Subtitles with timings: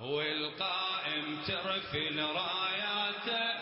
[0.00, 3.54] والقائم ترفل راياته.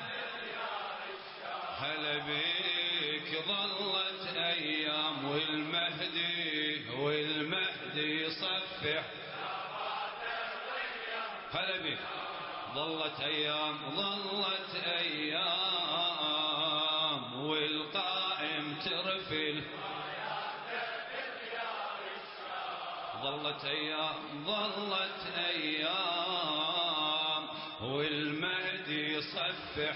[1.78, 9.04] هلا بيك ظلت أيام والمهدي والمهدي يصفح
[11.52, 11.98] هلا بيك
[12.74, 16.04] ظلت أيام ظلت أيام
[17.44, 19.62] والقائم ترفل.
[23.24, 24.14] ظلت أيام
[24.46, 25.94] ظلت أيام.
[27.82, 29.94] والمهدي يصفح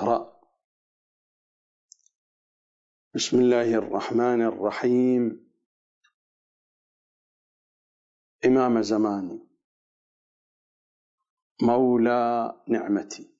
[0.00, 0.40] يا زهراء
[3.14, 5.52] بسم الله الرحمن الرحيم.
[8.44, 9.48] إمام زماني.
[11.62, 13.30] مولى نعمتي.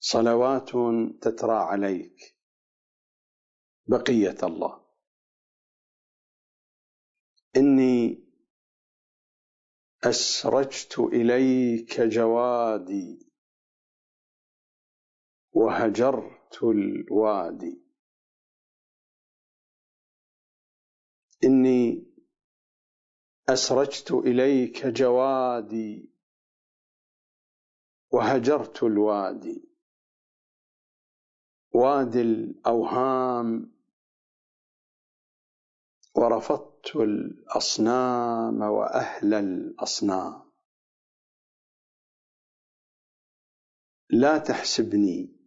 [0.00, 0.70] صلوات
[1.22, 2.36] تترى عليك.
[3.86, 4.86] بقية الله.
[7.56, 8.24] إني
[10.04, 13.27] أسرجت إليك جوادي.
[15.58, 17.82] وهجرت الوادي.
[21.44, 22.06] إني
[23.48, 26.10] أسرجت إليك جوادي.
[28.10, 29.68] وهجرت الوادي.
[31.74, 33.72] وادي الأوهام.
[36.14, 40.52] ورفضت الأصنام وأهل الأصنام.
[44.10, 45.37] لا تحسبني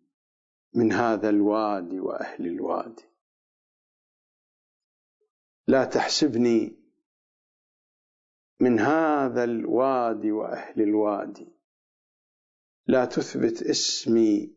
[0.74, 3.04] من هذا الوادي وأهل الوادي.
[5.68, 6.76] لا تحسبني
[8.59, 11.48] من هذا الوادي وأهل الوادي.
[12.88, 14.56] لا تثبت اسمي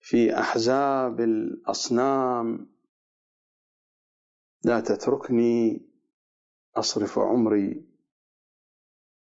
[0.00, 2.74] في أحزاب الأصنام.
[4.64, 5.88] لا تتركني
[6.76, 7.88] أصرف عمري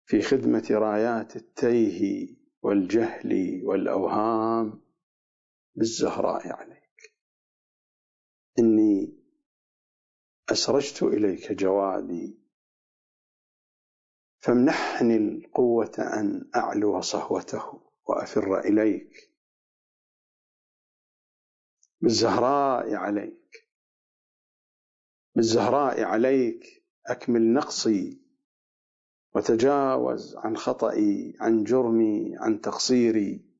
[0.05, 4.81] في خدمة رايات التيه والجهل والأوهام.
[5.75, 7.13] بالزهراء عليك
[8.59, 9.21] إني
[10.51, 12.37] أسرجت إليك جوادي
[14.39, 19.31] فامنحني القوة أن أعلو صهوته وأفر إليك.
[22.01, 23.67] بالزهراء عليك
[25.35, 28.21] بالزهراء عليك أكمل نقصي
[29.35, 33.50] وتجاوز عن خطئي عن جرمي عن تقصيري.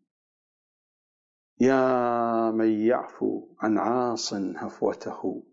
[1.62, 5.44] يا من يعفو عن عاص هفوته.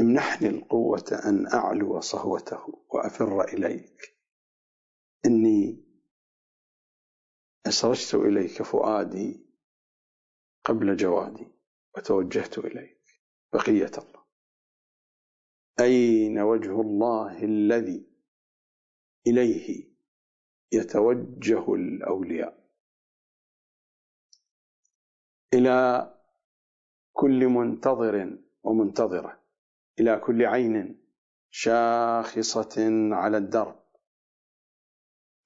[0.00, 4.16] امنحني القوة أن أعلو صهوته وأفر إليك.
[5.26, 5.84] إني
[7.66, 9.46] أسرجت إليك فؤادي
[10.64, 11.46] قبل جوادي
[11.96, 13.02] وتوجهت إليك.
[13.52, 14.24] بقية الله.
[15.80, 18.06] أين وجه الله الذي
[19.26, 19.92] إليه
[20.72, 22.57] يتوجه الأولياء؟
[25.54, 26.10] إلى
[27.12, 29.40] كل منتظر ومنتظرة
[30.00, 31.00] إلى كل عين
[31.50, 32.74] شاخصة
[33.12, 33.80] على الدرب.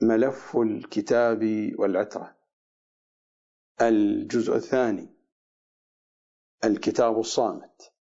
[0.02, 2.36] ملف الكتاب والعترة.
[3.82, 5.09] الجزء الثاني
[6.65, 7.92] الكتاب الصامت.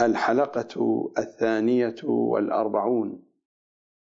[0.00, 3.32] الحلقة الثانية والأربعون.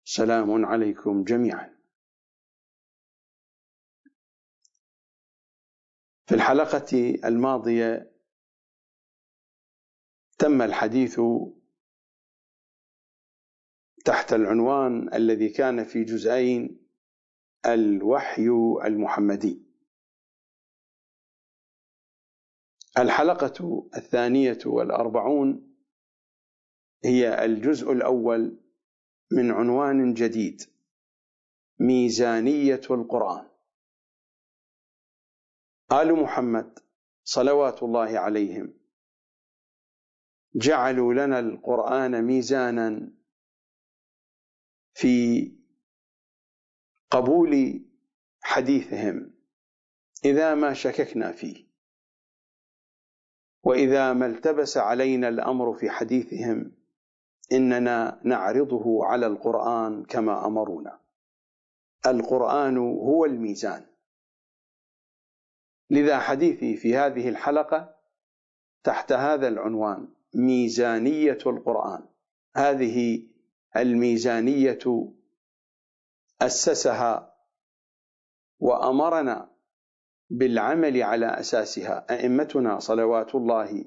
[0.04, 1.71] سلام عليكم جميعا.
[6.32, 8.12] في الحلقة الماضية
[10.38, 11.20] تم الحديث
[14.04, 16.88] تحت العنوان الذي كان في جزئين
[17.66, 18.48] الوحي
[18.84, 19.62] المحمدي.
[22.98, 25.76] الحلقة الثانية والأربعون
[27.04, 28.60] هي الجزء الأول
[29.32, 30.62] من عنوان جديد
[31.80, 33.51] ميزانية القرآن.
[35.92, 36.78] آل محمد
[37.24, 38.74] صلوات الله عليهم
[40.54, 43.12] جعلوا لنا القرآن ميزانا
[44.94, 45.46] في
[47.10, 47.84] قبول
[48.40, 49.34] حديثهم
[50.24, 51.66] إذا ما شككنا فيه
[53.64, 56.72] وإذا ما التبس علينا الأمر في حديثهم
[57.52, 61.00] إننا نعرضه على القرآن كما أمرونا.
[62.06, 63.91] القرآن هو الميزان.
[65.92, 67.96] لذا حديثي في هذه الحلقة
[68.84, 72.08] تحت هذا العنوان ميزانية القرآن.
[72.56, 73.26] هذه
[73.76, 75.12] الميزانية
[76.42, 77.34] أسسها
[78.58, 79.50] وأمرنا
[80.30, 83.84] بالعمل على أساسها أئمتنا صلوات الله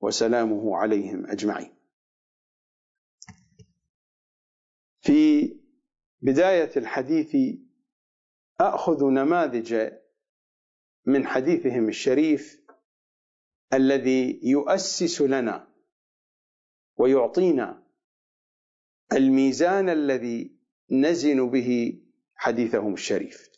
[0.00, 1.74] وسلامه عليهم أجمعين.
[5.00, 5.56] في
[6.22, 7.58] بداية الحديث
[8.60, 9.90] أخذ نماذج
[11.06, 12.64] من حديثهم الشريف
[13.72, 15.68] الذي يؤسس لنا
[16.96, 17.82] ويعطينا
[19.12, 20.58] الميزان الذي
[20.90, 22.00] نزن به
[22.34, 23.50] حديثهم الشريف.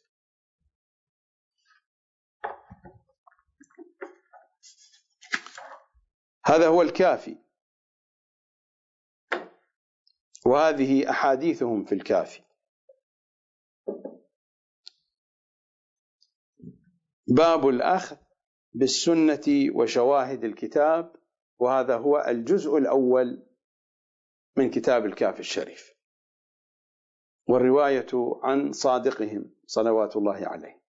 [6.46, 7.37] هذا هو الكافي.
[10.46, 12.45] وهذه أحاديثهم في الكافي.
[17.26, 18.17] باب الأخذ
[18.73, 21.17] بالسنة وشواهد الكتاب
[21.58, 23.46] وهذا هو الجزء الأول
[24.56, 25.94] من كتاب الكافي الشريف.
[27.49, 28.06] والرواية
[28.43, 30.82] عن صادقهم صلوات الله عليه.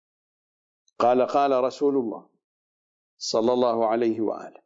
[0.99, 2.29] قال قال رسول الله
[3.17, 4.61] صلى الله عليه وآله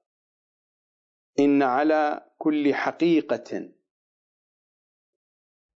[1.39, 3.71] إن على كل حقيقة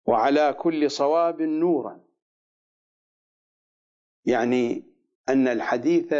[0.05, 2.03] وعلى كل صواب نورا.
[4.25, 4.92] يعني
[5.29, 6.13] أن الحديث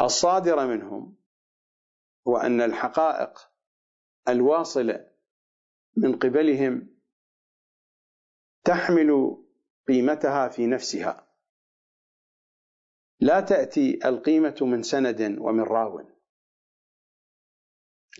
[0.00, 1.16] الصادر منهم
[2.24, 3.50] وان الحقائق
[4.28, 5.10] الواصلة
[5.96, 6.96] من قبلهم
[8.64, 9.42] تحمل
[9.88, 11.26] قيمتها في نفسها.
[13.20, 16.08] لا تأتي القيمة من سند ومن راو.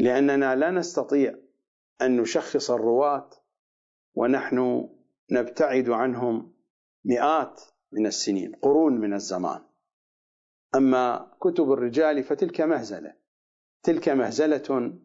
[0.00, 1.38] لأننا لا نستطيع
[2.02, 3.30] أن نشخص الرواة
[4.14, 4.88] ونحن
[5.30, 6.54] نبتعد عنهم
[7.04, 9.64] مئات من السنين قرون من الزمان.
[10.74, 13.16] أما كتب الرجال فتلك مهزلة
[13.82, 14.98] تلك مهزلة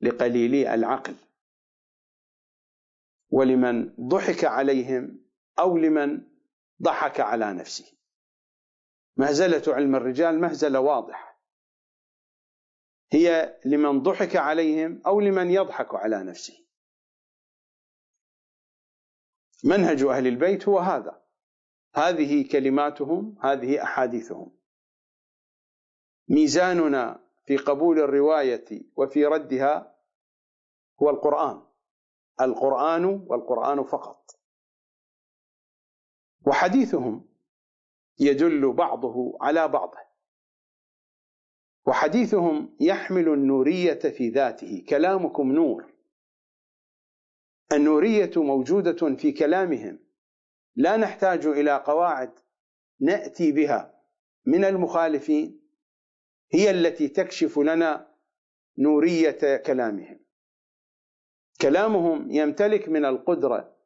[0.00, 1.14] لقليلي العقل.
[3.30, 5.24] ولمن ضحك عليهم
[5.58, 6.26] أو لمن
[6.82, 7.98] ضحك على نفسه.
[9.16, 11.40] مهزلة علم الرجال مهزلة واضحة.
[13.12, 16.64] هي لمن ضحك عليهم أو لمن يضحك على نفسه.
[19.64, 21.23] منهج أهل البيت هو هذا.
[21.94, 24.50] هذه كلماتهم هذه أحاديثهم.
[26.28, 28.64] ميزاننا في قبول الرواية
[28.96, 29.96] وفي ردها
[31.02, 31.62] هو القرآن.
[32.40, 34.40] القرآن والقرآن فقط.
[36.46, 37.28] وحديثهم
[38.18, 39.98] يدل بعضه على بعضه.
[41.86, 45.92] وحديثهم يحمل النورية في ذاته كلامكم نور.
[47.72, 50.03] النورية موجودة في كلامهم.
[50.76, 52.38] لا نحتاج إلى قواعد
[53.00, 54.00] نأتي بها
[54.46, 55.60] من المخالفين
[56.52, 58.14] هي التي تكشف لنا
[58.78, 60.24] نورية كلامهم.
[61.60, 63.76] كلامهم يمتلك من القدرة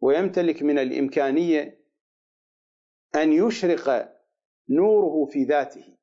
[0.00, 1.84] ويمتلك من الإمكانية
[3.14, 4.16] أن يشرق
[4.68, 5.96] نوره في ذاته.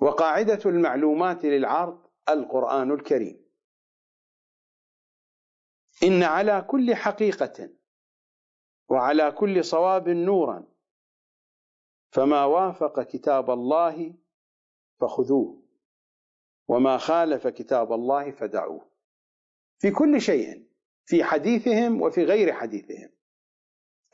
[0.00, 3.48] وقاعدة المعلومات للعرض القرآن الكريم.
[6.02, 7.77] إن على كل حقيقة
[8.88, 10.64] وعلى كل صواب نورا.
[12.10, 14.14] فما وافق كتاب الله
[15.00, 15.62] فخذوه
[16.68, 18.88] وما خالف كتاب الله فدعوه.
[19.78, 20.68] في كل شيء
[21.04, 23.10] في حديثهم وفي غير حديثهم.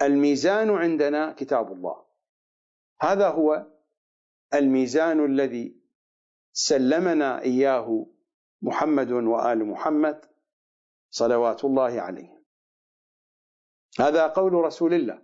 [0.03, 2.05] الميزان عندنا كتاب الله.
[3.01, 3.67] هذا هو
[4.55, 5.77] الميزان الذي
[6.53, 8.07] سلمنا إياه
[8.63, 10.25] محمد وآل محمد
[11.11, 12.34] صلوات الله عليهم
[14.01, 15.23] هذا قول رسول الله.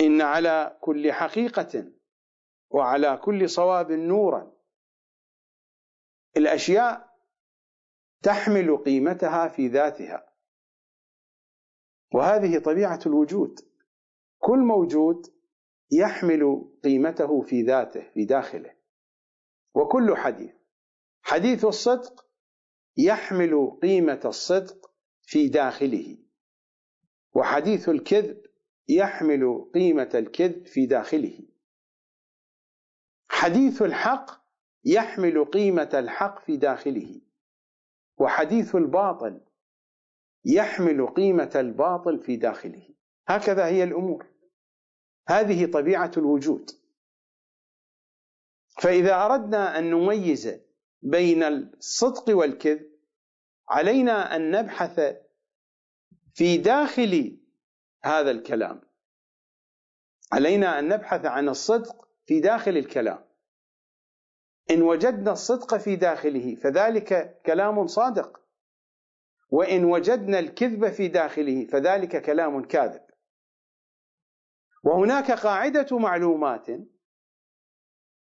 [0.00, 1.92] إن على كل حقيقة
[2.70, 4.52] وعلى كل صواب نورا.
[6.36, 7.12] الأشياء
[8.22, 10.32] تحمل قيمتها في ذاتها.
[12.14, 13.60] وهذه طبيعة الوجود.
[14.38, 15.26] كل موجود
[15.90, 18.76] يحمل قيمته في ذاته في داخله.
[19.74, 20.54] وكل حديث.
[21.22, 22.26] حديث الصدق
[22.96, 24.90] يحمل قيمة الصدق
[25.22, 26.21] في داخله.
[27.34, 28.46] وحديث الكذب
[28.88, 31.38] يحمل قيمة الكذب في داخله.
[33.28, 34.30] حديث الحق
[34.84, 37.20] يحمل قيمة الحق في داخله.
[38.18, 39.40] وحديث الباطل
[40.44, 42.88] يحمل قيمة الباطل في داخله.
[43.28, 44.26] هكذا هي الأمور.
[45.28, 46.70] هذه طبيعة الوجود.
[48.82, 50.60] فإذا أردنا أن نميز
[51.02, 52.92] بين الصدق والكذب
[53.68, 55.21] علينا أن نبحث
[56.34, 57.38] في داخل
[58.04, 58.80] هذا الكلام.
[60.32, 63.24] علينا أن نبحث عن الصدق في داخل الكلام.
[64.70, 68.40] إن وجدنا الصدق في داخله فذلك كلام صادق.
[69.50, 73.02] وإن وجدنا الكذب في داخله فذلك كلام كاذب.
[74.84, 76.66] وهناك قاعدة معلومات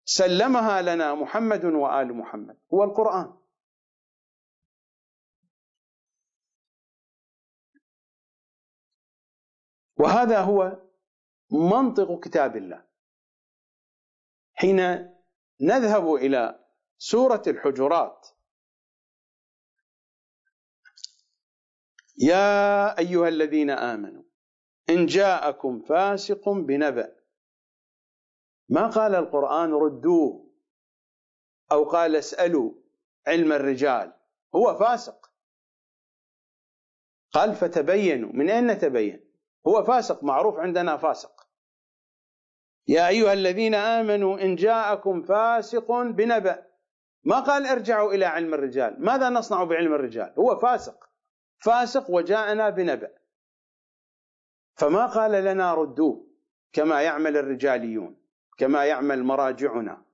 [0.06, 3.37] سلمها لنا محمد وآل محمد هو القرآن.
[10.00, 10.82] وهذا هو
[11.52, 12.88] منطق كتاب الله.
[14.54, 14.80] حين
[15.62, 18.28] نذهب إلى سورة الحجرات
[22.18, 24.24] يا أيها الذين آمنوا
[24.90, 27.16] إن جاءكم فاسق بنبأ.
[28.70, 30.54] ما قال القرآن ردوه
[31.72, 32.74] أو قال اسألوا
[33.28, 34.14] علم الرجال
[34.56, 35.32] هو فاسق.
[37.32, 39.27] قال فتبينوا من أين نتبين
[39.68, 41.48] هو فاسق معروف عندنا فاسق.
[42.88, 46.68] يا أيها الذين آمنوا إن جاءكم فاسق بنبأ.
[47.24, 48.96] ما قال ارجعوا إلى علم الرجال.
[49.06, 51.10] ماذا نصنع بعلم الرجال؟ هو فاسق.
[51.58, 53.12] فاسق وجاءنا بنبأ.
[54.76, 56.28] فما قال لنا ردوه
[56.74, 58.18] كما يعمل الرجاليون
[58.58, 60.06] كما يعمل مراجعنا.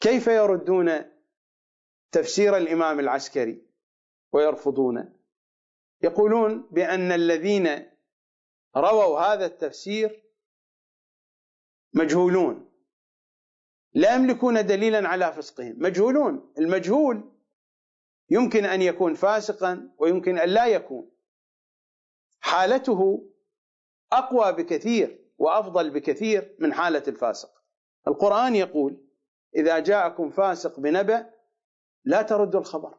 [0.00, 1.04] كيف يردون
[2.12, 3.66] تفسير الإمام العسكري
[4.32, 5.14] ويرفضون
[6.02, 7.89] يقولون بأن الذين
[8.76, 10.22] رووا هذا التفسير
[11.94, 12.70] مجهولون.
[13.94, 15.74] لا يملكون دليلا على فسقهم.
[15.78, 16.52] مجهولون.
[16.58, 17.32] المجهول
[18.30, 21.10] يمكن أن يكون فاسقا ويمكن أن لا يكون.
[22.40, 23.30] حالته
[24.12, 27.50] أقوى بكثير وأفضل بكثير من حالة الفاسق.
[28.08, 29.06] القرآن يقول
[29.56, 31.30] إذا جاءكم فاسق بنبأ
[32.04, 32.98] لا تردوا الخبر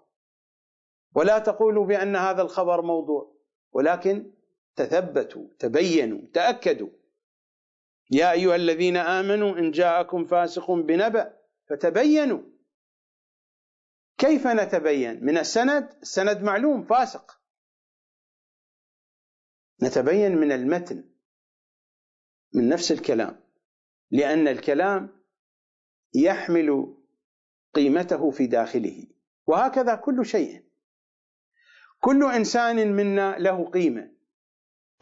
[1.15, 3.35] ولا تقولوا بأن هذا الخبر موضوع
[3.71, 4.33] ولكن
[4.75, 6.89] تثبتوا تبينوا تأكدوا.
[8.11, 11.37] يا أيها الذين آمنوا إن جاءكم فاسق بنبأ
[11.69, 12.41] فتبينوا.
[14.17, 17.41] كيف نتبين؟ من السند؟ السند معلوم فاسق.
[19.83, 21.09] نتبين من المتن
[22.53, 23.43] من نفس الكلام.
[24.11, 25.23] لأن الكلام
[26.13, 26.97] يحمل
[27.73, 29.07] قيمته في داخله.
[29.47, 30.63] وهكذا كل شيء.
[31.99, 34.20] كل إنسان منا له قيمة.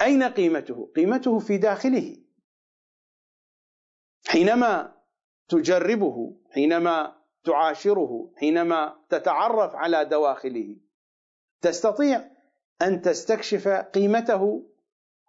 [0.01, 2.17] أين قيمته؟ قيمته في داخله.
[4.27, 4.95] حينما
[5.49, 10.75] تجربه حينما تعاشره حينما تتعرف على دواخله
[11.61, 12.31] تستطيع
[12.81, 14.69] أن تستكشف قيمته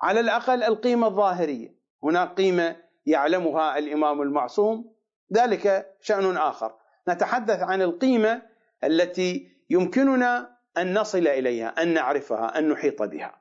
[0.00, 1.74] على الأقل القيمة الظاهرية.
[2.02, 4.94] هناك قيمة يعلمها الإمام المعصوم
[5.32, 6.74] ذلك شأن آخر.
[7.08, 8.42] نتحدث عن القيمة
[8.84, 13.39] التي يمكننا أن نصل إليها أن نعرفها أن نحيط بها.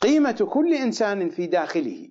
[0.00, 2.10] قيمة كل إنسان في داخله.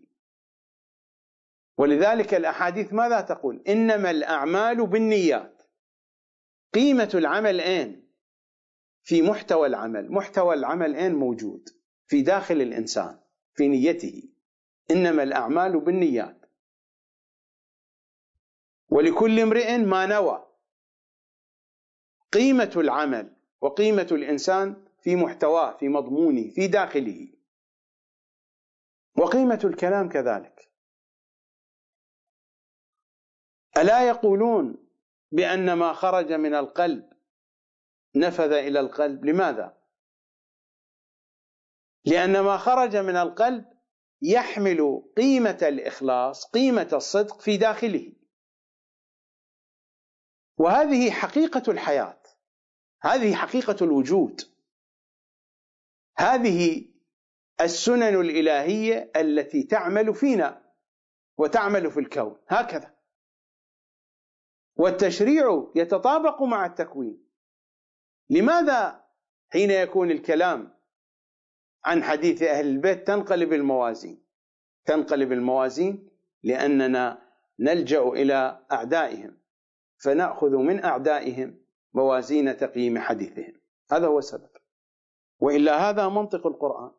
[1.77, 5.61] ولذلك الأحاديث ماذا تقول؟ إنما الأعمال بالنيات.
[6.73, 8.09] قيمة العمل أين؟
[9.03, 10.11] في محتوى العمل.
[10.11, 11.69] محتوى العمل أين موجود؟
[12.07, 13.19] في داخل الإنسان
[13.53, 14.23] في نيته.
[14.91, 16.45] إنما الأعمال بالنيات.
[18.89, 20.45] ولكل امرئ ما نوى.
[22.33, 27.38] قيمة العمل وقيمة الإنسان في محتواه في مضمونه في داخله.
[29.19, 30.71] وقيمة الكلام كذلك.
[33.77, 34.89] ألا يقولون
[35.31, 37.09] بأن ما خرج من القلب
[38.15, 39.77] نفذ إلى القلب؟ لماذا؟
[42.05, 43.65] لأن ما خرج من القلب
[44.21, 48.13] يحمل قيمة الإخلاص قيمة الصدق في داخله.
[50.57, 52.21] وهذه حقيقة الحياة
[53.01, 54.41] هذه حقيقة الوجود.
[56.17, 56.88] هذه
[57.61, 60.61] السنن الإلهية التي تعمل فينا
[61.37, 62.37] وتعمل في الكون.
[62.47, 62.95] هكذا.
[64.75, 67.25] والتشريع يتطابق مع التكوين.
[68.29, 69.05] لماذا
[69.49, 70.79] حين يكون الكلام
[71.85, 74.23] عن حديث أهل البيت تنقلب الموازين؟
[74.85, 76.09] تنقلب الموازين
[76.43, 77.21] لأننا
[77.59, 79.37] نلجأ إلى أعدائهم
[79.97, 81.61] فنأخذ من أعدائهم
[81.93, 83.53] موازين تقييم حديثهم.
[83.91, 84.49] هذا هو السبب.
[85.39, 86.91] وإلا هذا منطق القرآن.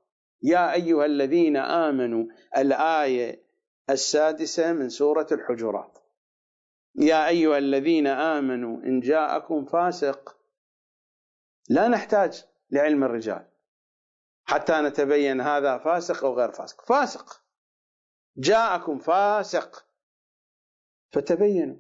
[0.42, 3.42] يا أيها الذين آمنوا الآية
[3.90, 5.98] السادسة من سورة الحجرات.
[6.94, 10.36] يا أيها الذين آمنوا إن جاءكم فاسق
[11.68, 13.46] لا نحتاج لعلم الرجال
[14.44, 16.84] حتى نتبين هذا فاسق أو غير فاسق.
[16.84, 17.42] فاسق.
[18.36, 19.86] جاءكم فاسق.
[21.12, 21.76] فتبينوا.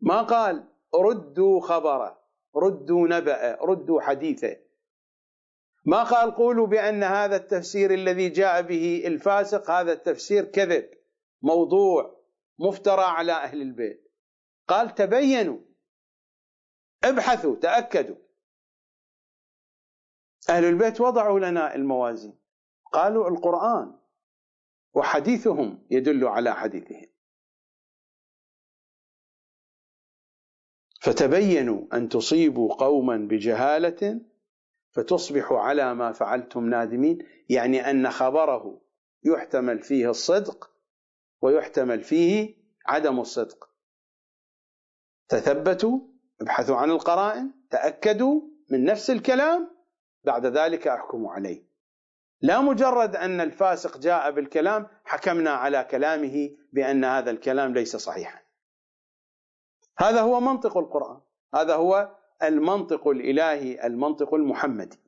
[0.00, 0.64] ما قال؟
[0.94, 2.18] ردوا خبره
[2.56, 4.56] ردوا نبأ ردوا حديثه.
[5.88, 10.90] ما قال قولوا بأن هذا التفسير الذي جاء به الفاسق هذا التفسير كذب
[11.42, 12.24] موضوع
[12.58, 14.12] مفترى على أهل البيت.
[14.68, 15.58] قال تبينوا
[17.04, 18.16] ابحثوا تأكدوا.
[20.48, 22.38] أهل البيت وضعوا لنا الموازين.
[22.92, 23.98] قالوا القرآن
[24.94, 27.06] وحديثهم يدل على حديثهم.
[31.00, 34.27] فتبينوا أن تصيبوا قوما بجهالة
[34.90, 37.18] فتصبحوا على ما فعلتم نادمين
[37.48, 38.80] يعني أن خبره
[39.24, 40.70] يحتمل فيه الصدق
[41.42, 43.68] ويحتمل فيه عدم الصدق.
[45.28, 46.00] تثبتوا
[46.40, 48.40] ابحثوا عن القرائن تأكدوا
[48.70, 49.70] من نفس الكلام
[50.24, 51.68] بعد ذلك احكموا عليه.
[52.40, 58.40] لا مجرد أن الفاسق جاء بالكلام حكمنا على كلامه بأن هذا الكلام ليس صحيحا.
[59.98, 61.20] هذا هو منطق القرآن
[61.54, 64.98] هذا هو المنطق الإلهي المنطق المحمدي.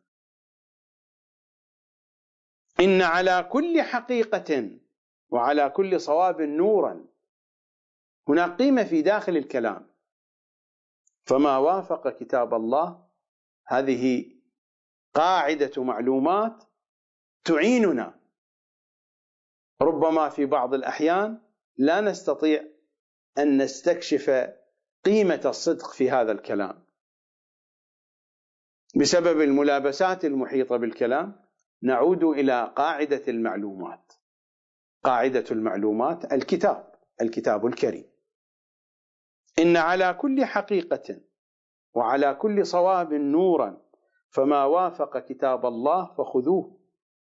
[2.81, 4.79] إن على كل حقيقة
[5.29, 7.07] وعلى كل صواب نورا
[8.29, 9.91] هناك قيمة في داخل الكلام.
[11.25, 13.09] فما وافق كتاب الله
[13.67, 14.33] هذه
[15.15, 16.65] قاعدة معلومات
[17.45, 18.21] تعيننا.
[19.83, 21.43] ربما في بعض الأحيان
[21.77, 22.65] لا نستطيع
[23.39, 24.31] أن نستكشف
[25.05, 26.90] قيمة الصدق في هذا الكلام.
[28.97, 31.41] بسبب الملابسات المحيطة بالكلام
[31.83, 34.13] نعود إلى قاعدة المعلومات.
[35.05, 38.11] قاعدة المعلومات الكتاب الكتاب الكريم.
[39.59, 41.21] إن على كل حقيقة
[41.95, 43.83] وعلى كل صواب نورا
[44.29, 46.81] فما وافق كتاب الله فخذوه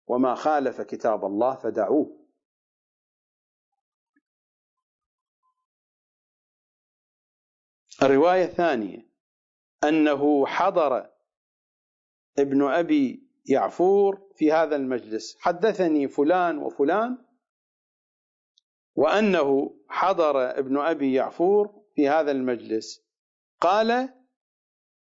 [0.08, 2.26] وما خالف كتاب الله فدعوه.
[8.04, 9.10] الرواية الثانية
[9.84, 11.15] أنه حضر
[12.40, 15.38] ابن أبي يعفور في هذا المجلس.
[15.40, 17.18] حدثني فلان وفلان
[18.96, 23.06] وأنه حضر ابن أبي يعفور في هذا المجلس.
[23.62, 24.10] قال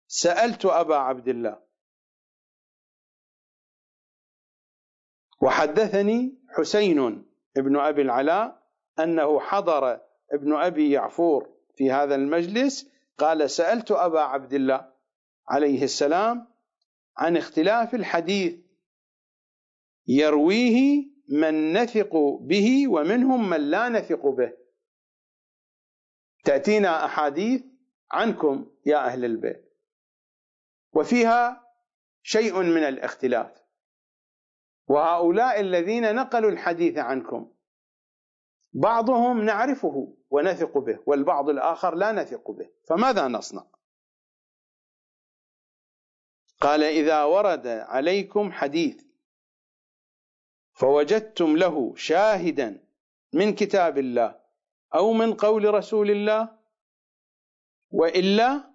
[0.07, 1.62] سألت أبا عبد الله.
[5.40, 8.62] وحدثني حسين بن أبي العلاء
[8.99, 10.01] أنه حضر
[10.33, 12.92] ابن أبي يعفور في هذا المجلس.
[13.18, 14.92] قال سألت أبا عبد الله
[15.49, 16.51] عليه السلام
[17.16, 18.62] عن اختلاف الحديث.
[20.07, 24.53] يرويه من نثق به ومنهم من لا نثق به.
[26.44, 27.62] تأتينا أحاديث
[28.12, 29.72] عنكم يا أهل البيت.
[30.94, 31.66] وفيها
[32.22, 33.62] شيء من الاختلاف.
[34.88, 37.53] وهؤلاء الذين نقلوا الحديث عنكم
[38.72, 42.70] بعضهم نعرفه ونثق به والبعض الآخر لا نثق به.
[42.88, 43.66] فماذا نصنع؟
[46.62, 49.05] قال إذا ورد عليكم حديث
[50.72, 52.85] فوجدتم له شاهدا
[53.33, 54.40] من كتاب الله
[54.94, 56.59] أو من قول رسول الله
[57.90, 58.72] وإلا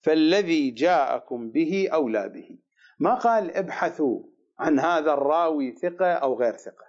[0.00, 2.58] فالذي جاءكم به أولى به.
[2.98, 4.22] ما قال ابحثوا
[4.58, 6.88] عن هذا الراوي ثقة أو غير ثقة؟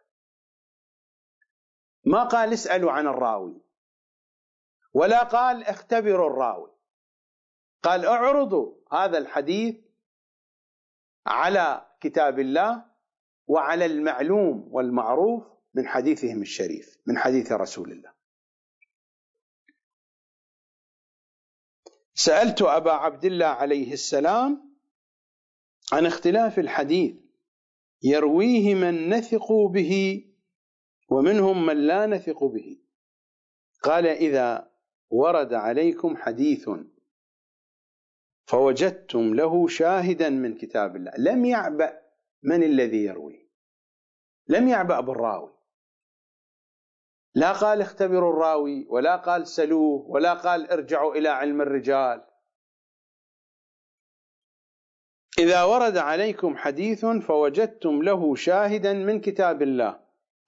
[2.05, 3.61] ما قال اسألوا عن الراوي
[4.93, 6.71] ولا قال اختبروا الراوي.
[7.83, 9.88] قال اعرضوا هذا الحديث
[11.25, 12.85] على كتاب الله
[13.47, 18.13] وعلى المعلوم والمعروف من حديثهم الشريف من حديث رسول الله.
[22.13, 24.75] سألت أبا عبد الله عليه السلام
[25.91, 27.15] عن اختلاف الحديث
[28.03, 30.25] يرويه من نثق به
[31.09, 32.81] ومنهم من لا نثق به.
[33.83, 34.71] قال إذا
[35.09, 36.69] ورد عليكم حديث
[38.49, 41.11] فوجدتم له شاهدا من كتاب الله.
[41.17, 41.99] لم يعبأ
[42.43, 43.49] من الذي يروي؟
[44.47, 45.53] لم يعبأ بالراوي
[47.35, 52.25] لا قال اختبروا الراوي ولا قال سلوه ولا قال ارجعوا إلى علم الرجال.
[55.39, 59.99] إذا ورد عليكم حديث فوجدتم له شاهدا من كتاب الله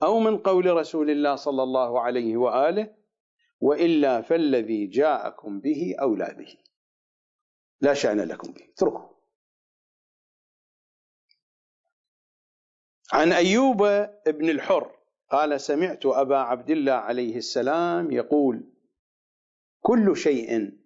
[0.04, 2.96] أو من قول رسول الله صلى الله عليه وآله
[3.60, 6.71] وإلا فالذي جاءكم به أولى به.
[7.82, 9.12] لا شأن لكم به اتركوا
[13.14, 13.78] عن أيوب
[14.28, 14.98] بن الحر
[15.30, 18.74] قال سمعت أبا عبد الله عليه السلام يقول
[19.82, 20.82] كل شيء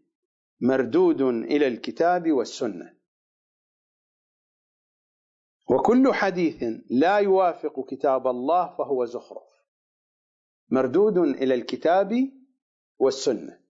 [0.61, 2.95] مردود إلى الكتاب والسنة.
[5.69, 9.43] وكل حديث لا يوافق كتاب الله فهو زخرف.
[10.69, 12.31] مردود إلى الكتاب
[12.99, 13.64] والسنة.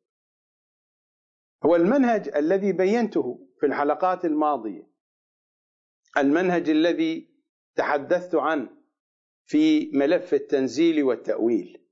[1.66, 4.88] هو المنهج الذي بينته في الحلقات الماضية.
[6.18, 7.36] المنهج الذي
[7.76, 8.70] تحدثت عنه
[9.46, 11.88] في ملف التنزيل والتأويل.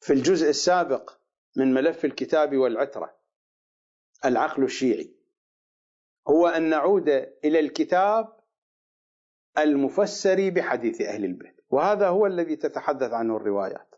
[0.00, 1.18] في الجزء السابق
[1.56, 3.18] من ملف الكتاب والعترة
[4.24, 5.14] العقل الشيعي.
[6.28, 7.08] هو أن نعود
[7.44, 8.40] إلى الكتاب
[9.58, 11.56] المفسر بحديث أهل البيت.
[11.70, 13.94] وهذا هو الذي تتحدث عنه الروايات.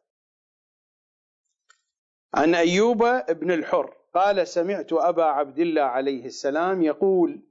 [2.34, 7.42] عن أيوب بن الحر قال سمعت أبا عبد الله عليه السلام يقول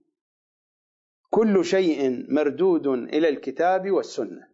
[1.29, 4.47] كل شيء مردود إلى الكتاب والسنة.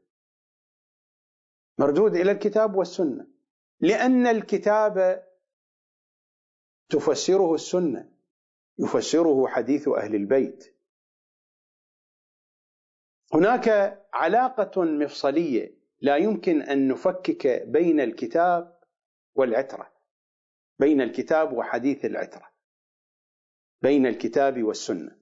[1.78, 3.28] مردود إلى الكتاب والسنة.
[3.80, 5.26] لأن الكتاب
[6.90, 8.12] تفسره السنة
[8.80, 10.76] يفسره حديث أهل البيت.
[13.34, 18.80] هناك علاقة مفصلية لا يمكن أن نفكك بين الكتاب
[19.36, 19.99] والعترة.
[20.80, 22.52] بين الكتاب وحديث العترة.
[23.82, 25.20] بين الكتاب والسنة.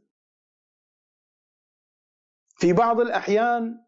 [2.60, 3.86] في بعض الأحيان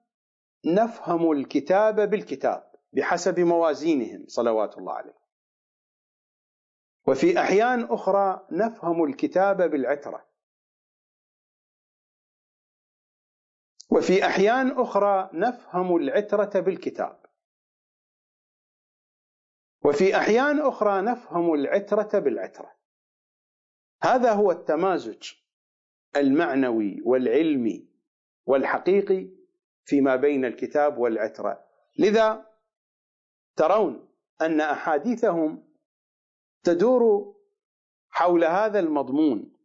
[0.65, 5.19] نفهم الكتاب بالكتاب بحسب موازينهم صلوات الله عليه
[7.07, 10.29] وفي أحيان أخرى نفهم الكتاب بالعترة.
[13.91, 17.18] وفي أحيان أخرى نفهم العترة بالكتاب.
[19.85, 22.75] وفي أحيان أخرى نفهم العترة بالعترة.
[24.01, 25.31] هذا هو التمازج
[26.15, 27.89] المعنوي والعلمي
[28.45, 29.29] والحقيقي
[29.83, 31.65] فيما بين الكتاب والعترة.
[31.97, 32.45] لذا
[33.55, 34.09] ترون
[34.41, 35.73] أن أحاديثهم
[36.63, 37.35] تدور
[38.09, 39.57] حول هذا المضمون.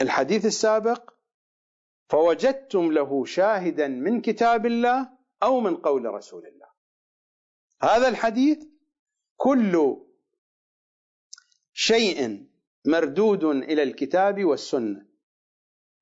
[0.00, 1.10] الحديث السابق
[2.08, 6.66] فوجدتم له شاهدا من كتاب الله أو من قول رسول الله.
[7.82, 8.69] هذا الحديث
[9.42, 9.96] كل
[11.72, 12.46] شيء
[12.86, 15.06] مردود إلى الكتاب والسنة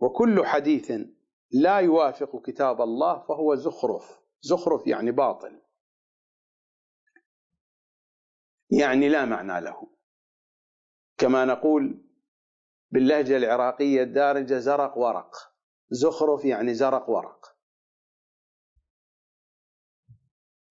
[0.01, 0.93] وكل حديث
[1.51, 4.19] لا يوافق كتاب الله فهو زخرف.
[4.41, 5.63] زخرف يعني باطل.
[8.71, 9.91] يعني لا معنى له.
[11.19, 12.05] كما نقول
[12.91, 15.31] باللهجة العراقية الدارجه زرق ورق.
[15.91, 17.58] زخرف يعني زرق ورق.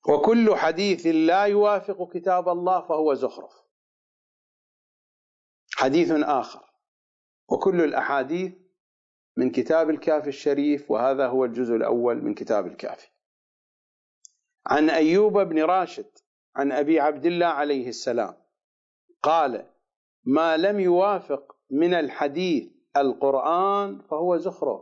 [0.10, 3.64] وكل حديث لا يوافق كتاب الله فهو زخرف.
[5.76, 6.68] حديث آخر.
[7.50, 8.54] وكل الأحاديث
[9.38, 13.08] من كتاب الكافي الشريف وهذا هو الجزء الأول من كتاب الكافي
[14.66, 16.10] عن أيوب بن راشد
[16.56, 18.34] عن أبي عبد الله عليه السلام
[19.24, 19.70] قال
[20.24, 24.82] ما لم يوافق من الحديث القرآن فهو زخرف.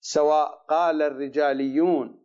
[0.00, 2.24] سواء قال الرجاليون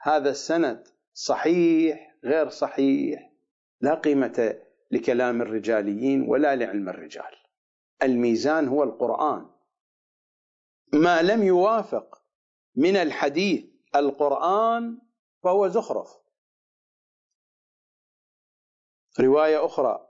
[0.00, 3.32] هذا السند صحيح غير صحيح.
[3.80, 7.36] لا قيمة لكلام الرجاليين ولا لعلم الرجال.
[8.02, 9.50] الميزان هو القرآن.
[10.94, 12.22] ما لم يوافق
[12.76, 13.64] من الحديث
[13.96, 14.98] القرآن
[15.42, 16.18] فهو زخرف.
[19.20, 20.08] رواية أخرى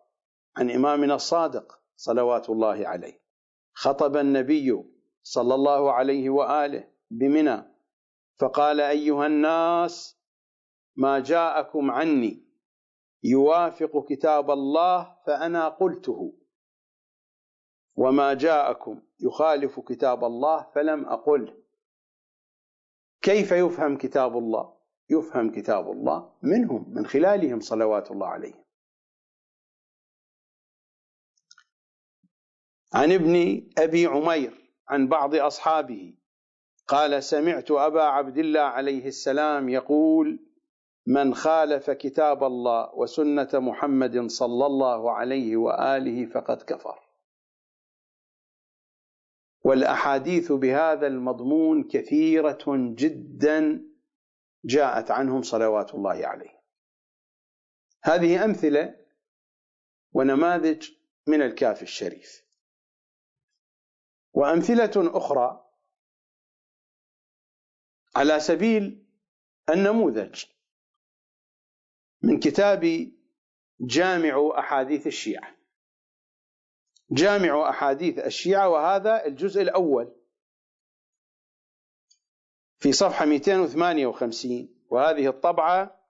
[0.57, 3.23] عن إمامنا الصادق صلوات الله عليه.
[3.75, 4.85] خطب النبي
[5.23, 7.63] صلى الله عليه وآله بمنى
[8.39, 10.22] فقال أيها الناس
[10.97, 12.45] ما جاءكم عني
[13.23, 16.39] يوافق كتاب الله فأنا قلته.
[17.97, 21.55] وما جاءكم يخالف كتاب الله فلم أقله
[23.23, 24.77] كيف يفهم كتاب الله؟
[25.11, 28.65] يفهم كتاب الله منهم من خلالهم صلوات الله عليهم.
[32.95, 36.15] عن ابن أبي عمير عن بعض أصحابه
[36.89, 40.52] قال سمعت أبا عبد الله عليه السلام يقول
[41.07, 47.09] من خالف كتاب الله وسنة محمد صلى الله عليه وآله فقد كفر.
[49.65, 53.83] والأحاديث بهذا المضمون كثيرة جدا
[54.65, 56.63] جاءت عنهم صلوات الله عليه.
[58.03, 58.97] هذه أمثلة
[60.13, 60.91] ونماذج
[61.27, 62.43] من الكافي الشريف.
[64.33, 65.71] وأمثلة أخرى
[68.17, 69.07] على سبيل
[69.71, 70.45] النموذج.
[72.23, 73.13] من كتاب
[73.81, 75.57] جامع أحاديث الشيعة.
[77.11, 80.13] جامع أحاديث الشيعة وهذا الجزء الأول.
[82.79, 86.03] في صفحة 258 وهذه الطبعة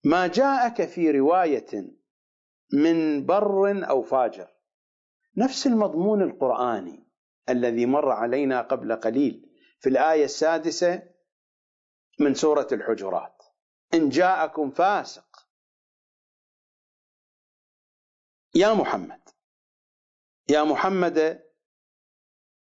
[0.05, 2.01] ما جاءك في رواية
[2.73, 4.49] من بر أو فاجر؟
[5.37, 7.07] نفس المضمون القرآني
[7.49, 11.03] الذي مر علينا قبل قليل في الآية السادسة
[12.21, 13.40] من سورة الحجرات.
[13.95, 15.49] إن جاءكم فاسق.
[18.55, 19.29] يا محمد.
[20.49, 21.19] يا محمد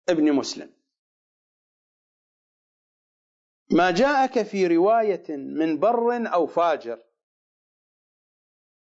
[0.09, 0.75] ابن مسلم.
[3.71, 7.05] ما جاءك في رواية من بر أو فاجر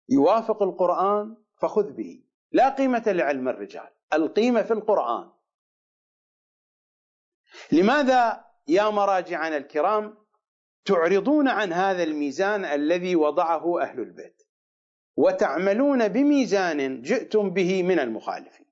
[0.09, 2.25] يوافق القرآن فخذ به.
[2.53, 5.33] لا قيمة لعلم الرجال القيمة في القرآن.
[7.73, 10.28] لماذا يا مراجعنا الكرام
[10.89, 14.43] تعرضون عن هذا الميزان الذي وضعه أهل البيت
[15.17, 18.67] وتعملون بميزان جئتم به من المخالفين.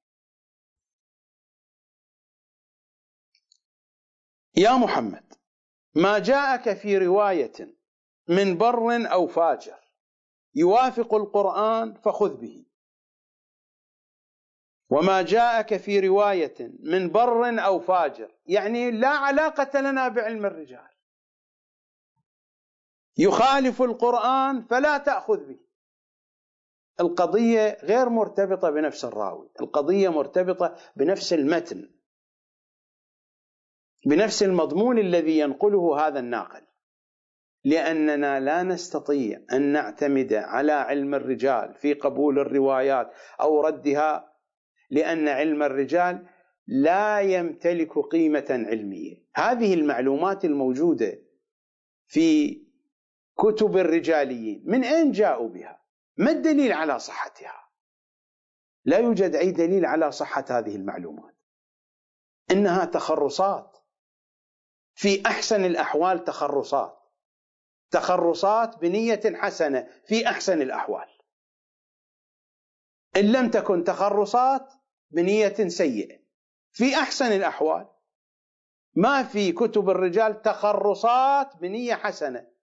[4.56, 5.34] يا محمد
[5.94, 7.76] ما جاءك في رواية
[8.28, 9.80] من بر أو فاجر
[10.54, 12.66] يوافق القرآن فخذ به.
[14.90, 20.95] وما جاءك في رواية من بر أو فاجر يعني لا علاقة لنا بعلم الرجال.
[23.18, 25.58] يخالف القرآن فلا تأخذ به.
[27.00, 29.50] القضية غير مرتبطة بنفس الراوي.
[29.60, 31.90] القضية مرتبطة بنفس المتن.
[34.06, 36.62] بنفس المضمون الذي ينقله هذا الناقل.
[37.64, 44.32] لأننا لا نستطيع أن نعتمد على علم الرجال في قبول الروايات أو ردها
[44.90, 46.26] لأن علم الرجال
[46.66, 49.16] لا يمتلك قيمة علمية.
[49.34, 51.18] هذه المعلومات الموجودة
[52.06, 52.65] في
[53.36, 54.62] كتب الرجاليين.
[54.66, 55.82] من أين جاءوا بها؟
[56.16, 57.68] ما الدليل على صحتها؟
[58.84, 61.34] لا يوجد أي دليل على صحة هذه المعلومات.
[62.50, 63.76] إنها تخرصات.
[64.94, 66.98] في أحسن الأحوال تخرصات.
[67.90, 71.08] تخرصات بنية حسنة في أحسن الأحوال.
[73.16, 74.72] إن لم تكن تخرصات
[75.10, 76.18] بنية سيئة.
[76.72, 77.88] في أحسن الأحوال.
[78.94, 82.55] ما في كتب الرجال تخرصات بنية حسنة.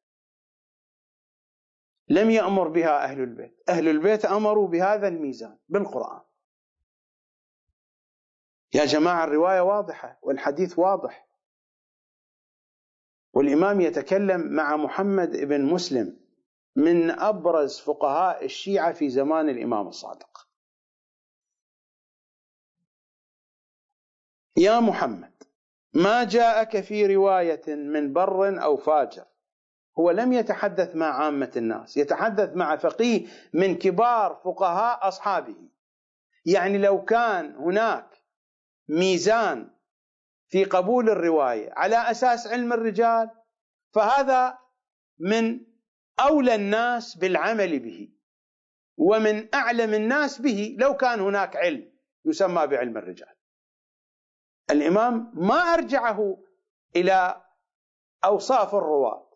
[2.07, 3.63] لم يأمر بها أهل البيت.
[3.69, 6.21] أهل البيت أمروا بهذا الميزان بالقرآن.
[8.73, 11.27] يا جماعة الرواية واضحة والحديث واضح.
[13.33, 16.19] والإمام يتكلم مع محمد بن مسلم
[16.75, 20.47] من أبرز فقهاء الشيعة في زمان الإمام الصادق.
[24.57, 25.43] يا محمد
[25.93, 29.25] ما جاءك في رواية من بر أو فاجر؟
[29.99, 35.55] هو لم يتحدث مع عامة الناس يتحدث مع فقيه من كبار فقهاء أصحابه.
[36.45, 38.23] يعني لو كان هناك
[38.89, 39.69] ميزان
[40.49, 43.29] في قبول الرواية على أساس علم الرجال
[43.93, 44.57] فهذا
[45.19, 45.59] من
[46.19, 48.09] أولى الناس بالعمل به
[48.97, 51.93] ومن أعلم الناس به لو كان هناك علم
[52.25, 53.35] يسمى بعلم الرجال.
[54.71, 56.37] الإمام ما أرجعه
[56.95, 57.41] إلى
[58.25, 59.32] أوصاف الرواة.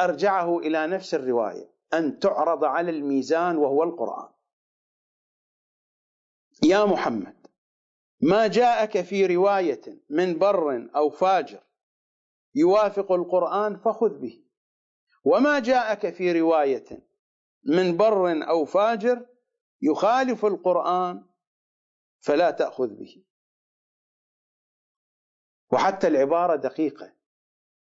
[0.00, 4.32] أرجعه إلى نفس الرواية أن تعرض على الميزان وهو القرآن.
[6.64, 7.46] يا محمد
[8.20, 11.62] ما جاءك في رواية من بر أو فاجر
[12.54, 14.44] يوافق القرآن فخذ به.
[15.24, 17.06] وما جاءك في رواية
[17.64, 19.26] من بر أو فاجر
[19.82, 21.24] يخالف القرآن
[22.20, 23.24] فلا تأخذ به.
[25.72, 27.15] وحتى العبارة دقيقة.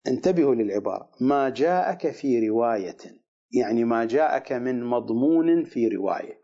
[0.08, 1.12] انتبهوا للعبارة.
[1.22, 2.98] ما جاءك في رواية
[3.52, 6.44] يعني ما جاءك من مضمون في رواية.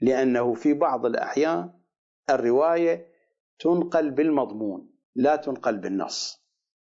[0.00, 1.72] لأنه في بعض الأحيان
[2.30, 3.08] الرواية
[3.58, 6.44] تنقل بالمضمون لا تنقل بالنص.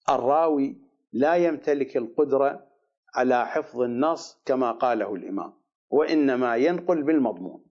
[0.09, 0.81] الراوي
[1.13, 2.69] لا يمتلك القدرة
[3.15, 5.53] على حفظ النص كما قاله الإمام
[5.91, 7.65] وإنما ينقل بالمضمون.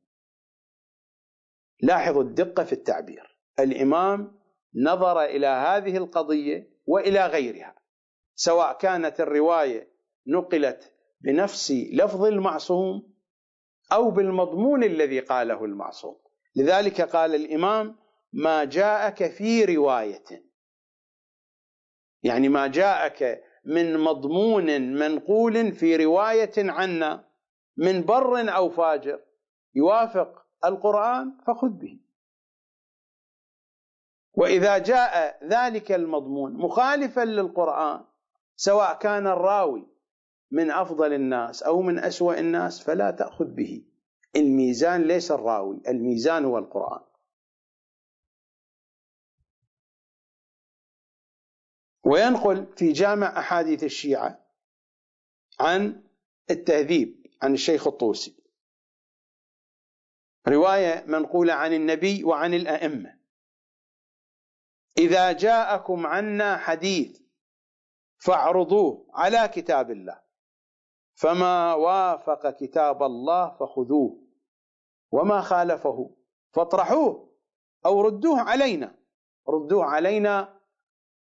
[1.81, 3.37] لاحظوا الدقة في التعبير.
[3.59, 4.39] الإمام
[4.75, 7.75] نظر إلى هذه القضية وإلى غيرها.
[8.39, 9.87] سواء كانت الرواية
[10.27, 13.13] نقلت بنفس لفظ المعصوم
[13.91, 16.17] أو بالمضمون الذي قاله المعصوم.
[16.55, 17.95] لذلك قال الإمام
[18.33, 20.23] ما جاءك في رواية.
[22.23, 27.27] يعني ما جاءك من مضمون منقول في رواية عنا
[27.77, 29.19] من بر أو فاجر
[29.75, 31.99] يوافق القرآن فخذ به.
[34.33, 38.05] وإذا جاء ذلك المضمون مخالفا للقرآن
[38.59, 39.87] سواء كان الراوي
[40.51, 43.85] من أفضل الناس أو من أسوأ الناس فلا تأخذ به.
[44.35, 47.05] الميزان ليس الراوي الميزان هو القرآن.
[52.03, 54.45] وينقل في جامع أحاديث الشيعة
[55.59, 56.03] عن
[56.49, 58.37] التهذيب عن الشيخ الطوسي.
[60.47, 63.17] رواية منقولة عن النبي وعن الأئمة.
[64.97, 67.26] إذا جاءكم عنا حديث
[68.17, 70.21] فاعرضوه على كتاب الله.
[71.15, 74.23] فما وافق كتاب الله فخذوه.
[75.11, 76.15] وما خالفه
[76.53, 77.33] فاطرحوه
[77.85, 78.95] أو ردوه علينا.
[79.49, 80.59] ردوه علينا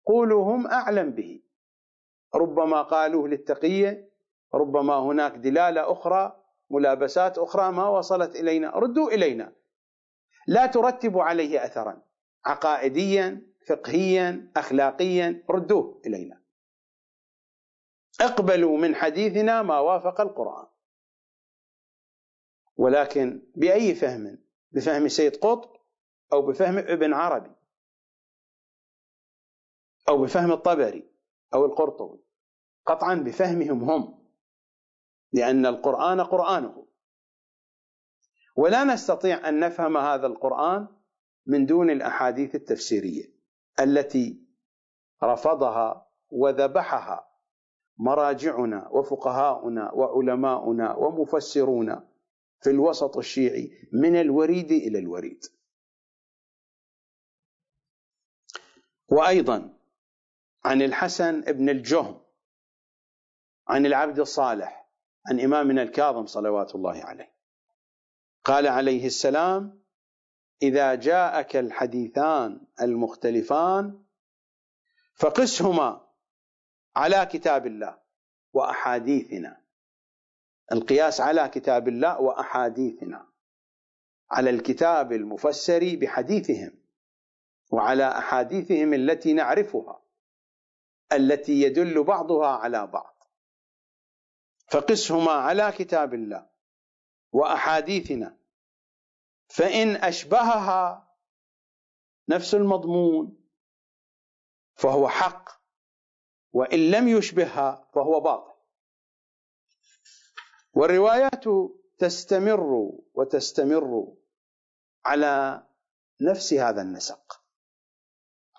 [0.05, 1.41] قولوا هم أعلم به.
[2.35, 4.11] ربما قالوه للتقية
[4.53, 8.69] ربما هناك دلالة أخرى ملابسات أخرى ما وصلت إلينا.
[8.69, 9.53] ردوا إلينا.
[10.47, 12.01] لا ترتبوا عليه اثرا
[12.45, 16.40] عقائديا فقهيا اخلاقيا ردوه إلينا.
[18.19, 20.67] أقبلوا من حديثنا ما وافق القرآن.
[22.77, 24.37] ولكن بأي فهم؟
[24.71, 25.81] بفهم سيد قطب
[26.33, 27.51] أو بفهم ابن عربي
[30.09, 31.11] أو بفهم الطبري
[31.53, 32.23] أو القرطبي؟
[32.85, 34.27] قطعا بفهمهم هم
[35.33, 36.87] لأن القرآن قرآنه.
[38.55, 40.87] ولا نستطيع أن نفهم هذا القرآن
[41.45, 43.33] من دون الأحاديث التفسيرية
[43.79, 44.47] التي
[45.23, 47.30] رفضها وذبحها
[48.01, 52.07] مراجعنا وفقهاؤنا وعلماؤنا ومفسرونا
[52.61, 55.45] في الوسط الشيعي من الوريد إلى الوريد.
[59.09, 59.77] وأيضا
[60.65, 62.21] عن الحسن بن الجهم
[63.67, 64.89] عن العبد الصالح
[65.27, 67.31] عن إمامنا الكاظم صلوات الله عليه.
[68.43, 69.81] قال عليه السلام
[70.61, 74.03] إذا جاءك الحديثان المختلفان
[75.15, 76.10] فقسهما
[76.95, 78.01] على كتاب الله
[78.53, 79.61] وأحاديثنا.
[80.71, 83.27] القياس على كتاب الله وأحاديثنا.
[84.31, 86.81] على الكتاب المفسر بحديثهم
[87.71, 90.01] وعلى أحاديثهم التي نعرفها
[91.11, 93.23] التي يدل بعضها على بعض.
[94.67, 96.49] فقسهما على كتاب الله
[97.31, 98.37] وأحاديثنا.
[99.47, 101.15] فإن أشبهها
[102.29, 103.47] نفس المضمون
[104.75, 105.60] فهو حق.
[106.53, 108.51] وإن لم يشبهها فهو باطل.
[110.73, 111.43] والروايات
[111.97, 114.13] تستمر وتستمر
[115.05, 115.63] على
[116.21, 117.41] نفس هذا النسق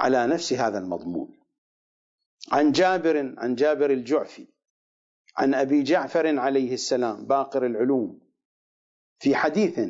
[0.01, 1.39] على نفس هذا المضمون.
[2.53, 4.49] عن جابر عن جابر الجعفي
[5.37, 8.21] عن أبي جعفر عليه السلام باقر العلوم
[9.19, 9.81] في حديث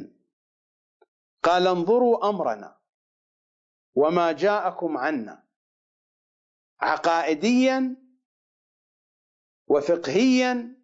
[1.42, 2.78] قال انظروا أمرنا
[3.94, 5.41] وما جاءكم عنا.
[6.82, 7.96] عقائديا
[9.66, 10.76] وفقهيا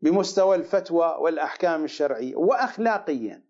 [0.00, 3.44] بمستوى الفتوى والأحكام الشرعية واخلاقيا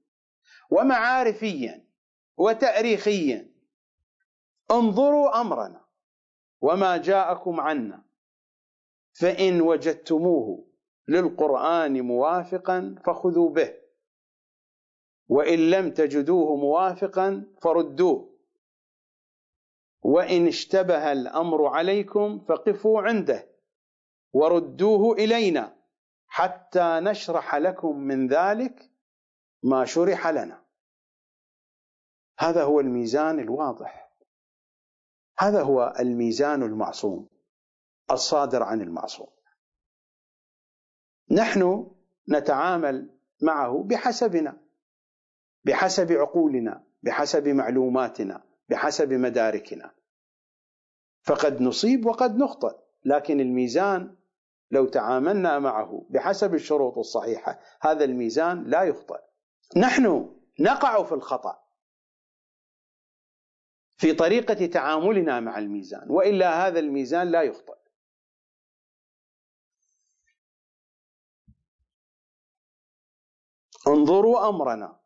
[0.70, 1.88] ومعارفيا
[2.36, 3.54] وتاريخيا.
[4.70, 5.84] انظروا أمرنا
[6.60, 8.04] وما جاءكم عنا
[9.20, 10.68] فإن وجدتموه
[11.08, 13.74] للقرآن موافقا فخذوا به
[15.28, 18.27] وإن لم تجدوه موافقا فردوه.
[20.02, 23.48] وإن اشتبه الأمر عليكم فقفوا عنده
[24.32, 25.76] وردوه إلينا
[26.26, 28.90] حتى نشرح لكم من ذلك
[29.62, 30.64] ما شرح لنا.
[32.38, 34.10] هذا هو الميزان الواضح.
[35.38, 37.28] هذا هو الميزان المعصوم
[38.10, 39.30] الصادر عن المعصوم.
[41.30, 41.90] نحن
[42.30, 44.60] نتعامل معه بحسبنا
[45.64, 48.47] بحسب عقولنا بحسب معلوماتنا.
[48.68, 49.94] بحسب مداركنا.
[51.22, 54.16] فقد نصيب وقد نخطئ لكن الميزان
[54.70, 59.20] لو تعاملنا معه بحسب الشروط الصحيحة هذا الميزان لا يخطئ.
[59.76, 61.64] نحن نقع في الخطأ.
[63.96, 67.78] في طريقة تعاملنا مع الميزان وإلا هذا الميزان لا يخطئ.
[73.88, 75.00] انظروا أمرنا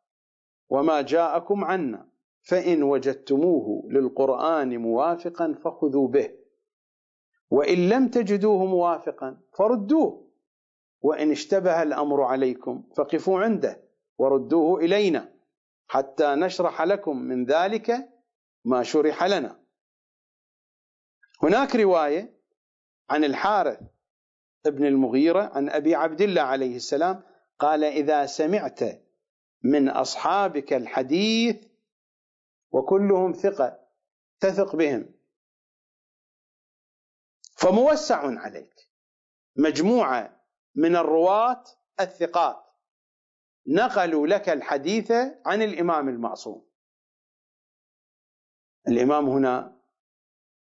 [0.68, 2.11] وما جاءكم عنا.
[2.42, 6.30] فإن وجدتموه للقرآن موافقا فخذوا به.
[7.50, 10.32] وإن لم تجدوه موافقا فردوه.
[11.00, 13.82] وإن اشتبه الأمر عليكم فقفوا عنده
[14.18, 15.32] وردوه إلينا
[15.86, 18.08] حتى نشرح لكم من ذلك
[18.64, 19.62] ما شرح لنا.
[21.42, 22.38] هناك رواية
[23.10, 23.78] عن الحارث
[24.66, 27.22] ابن المغيرة عن أبي عبد الله عليه السلام
[27.58, 28.80] قال إذا سمعت
[29.64, 31.56] من أصحابك الحديث
[32.72, 33.88] وكلهم ثقة
[34.40, 35.14] تثق بهم.
[37.56, 38.88] فموسع عليك.
[39.56, 40.40] مجموعة
[40.74, 41.64] من الرواة
[42.00, 42.64] الثقات.
[43.66, 45.12] نقلوا لك الحديث
[45.46, 46.68] عن الإمام المعصوم.
[48.88, 49.80] الإمام هنا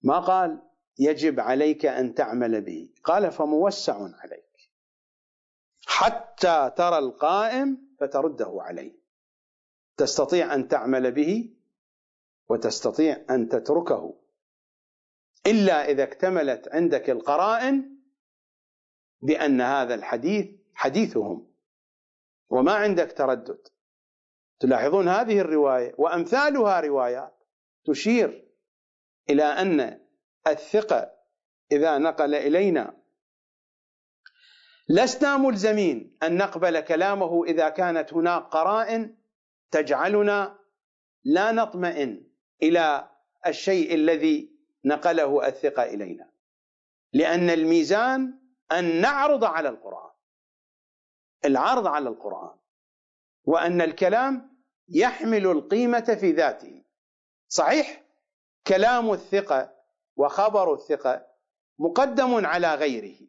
[0.03, 0.61] ما قال
[0.99, 2.93] يجب عليك أن تعمل به.
[3.03, 4.71] قال فموسع عليك.
[5.85, 9.01] حتى ترى القائم فترده عليه.
[9.97, 11.60] تستطيع أن تعمل به؟
[12.51, 14.13] وتستطيع أن تتركه.
[15.47, 17.97] إلا إذا اكتملت عندك القرائن
[19.21, 21.51] بأن هذا الحديث حديثهم
[22.49, 23.67] وما عندك تردد.
[24.59, 27.43] تلاحظون هذه الرواية وأمثالها روايات
[27.85, 28.47] تشير
[29.29, 29.99] إلى أن
[30.47, 31.11] الثقة
[31.71, 33.01] إذا نقل إلينا
[34.89, 39.17] لسنا ملزمين أن نقبل كلامه إذا كانت هناك قرائن
[39.71, 40.59] تجعلنا
[41.23, 42.30] لا نطمئن
[42.63, 43.09] إلى
[43.47, 44.51] الشيء الذي
[44.85, 46.31] نقله الثقة إلينا.
[47.13, 48.39] لأن الميزان
[48.71, 50.11] أن نعرض على القرآن.
[51.45, 52.57] العرض على القرآن.
[53.43, 56.83] وأن الكلام يحمل القيمة في ذاته.
[57.47, 58.03] صحيح؟
[58.67, 59.75] كلام الثقة
[60.15, 61.27] وخبر الثقة
[61.79, 63.27] مقدم على غيره.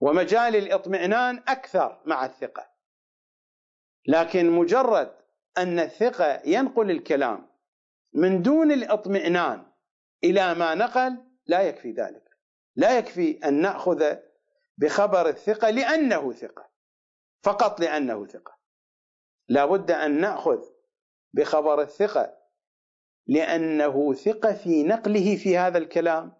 [0.00, 2.70] ومجال الاطمئنان أكثر مع الثقة.
[4.06, 5.16] لكن مجرد
[5.58, 7.53] أن الثقة ينقل الكلام
[8.14, 9.66] من دون الاطمئنان
[10.24, 12.30] إلى ما نقل لا يكفي ذلك.
[12.76, 14.16] لا يكفي أن نأخذ
[14.78, 16.70] بخبر الثقة لأنه ثقة.
[17.42, 18.58] فقط لأنه ثقة.
[19.48, 20.62] لا بد أن نأخذ
[21.34, 22.38] بخبر الثقة
[23.26, 26.32] لأنه ثقة في نقله في هذا الكلام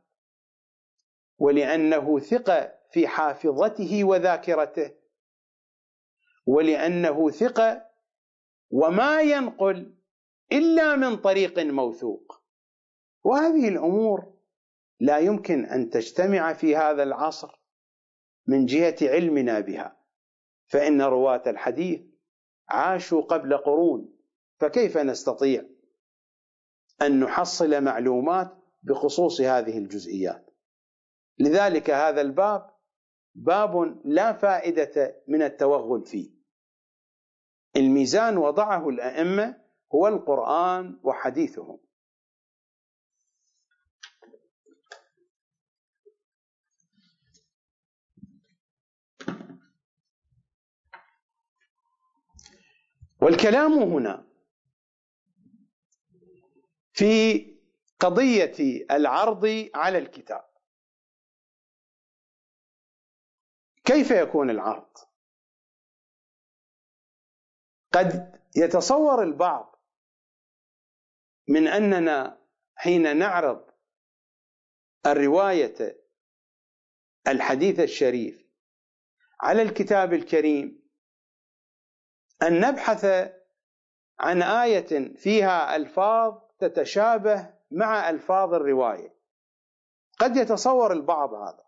[1.38, 4.94] ولأنه ثقة في حافظته وذاكرته
[6.46, 7.90] ولأنه ثقة
[8.70, 9.94] وما ينقل
[10.52, 12.42] إلا من طريق موثوق.
[13.24, 14.34] وهذه الأمور
[15.00, 17.60] لا يمكن أن تجتمع في هذا العصر
[18.46, 19.96] من جهة علمنا بها.
[20.66, 22.00] فإن رواة الحديث
[22.68, 24.16] عاشوا قبل قرون
[24.60, 25.64] فكيف نستطيع
[27.02, 30.50] أن نحصل معلومات بخصوص هذه الجزئيات؟
[31.38, 32.70] لذلك هذا الباب
[33.34, 36.30] باب لا فائدة من التوغل فيه.
[37.76, 41.78] الميزان وضعه الأئمة هو القرآن وحديثهم
[53.20, 54.26] والكلام هنا
[56.92, 57.40] في
[58.00, 60.44] قضية العرض على الكتاب.
[63.84, 64.96] كيف يكون العرض؟
[67.92, 69.73] قد يتصور البعض
[71.48, 72.40] من أننا
[72.74, 73.70] حين نعرض
[75.06, 76.04] الرواية
[77.28, 78.44] الحديث الشريف
[79.40, 80.84] على الكتاب الكريم
[82.42, 83.32] أن نبحث
[84.18, 89.14] عن آية فيها ألفاظ تتشابه مع ألفاظ الرواية.
[90.18, 91.64] قد يتصور البعض هذا.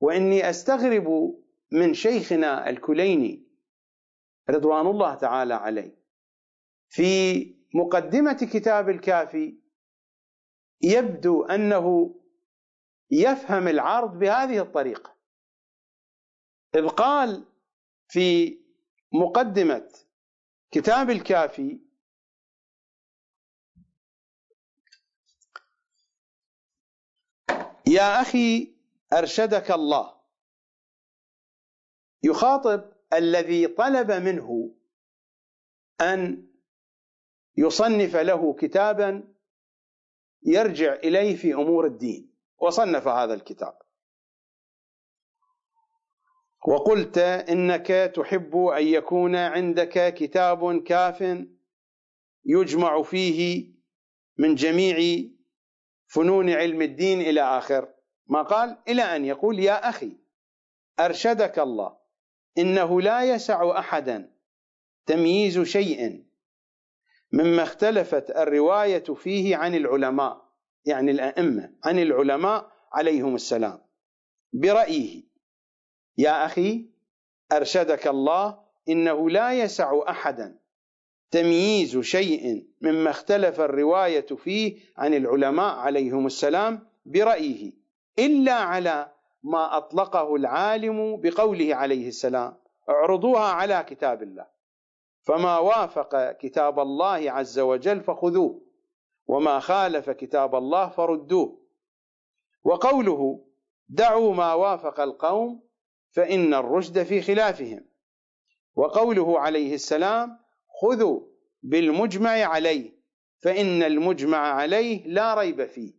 [0.00, 1.34] وإني أستغرب
[1.72, 3.48] من شيخنا الكليني
[4.50, 6.02] رضوان الله تعالى عليه
[6.88, 7.44] في
[7.74, 9.58] مقدمة كتاب الكافي
[10.82, 12.14] يبدو أنه
[13.10, 15.16] يفهم العرض بهذه الطريقة.
[16.74, 17.44] إذ قال
[18.08, 18.58] في
[19.12, 19.92] مقدمة
[20.70, 21.80] كتاب الكافي
[27.86, 28.74] يا أخي
[29.12, 30.22] أرشدك الله.
[32.22, 34.74] يخاطب الذي طلب منه
[36.00, 36.51] أن
[37.56, 39.34] يصنف له كتابا
[40.46, 42.32] يرجع إليه في أمور الدين.
[42.58, 43.78] وصنف هذا الكتاب.
[46.68, 47.86] وقلت إنك
[48.16, 51.44] تحب أن يكون عندك كتاب كاف
[52.44, 53.72] يجمع فيه
[54.38, 55.24] من جميع
[56.06, 57.88] فنون علم الدين إلى آخر.
[58.26, 60.16] ما قال؟ إلى أن يقول يا أخي
[61.00, 61.98] أرشدك الله
[62.58, 64.32] إنه لا يسع احدا
[65.06, 66.24] تمييز شيء
[67.32, 70.42] مما اختلفت الرواية فيه عن العلماء
[70.84, 73.78] يعني الأئمة عن العلماء عليهم السلام.
[74.52, 75.22] برأيه
[76.18, 76.86] يا أخي
[77.52, 78.58] أرشدك الله
[78.88, 80.58] إنه لا يسع أحدا
[81.30, 87.72] تمييز شيء مما اختلف الرواية فيه عن العلماء عليهم السلام برأيه
[88.18, 89.12] إلا على
[89.42, 92.56] ما أطلقه العالم بقوله عليه السلام.
[92.88, 94.51] اعرضوها على كتاب الله.
[95.22, 98.62] فما وافق كتاب الله عز وجل فخذوه
[99.26, 101.62] وما خالف كتاب الله فردوه.
[102.64, 103.46] وقوله
[103.88, 105.68] دعوا ما وافق القوم
[106.10, 107.88] فإن الرشد في خلافهم.
[108.74, 110.38] وقوله عليه السلام
[110.80, 111.20] خذوا
[111.62, 112.92] بالمجمع عليه
[113.38, 115.92] فإن المجمع عليه لا ريب فيه.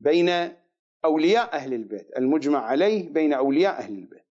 [0.00, 0.56] بين
[1.04, 4.26] أولياء أهل البيت المجمع عليه بين أولياء أهل البيت.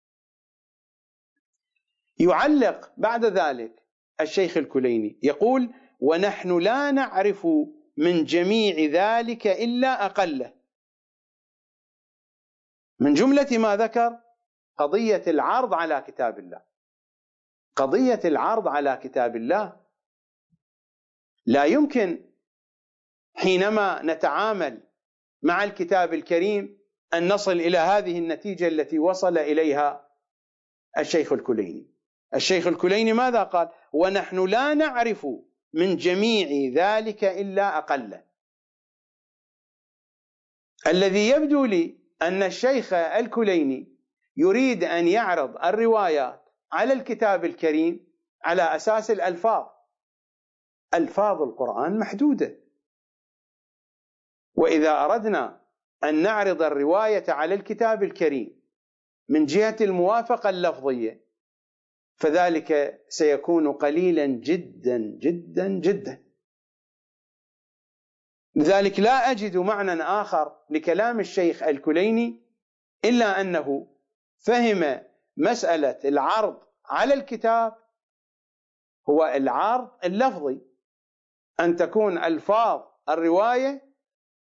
[2.19, 3.84] يعلق بعد ذلك
[4.21, 7.47] الشيخ الكليني يقول ونحن لا نعرف
[7.97, 10.55] من جميع ذلك إلا أقله.
[13.01, 14.21] من جملة ما ذكر
[14.79, 16.63] قضية العرض على كتاب الله.
[17.77, 19.81] قضية العرض على كتاب الله
[21.47, 22.31] لا يمكن
[23.35, 24.83] حينما نتعامل
[25.43, 26.79] مع الكتاب الكريم
[27.15, 30.09] أن نصل إلى هذه النتيجة التي وصل إليها
[30.99, 31.94] الشيخ الكليني.
[32.35, 35.27] الشيخ الكليني ماذا قال؟ ونحن لا نعرف
[35.73, 38.25] من جميع ذلك إلا اقله
[40.87, 43.95] الذي يبدو لي أن الشيخ الكليني
[44.37, 48.07] يريد أن يعرض الروايات على الكتاب الكريم
[48.45, 49.67] على أساس الألفاظ.
[50.95, 52.59] ألفاظ القرآن محدودة.
[54.55, 55.61] وإذا أردنا
[56.05, 58.63] أن نعرض الرواية على الكتاب الكريم
[59.29, 61.24] من جهة الموافقة اللفظية
[62.17, 66.25] فذلك سيكون قليلا جدا جدا جدا.
[68.57, 72.43] لذلك لا أجد معنى آخر لكلام الشيخ الكليني
[73.05, 73.87] إلا أنه
[74.39, 75.01] فهم
[75.37, 77.77] مسألة العرض على الكتاب
[79.09, 80.61] هو العرض اللفظي.
[81.61, 83.95] أن تكون ألفاظ الرواية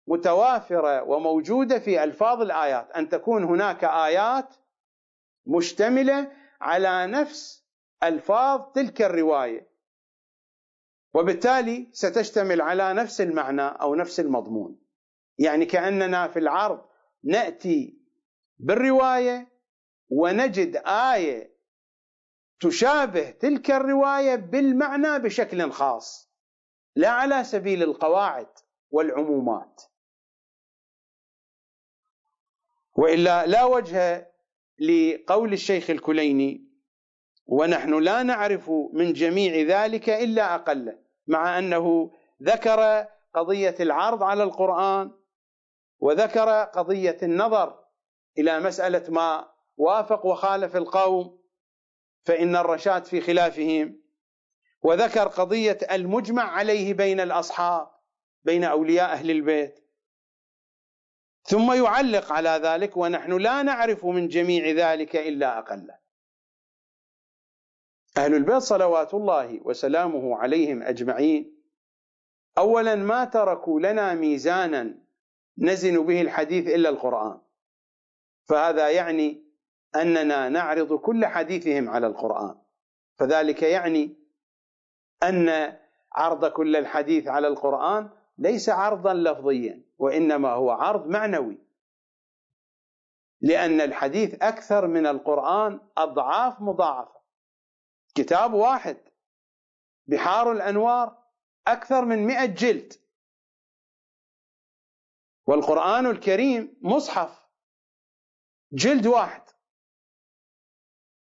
[0.07, 2.91] متوافرة وموجودة في ألفاظ الآيات.
[2.91, 4.55] أن تكون هناك آيات
[5.45, 7.62] مشتملة على نفس
[8.03, 9.73] ألفاظ تلك الرواية.
[11.13, 14.79] وبالتالي ستشتمل على نفس المعنى أو نفس المضمون.
[15.37, 16.85] يعني كأننا في العرض
[17.23, 17.97] نأتي
[18.57, 19.53] بالرواية
[20.09, 21.53] ونجد آية
[22.59, 26.33] تشابه تلك الرواية بالمعنى بشكل خاص
[26.95, 28.49] لا على سبيل القواعد
[28.89, 29.81] والعمومات.
[32.95, 34.33] وإلا لا وجه
[34.79, 36.72] لقول الشيخ الكليني
[37.45, 42.11] ونحن لا نعرف من جميع ذلك إلا اقله مع أنه
[42.43, 45.11] ذكر قضية العرض على القرآن
[45.99, 47.83] وذكر قضية النظر
[48.37, 51.43] إلى مسألة ما وافق وخالف القوم
[52.23, 54.03] فإن الرشاد في خلافهم
[54.81, 57.87] وذكر قضية المجمع عليه بين الأصحاب
[58.43, 59.79] بين أولياء أهل البيت.
[61.43, 66.02] ثم يعلق على ذلك ونحن لا نعرف من جميع ذلك إلا اقله
[68.17, 71.63] أهل البيت صلوات الله وسلامه عليهم أجمعين.
[72.57, 74.97] اولا ما تركوا لنا ميزانا
[75.57, 77.41] نزن به الحديث إلا القرآن.
[78.49, 79.43] فهذا يعني
[79.95, 82.55] أننا نعرض كل حديثهم على القرآن.
[83.19, 84.15] فذلك يعني
[85.23, 85.77] أن
[86.11, 91.57] عرض كل الحديث على القرآن ليس عرضا لفظيا وإنما هو عرض معنوي.
[93.41, 97.22] لأن الحديث أكثر من القرآن أضعاف مضاعفة.
[98.15, 98.97] كتاب واحد.
[100.07, 101.23] بحار الأنوار
[101.67, 102.93] أكثر من مئة جلد.
[105.47, 107.49] والقرآن الكريم مصحف.
[108.71, 109.43] جلد واحد.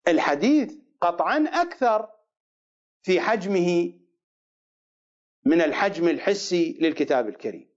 [0.08, 2.14] الحديث قطعا أكثر
[3.02, 4.00] في حجمه
[5.44, 7.68] من الحجم الحسي للكتاب الكريم.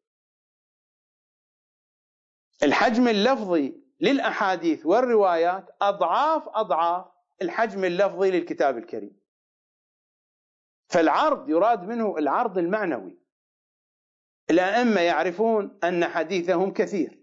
[2.64, 7.06] الحجم اللفظي للأحاديث والروايات أضعاف أضعاف
[7.42, 9.22] الحجم اللفظي للكتاب الكريم.
[10.88, 13.18] فالعرض يراد منه العرض المعنوي.
[14.50, 17.22] الأئمة يعرفون أن حديثهم كثير.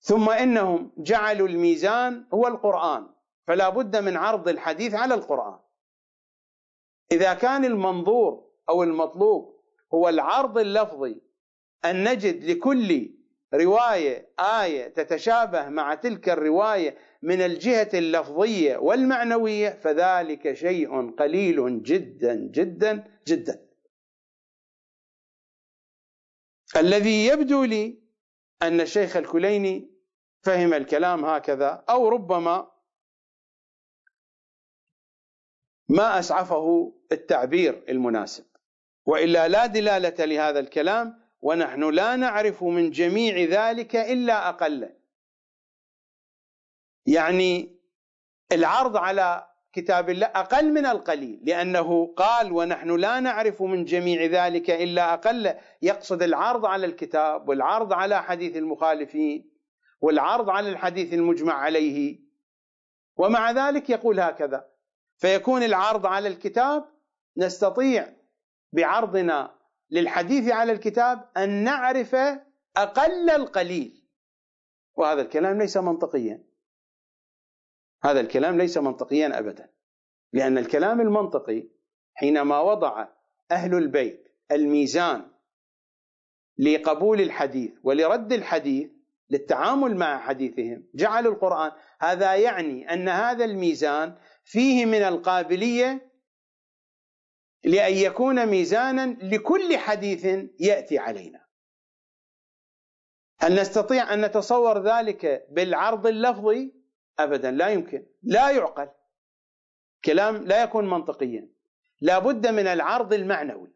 [0.00, 3.08] ثم إنهم جعلوا الميزان هو القرآن
[3.46, 5.58] فلا بد من عرض الحديث على القرآن.
[7.12, 9.60] إذا كان المنظور أو المطلوب
[9.94, 11.20] هو العرض اللفظي
[11.84, 13.10] أن نجد لكل
[13.54, 23.20] رواية آية تتشابه مع تلك الرواية من الجهة اللفظية والمعنوية فذلك شيء قليل جدا جدا
[23.26, 23.66] جدا.
[26.76, 28.02] الذي يبدو لي
[28.62, 29.90] أن الشيخ الكليني
[30.42, 32.70] فهم الكلام هكذا أو ربما
[35.88, 38.44] ما أسعفه التعبير المناسب.
[39.06, 44.99] وإلا لا دلالة لهذا الكلام ونحن لا نعرف من جميع ذلك إلا اقله
[47.06, 47.80] يعني
[48.52, 54.70] العرض على كتاب الله أقل من القليل لأنه قال ونحن لا نعرف من جميع ذلك
[54.70, 55.54] إلا أقل.
[55.82, 59.50] يقصد العرض على الكتاب والعرض على حديث المخالفين
[60.00, 62.18] والعرض على الحديث المجمع عليه.
[63.16, 64.68] ومع ذلك يقول هكذا
[65.16, 66.84] فيكون العرض على الكتاب
[67.36, 68.12] نستطيع
[68.72, 69.54] بعرضنا
[69.90, 72.14] للحديث على الكتاب أن نعرف
[72.76, 74.02] أقل القليل.
[74.94, 76.49] وهذا الكلام ليس منطقيا.
[78.02, 79.70] هذا الكلام ليس منطقيا ابدا
[80.32, 81.68] لأن الكلام المنطقي
[82.14, 83.08] حينما وضع
[83.50, 85.30] أهل البيت الميزان
[86.58, 88.90] لقبول الحديث ولرد الحديث
[89.30, 96.10] للتعامل مع حديثهم جعلوا القرآن هذا يعني أن هذا الميزان فيه من القابلية
[97.64, 100.26] لأن يكون ميزانا لكل حديث
[100.60, 101.46] يأتي علينا.
[103.38, 106.79] هل نستطيع أن نتصور ذلك بالعرض اللفظي؟
[107.24, 108.88] ابدا لا يمكن لا يعقل.
[110.04, 111.48] كلام لا يكون منطقيا.
[112.00, 113.72] لا بد من العرض المعنوي.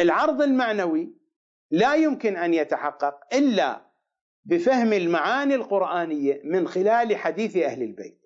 [0.00, 1.14] العرض المعنوي
[1.70, 3.90] لا يمكن أن يتحقق إلا
[4.44, 8.20] بفهم المعاني القرآنية من خلال حديث أهل البيت.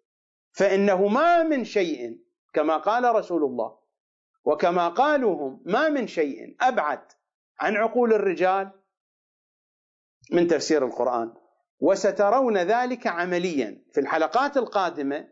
[0.52, 2.20] فإنه ما من شيء
[2.52, 3.78] كما قال رسول الله
[4.44, 7.12] وكما قالوا هم ما من شيء أبعد
[7.60, 8.70] عن عقول الرجال
[10.32, 11.34] من تفسير القرآن.
[11.84, 13.84] وسترون ذلك عمليا.
[13.92, 15.28] في الحلقات القادمة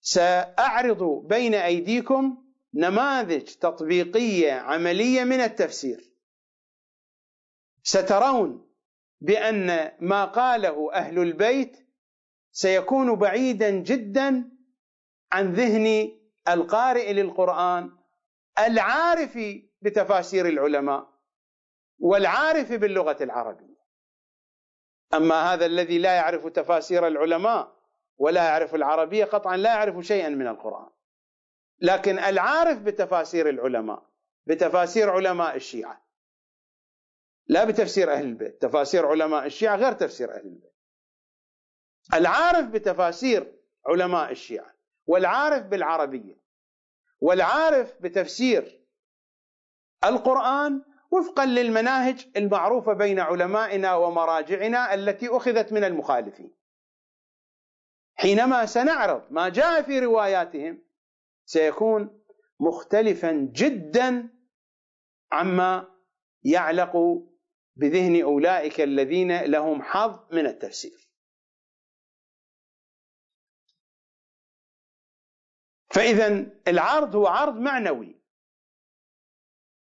[0.00, 6.12] سأعرض بين أيديكم نماذج تطبيقية عملية من التفسير.
[7.82, 8.70] سترون
[9.20, 11.76] بأن ما قاله أهل البيت
[12.52, 14.50] سيكون بعيدا جدا
[15.32, 16.18] عن ذهن
[16.48, 17.90] القارئ للقرآن
[18.58, 19.38] العارف
[19.82, 21.08] بتفاسير العلماء
[21.98, 23.71] والعارف باللغة العربية.
[25.14, 27.76] أما هذا الذي لا يعرف تفاسير العلماء
[28.18, 30.90] ولا يعرف العربية قطعا لا يعرف شيئا من القرآن.
[31.80, 34.06] لكن العارف بتفاسير العلماء
[34.46, 36.02] بتفاسير علماء الشيعة.
[37.46, 40.72] لا بتفسير أهل البيت تفاسير علماء الشيعة غير تفسير أهل البيت.
[42.14, 43.52] العارف بتفاسير
[43.86, 44.74] علماء الشيعة
[45.06, 46.42] والعارف بالعربية
[47.20, 48.80] والعارف بتفسير
[50.04, 50.82] القرآن
[51.12, 56.54] وفقا للمناهج المعروفة بين علمائنا ومراجعنا التي أخذت من المخالفين.
[58.14, 60.82] حينما سنعرض ما جاء في رواياتهم
[61.44, 62.22] سيكون
[62.60, 64.28] مختلفا جدا
[65.32, 65.88] عما
[66.44, 66.96] يعلق
[67.76, 71.08] بذهن أولئك الذين لهم حظ من التفسير
[75.90, 78.20] فاذا العرض هو عرض معنوي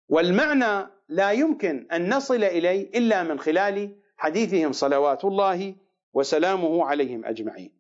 [0.09, 5.77] والمعنى لا يمكن أن نصل إليه إلا من خلال حديثهم صلوات الله
[6.13, 7.73] وسلامه عليهم أجمعين.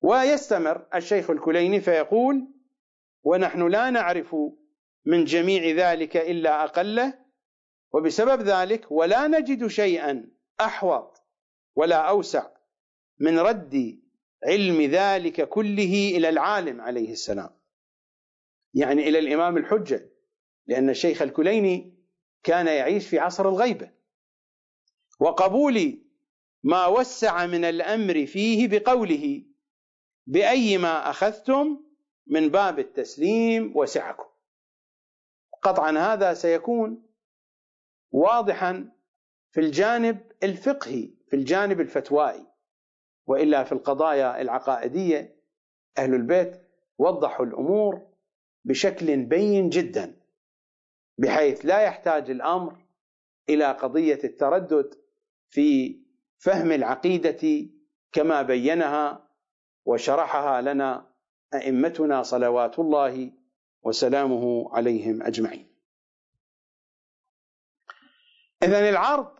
[0.00, 2.48] ويستمر الشيخ الكليني فيقول:
[3.22, 4.36] ونحن لا نعرف
[5.04, 7.18] من جميع ذلك إلا أقله
[7.92, 10.28] وبسبب ذلك ولا نجد شيئا
[10.60, 11.22] أحوط
[11.76, 12.46] ولا أوسع
[13.18, 14.02] من رد
[14.44, 17.50] علم ذلك كله إلى العالم عليه السلام.
[18.74, 20.11] يعني إلى الإمام الحجه
[20.66, 21.94] لأن الشيخ الكليني
[22.42, 23.90] كان يعيش في عصر الغيبة.
[25.20, 25.98] وقبول
[26.62, 29.42] ما وسع من الأمر فيه بقوله
[30.26, 31.84] بأي ما أخذتم
[32.26, 34.28] من باب التسليم وسعكم.
[35.62, 37.06] قطعا هذا سيكون
[38.12, 38.92] واضحا
[39.50, 42.46] في الجانب الفقهي في الجانب الفتوائي
[43.26, 45.36] وإلا في القضايا العقائدية
[45.98, 46.62] أهل البيت
[46.98, 48.06] وضحوا الأمور
[48.64, 50.21] بشكل بين جدا.
[51.18, 52.82] بحيث لا يحتاج الأمر
[53.48, 54.94] إلى قضية التردد
[55.48, 55.98] في
[56.38, 57.70] فهم العقيدة
[58.12, 59.28] كما بينها
[59.84, 61.12] وشرحها لنا
[61.54, 63.32] أئمتنا صلوات الله
[63.82, 65.72] وسلامه عليهم أجمعين.
[68.62, 69.38] اذا العرض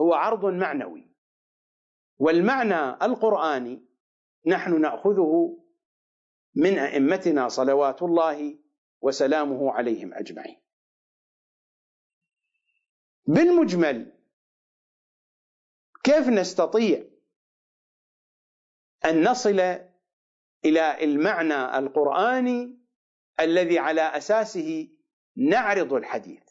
[0.00, 1.08] هو عرض معنوي
[2.18, 3.84] والمعنى القرآني
[4.46, 5.58] نحن نأخذه
[6.54, 8.58] من أئمتنا صلوات الله
[9.00, 10.67] وسلامه عليهم أجمعين.
[13.28, 14.12] بالمجمل
[16.04, 17.04] كيف نستطيع
[19.04, 19.60] أن نصل
[20.64, 22.78] إلى المعنى القرآني
[23.40, 24.88] الذي على أساسه
[25.36, 26.48] نعرض الحديث؟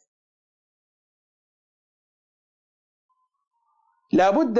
[4.12, 4.58] لا بد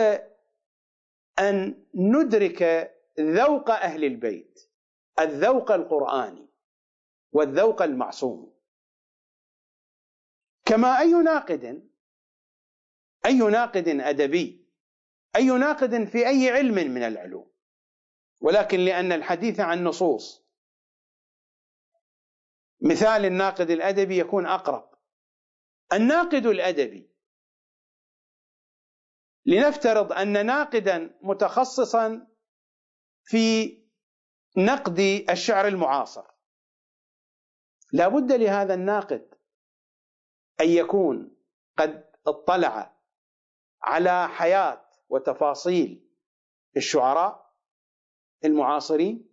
[1.39, 4.71] أن ندرك ذوق أهل البيت
[5.19, 6.49] الذوق القرآني
[7.33, 8.59] والذوق المعصوم.
[10.65, 11.88] كما أي ناقد
[13.29, 14.69] أي ناقد أدبي؟
[15.37, 17.53] أي ناقد في أي علم من العلوم؟
[18.41, 20.49] ولكن لأن الحديث عن نصوص.
[22.81, 24.91] مثال الناقد الأدبي يكون أقرب.
[25.93, 27.11] الناقد الأدبي.
[29.47, 32.27] لنفترض أن ناقدا متخصصا
[33.25, 33.79] في
[34.57, 34.99] نقد
[35.31, 36.25] الشعر المعاصر.
[37.93, 39.35] لا بد لهذا الناقد
[40.61, 41.37] أن يكون
[41.79, 42.98] قد اطلع
[43.83, 46.09] على حياة وتفاصيل
[46.77, 47.53] الشعراء
[48.45, 49.29] المعاصرين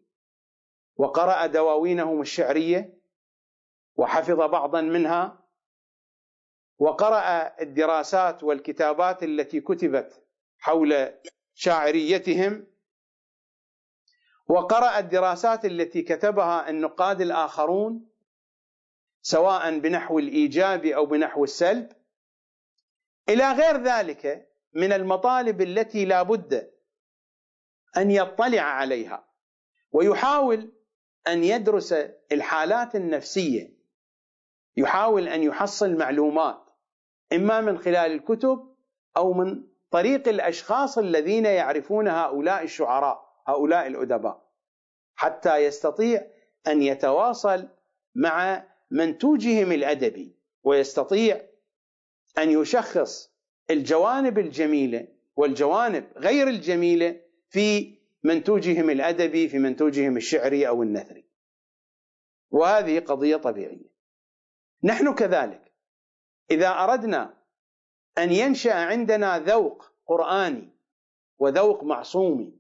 [0.98, 3.00] وقرأ دواوينهم الشعرية
[3.96, 5.46] وحفظ بعضا منها
[6.78, 10.24] وقرأ الدراسات والكتابات التي كتبت
[10.60, 11.14] حول
[11.54, 12.68] شاعريتهم
[14.48, 18.10] وقرأ الدراسات التي كتبها النقاد الآخرون
[19.22, 21.92] سواء بنحو الإيجاب أو بنحو السلب.
[23.30, 26.72] إلى غير ذلك من المطالب التي لا بد
[27.98, 29.28] أن يطلع عليها
[29.92, 30.72] ويحاول
[31.28, 31.94] أن يدرس
[32.32, 33.76] الحالات النفسية
[34.78, 36.66] يحاول أن يحصل معلومات
[37.34, 38.76] إما من خلال الكتب
[39.18, 44.46] أو من طريق الأشخاص الذين يعرفون هؤلاء الشعراء هؤلاء الأدباء
[45.16, 46.28] حتى يستطيع
[46.68, 47.70] أن يتواصل
[48.16, 51.42] مع منتوجهم الأدبي ويستطيع
[52.38, 53.32] أن يشخص
[53.70, 61.26] الجوانب الجميلة والجوانب غير الجميلة في منتوجهم الأدبي في منتوجهم الشعري أو النثري.
[62.52, 63.96] وهذه قضية طبيعية.
[64.84, 65.72] نحن كذلك
[66.52, 67.38] إذا أردنا
[68.18, 70.70] أن ينشأ عندنا ذوق قرآني
[71.40, 72.54] وذوق معصومي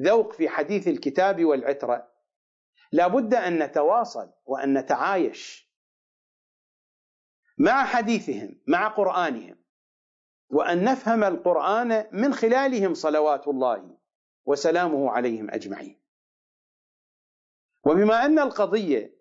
[0.00, 2.08] ذوق في حديث الكتاب والعترة
[2.92, 5.67] لا بد أن نتواصل وأن نتعايش
[7.58, 9.58] مع حديثهم مع قرآنهم.
[10.50, 13.96] وأن نفهم القرآن من خلالهم صلوات الله
[14.44, 15.98] وسلامه عليهم أجمعين.
[17.86, 19.18] وبما أن القضية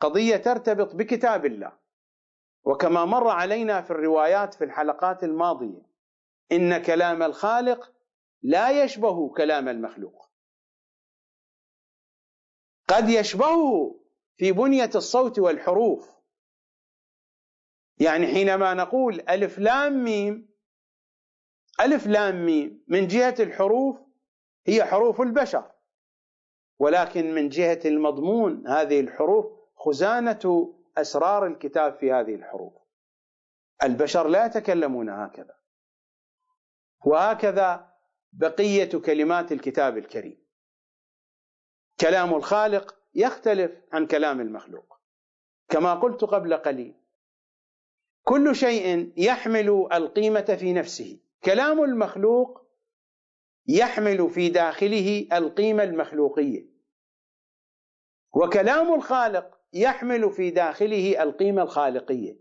[0.00, 1.72] قضية ترتبط بكتاب الله
[2.64, 5.82] وكما مر علينا في الروايات في الحلقات الماضية
[6.52, 7.92] إن كلام الخالق
[8.42, 10.30] لا يشبه كلام المخلوق.
[12.88, 14.00] قد يشبهه
[14.36, 16.09] في بنية الصوت والحروف
[18.00, 20.50] يعني حينما نقول ألف لام ميم
[21.80, 24.00] ألف لام ميم من جهة الحروف
[24.66, 25.70] هي حروف البشر
[26.78, 29.46] ولكن من جهة المضمون هذه الحروف
[29.76, 32.72] خزانة أسرار الكتاب في هذه الحروف.
[33.82, 35.54] البشر لا يتكلمون هكذا.
[37.04, 37.94] وهكذا
[38.32, 40.46] بقية كلمات الكتاب الكريم.
[42.00, 45.00] كلام الخالق يختلف عن كلام المخلوق.
[45.68, 46.99] كما قلت قبل قليل
[48.24, 51.18] كل شيء يحمل القيمة في نفسه.
[51.44, 52.66] كلام المخلوق
[53.66, 56.66] يحمل في داخله القيمة المخلوقية.
[58.34, 62.40] وكلام الخالق يحمل في داخله القيمة الخالقية.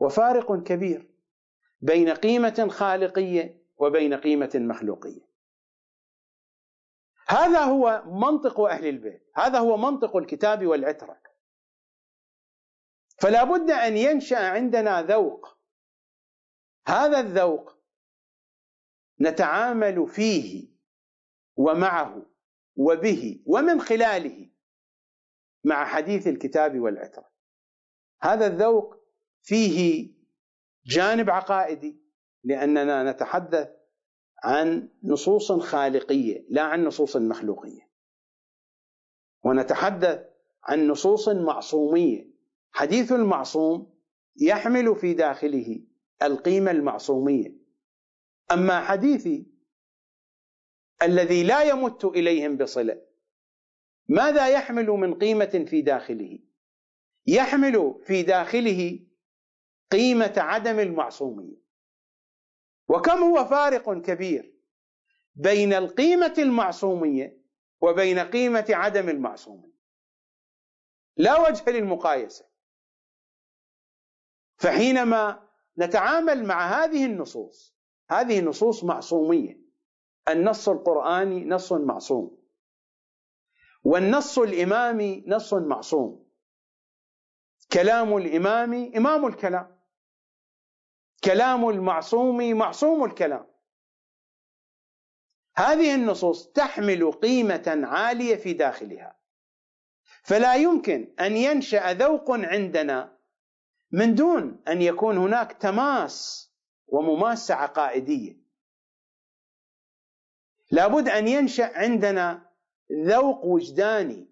[0.00, 1.10] وفارق كبير
[1.80, 5.26] بين قيمة خالقية وبين قيمة مخلوقية.
[7.28, 9.30] هذا هو منطق أهل البيت.
[9.34, 11.20] هذا هو منطق الكتاب والعترة.
[13.18, 15.58] فلا بد أن ينشأ عندنا ذوق.
[16.86, 17.76] هذا الذوق
[19.20, 20.68] نتعامل فيه
[21.56, 22.26] ومعه
[22.76, 24.50] وبه ومن خلاله
[25.64, 27.30] مع حديث الكتاب والعترة.
[28.22, 28.96] هذا الذوق
[29.42, 30.10] فيه
[30.86, 32.02] جانب عقائدي
[32.44, 33.68] لأننا نتحدث
[34.44, 37.90] عن نصوص خالقية لا عن نصوص مخلوقية.
[39.44, 40.28] ونتحدث
[40.64, 42.35] عن نصوص معصومية.
[42.76, 43.96] حديث المعصوم
[44.36, 45.80] يحمل في داخله
[46.22, 47.54] القيمة المعصومية.
[48.52, 49.46] أما حديثي
[51.02, 53.02] الذي لا يمت إليهم بصلة
[54.08, 56.38] ماذا يحمل من قيمة في داخله؟
[57.26, 59.06] يحمل في داخله
[59.92, 61.56] قيمة عدم المعصومية.
[62.88, 64.54] وكم هو فارق كبير
[65.34, 67.42] بين القيمة المعصومية
[67.80, 69.76] وبين قيمة عدم المعصومية؟
[71.16, 72.55] لا وجه للمقايسة.
[74.56, 75.48] فحينما
[75.78, 77.76] نتعامل مع هذه النصوص
[78.10, 79.60] هذه نصوص معصومية.
[80.28, 82.38] النص القرآني نص معصوم.
[83.84, 86.26] والنص الإمامي نص معصوم.
[87.72, 89.80] كلام الإمام إمام الكلام.
[91.24, 93.46] كلام المعصوم معصوم الكلام.
[95.56, 99.16] هذه النصوص تحمل قيمة عالية في داخلها.
[100.22, 103.15] فلا يمكن أن ينشأ ذوق عندنا
[103.96, 106.50] من دون أن يكون هناك تماس
[106.86, 108.36] ومماسه عقائديه
[110.70, 112.52] لابد أن ينشأ عندنا
[112.92, 114.28] ذوق وجداني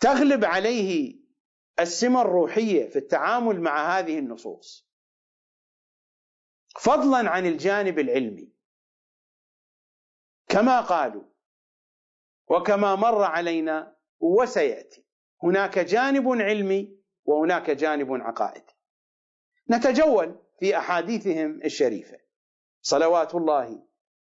[0.00, 1.16] تغلب عليه
[1.80, 4.88] السمة الروحية في التعامل مع هذه النصوص.
[6.80, 8.52] فضلا عن الجانب العلمي.
[10.48, 11.24] كما قالوا
[12.48, 15.04] وكما مر علينا وسيأتي
[15.42, 18.74] هناك جانب علمي وهناك جانب عقائدي
[19.70, 22.18] نتجول في أحاديثهم الشريفة.
[22.82, 23.82] صلوات الله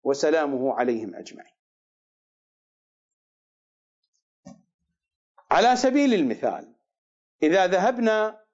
[0.04, 1.54] وسلامه عليهم أجمعين.
[5.52, 6.76] على سبيل المثال
[7.44, 8.46] إذا ذهبنا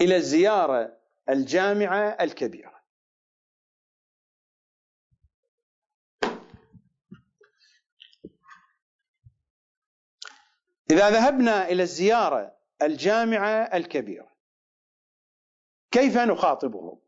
[0.00, 0.98] إلى الزيارة
[1.28, 2.73] الجامعة الكبيرة
[10.90, 14.34] إذا ذهبنا إلى الزيارة الجامعة الكبيرة
[15.90, 17.00] كيف نخاطبهم؟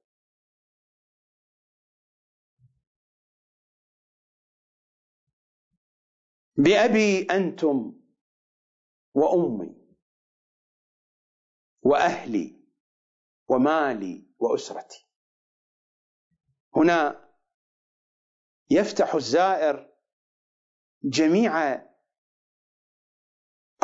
[6.57, 8.01] بأبي أنتم
[9.15, 9.77] وأمي
[11.83, 12.61] وأهلي
[13.49, 15.07] ومالي وأسرتي.
[16.77, 17.31] هنا
[18.71, 19.93] يفتح الزائر
[21.03, 21.87] جميع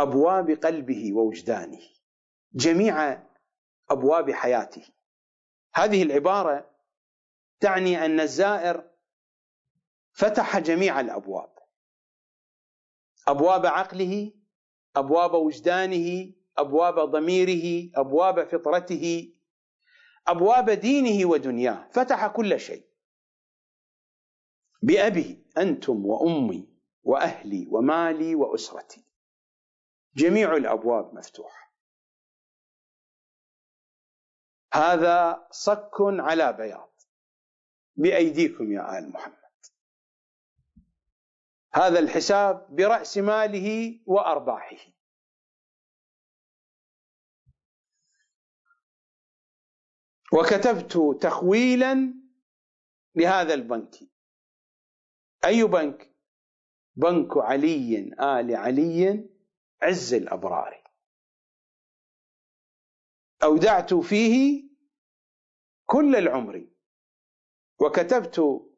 [0.02, 1.80] أبواب قلبه ووجدانه
[2.54, 3.22] جميع
[3.90, 4.84] أبواب حياته.
[5.74, 6.70] هذه العبارة
[7.60, 8.90] تعني أن الزائر
[10.12, 11.52] فتح جميع الأبواب.
[13.28, 14.32] أبواب عقله
[14.96, 19.34] أبواب وجدانه أبواب ضميره أبواب فطرته
[20.28, 21.88] أبواب دينه ودنياه.
[21.92, 22.84] فتح كل شيء.
[24.82, 26.68] بأبي أنتم وأمي
[27.02, 29.04] وأهلي ومالي وأسرتي.
[30.14, 31.72] جميع الأبواب مفتوحة.
[34.74, 36.92] هذا صك على بياض.
[37.96, 39.42] بأيديكم يا آل محمد.
[41.74, 44.92] هذا الحساب برأس ماله وأرباحه.
[50.32, 52.14] وكتبت تخويلا
[53.14, 53.94] لهذا البنك.
[55.44, 56.16] أي بنك؟
[56.96, 59.31] بنك علي آل علي.
[59.82, 60.82] عز الأبرار.
[63.42, 64.64] أودعت فيه
[65.86, 66.68] كل العمر.
[67.80, 68.68] وكتبت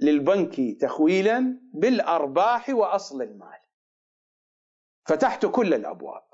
[0.00, 3.60] للبنك تخويلا بالأرباح وأصل المال.
[5.08, 6.26] فتحت كل الأبواب.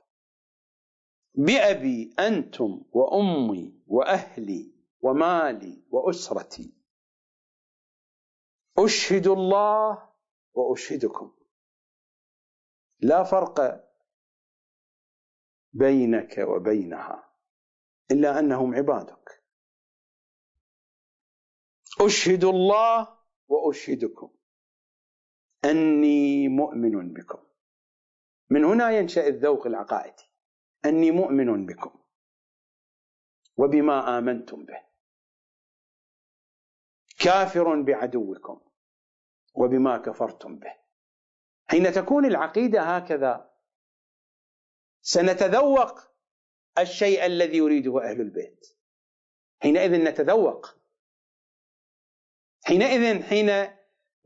[1.35, 6.75] بأبي أنتم وأمي وأهلي ومالي وأسرتي.
[8.79, 10.13] أشهد الله
[10.55, 11.42] وأشهدكم.
[13.03, 13.85] لا فرق
[15.73, 17.33] بينك وبينها
[18.11, 19.45] إلا أنهم عبادك.
[22.01, 24.35] أشهد الله وأشهدكم.
[25.65, 27.39] أني مؤمن بكم.
[28.51, 30.25] من هنا ينشأ الذوق العقائدي.
[30.85, 32.03] أني مؤمن بكم.
[33.57, 34.83] وبما آمنتم به.
[37.19, 38.61] كافر بعدوكم.
[39.55, 40.82] وبما كفرتم به.
[41.73, 43.51] حين تكون العقيدة هكذا
[45.03, 46.01] سنتذوق
[46.79, 48.79] الشيء الذي يريده أهل البيت.
[49.63, 50.77] حينئذ نتذوق.
[52.65, 53.77] حينئذ حين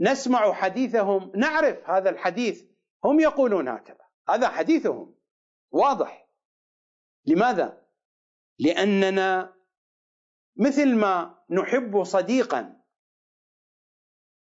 [0.00, 2.64] نسمع حديثهم نعرف هذا الحديث
[3.04, 4.04] هم يقولون هكذا.
[4.28, 5.14] هذا حديثهم.
[5.70, 6.28] واضح.
[7.26, 7.86] لماذا؟
[8.58, 9.56] لأننا
[10.56, 12.82] مثل ما نحب صديقا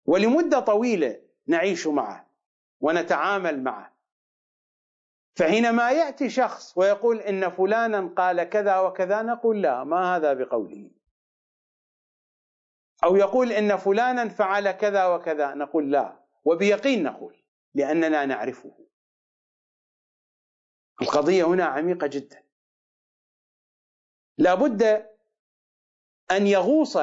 [0.05, 2.24] ولمدة طويلة نعيش معه.
[2.79, 3.95] ونتعامل معه.
[5.35, 10.91] فحينما يأتي شخص ويقول إن فلانا قال كذا وكذا نقول لا ما هذا بقوله.
[13.03, 16.25] أو يقول إن فلانا فعل كذا وكذا نقول لا.
[16.45, 18.85] وبيقين نقول لأننا نعرفه.
[21.01, 22.43] القضية هنا عميقة جدا.
[24.37, 24.83] لا بد
[26.31, 26.97] أن يغوص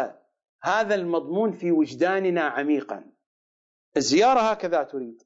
[0.63, 3.13] هذا المضمون في وجداننا عميقا.
[3.97, 5.23] الزيارة هكذا تريد.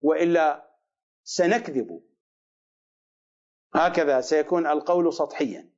[0.00, 0.70] وإلا
[1.22, 2.02] سنكذب.
[3.74, 5.72] هكذا سيكون القول سطحيا.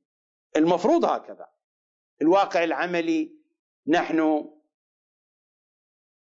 [0.56, 1.50] المفروض هكذا.
[2.22, 3.36] الواقع العملي
[3.86, 4.50] نحن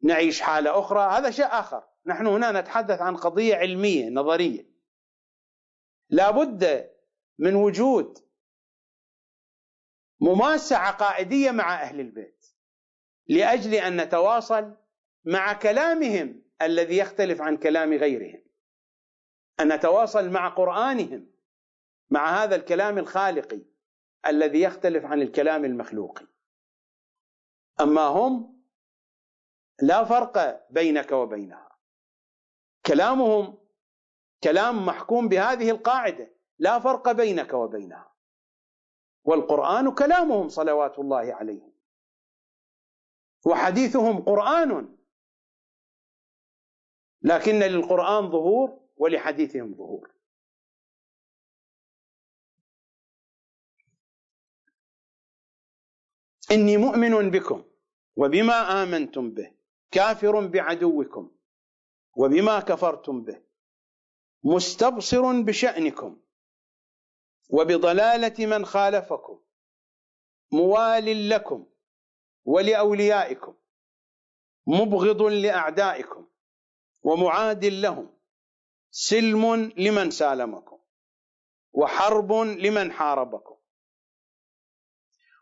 [0.02, 1.18] نعيش حالة أخرى.
[1.18, 1.88] هذا شيء آخر.
[2.06, 4.70] نحن هنا نتحدث عن قضية علمية نظرية.
[6.10, 6.90] لا بد
[7.38, 8.28] من وجود
[10.20, 12.46] مماسة عقائدية مع أهل البيت
[13.28, 14.76] لأجل أن نتواصل
[15.24, 18.42] مع كلامهم الذي يختلف عن كلام غيرهم.
[19.60, 21.30] أن نتواصل مع قرآنهم
[22.10, 23.60] مع هذا الكلام الخالقي
[24.26, 26.26] الذي يختلف عن الكلام المخلوقي.
[27.80, 28.62] أما هم
[29.82, 31.78] لا فرق بينك وبينها.
[32.86, 33.58] كلامهم
[34.42, 38.14] كلام محكوم بهذه القاعدة لا فرق بينك وبينها.
[39.24, 41.72] والقرآن كلامهم صلوات الله عليهم
[43.46, 44.97] وحديثهم قرآن.
[47.22, 50.10] لكن للقرآن ظهور ولحديثهم ظهور.
[56.50, 57.64] إني مؤمن بكم
[58.16, 59.52] وبما آمنتم به
[59.90, 61.30] كافر بعدوكم
[62.16, 63.42] وبما كفرتم به
[64.44, 66.20] مستبصر بشأنكم
[67.50, 69.40] وبضلالة من خالفكم
[70.52, 71.66] موال لكم
[72.44, 73.54] ولأوليائكم
[74.66, 76.26] مبغض لأعدائكم.
[77.02, 78.18] ومعاد لهم.
[78.90, 80.78] سلم لمن سالمكم.
[81.72, 83.56] وحرب لمن حاربكم.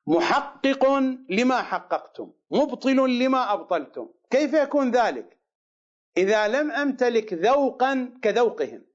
[0.06, 0.86] محقق
[1.30, 2.32] لما حققتم.
[2.50, 4.08] مبطل لما أبطلتم.
[4.30, 5.38] كيف يكون ذلك؟
[6.16, 8.86] إذا لم أمتلك ذوقا كذوقهم.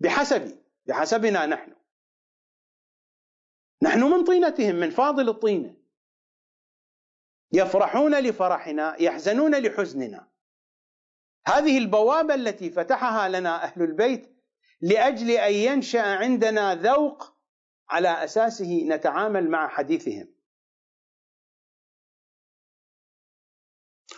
[0.00, 0.56] بحسبي.
[0.86, 1.74] بحسبنا نحن.
[3.82, 5.74] نحن من طينتهم من فاضل الطينه
[7.52, 10.28] يفرحون لفرحنا يحزنون لحزننا.
[11.48, 14.38] هذه البوابة التي فتحها لنا أهل البيت
[14.80, 17.34] لأجل أن ينشأ عندنا ذوق
[17.90, 20.34] على أساسه نتعامل مع حديثهم.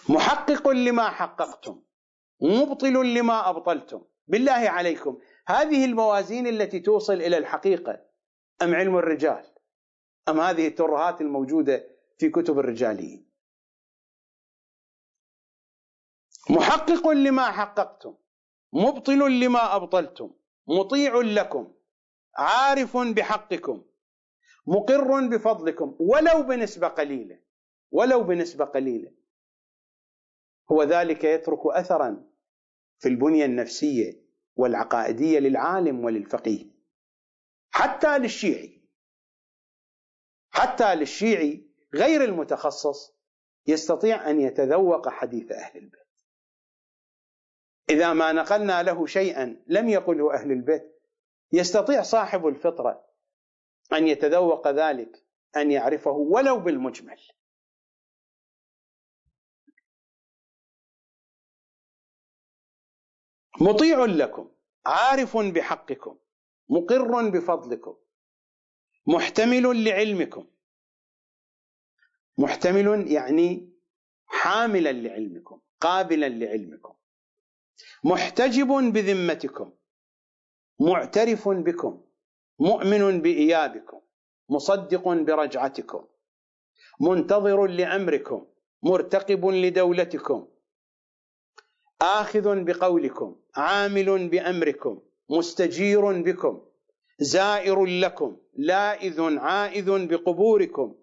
[0.09, 1.83] محقق لما حققتم
[2.41, 4.05] مبطل لما أبطلتم.
[4.27, 5.19] بالله عليكم.
[5.47, 8.07] هذه الموازين التي توصل إلى الحقيقة
[8.63, 9.45] أم علم الرجال؟
[10.29, 11.87] أم هذه الترهات الموجودة
[12.19, 13.30] في كتب الرجاليين؟
[16.51, 18.15] محقق لما حققتم
[18.73, 20.31] مبطل لما أبطلتم
[20.67, 21.73] مطيع لكم
[22.37, 23.83] عارف بحقكم
[24.67, 27.41] مقر بفضلكم ولو بنسبة قليلة
[27.91, 29.13] ولو بنسبة قليلة.
[30.73, 32.31] هو ذلك يترك اثرا
[32.99, 34.23] في البنية النفسية
[34.57, 36.67] والعقائدية للعالم وللفقيه
[37.71, 38.81] حتى للشيعي.
[40.51, 43.15] حتى للشيعي غير المتخصص
[43.67, 46.00] يستطيع أن يتذوق حديث أهل البيت.
[47.91, 51.01] إذا ما نقلنا له شيئا لم يقله أهل البيت
[51.53, 53.07] يستطيع صاحب الفطرة
[53.93, 55.25] أن يتذوق ذلك
[55.57, 57.21] أن يعرفه ولو بالمجمل.
[63.61, 64.51] مطيع لكم
[64.87, 66.19] عارف بحقكم
[66.69, 67.97] مقر بفضلكم
[69.07, 70.47] محتمل لعلمكم.
[72.39, 73.73] محتمل يعني
[74.27, 77.00] حاملا لعلمكم قابلا لعلمكم.
[78.05, 79.73] محتجب بذمتكم
[80.81, 82.01] معترف بكم
[82.59, 84.01] مؤمن بإيابكم
[84.49, 86.05] مصدق برجعتكم
[87.01, 88.47] منتظر لأمركم
[88.83, 90.49] مرتقب لدولتكم
[92.03, 96.61] آخذ بقولكم عامل بأمركم مستجير بكم
[97.19, 100.95] زائر لكم لائذ عائذ بقبوركم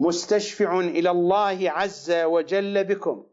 [0.00, 3.26] مستشفع إلى الله عز وجل بكم.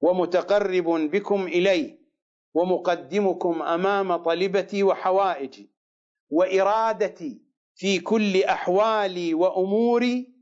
[0.00, 1.98] ومتقرب بكم اليه
[2.54, 5.70] ومقدمكم أمام طلبتي وحوائجي
[6.30, 7.42] وإرادتي
[7.74, 10.34] في كل أحوالي وأموري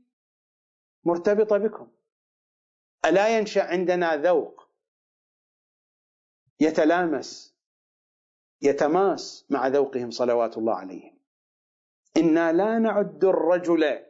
[1.03, 1.91] مرتبطة بكم.
[3.05, 4.67] ألا ينشأ عندنا ذوق
[6.59, 7.55] يتلامس
[8.61, 11.17] يتماس مع ذوقهم صلوات الله عليهم.
[12.17, 14.05] إنا لا نعد الرجل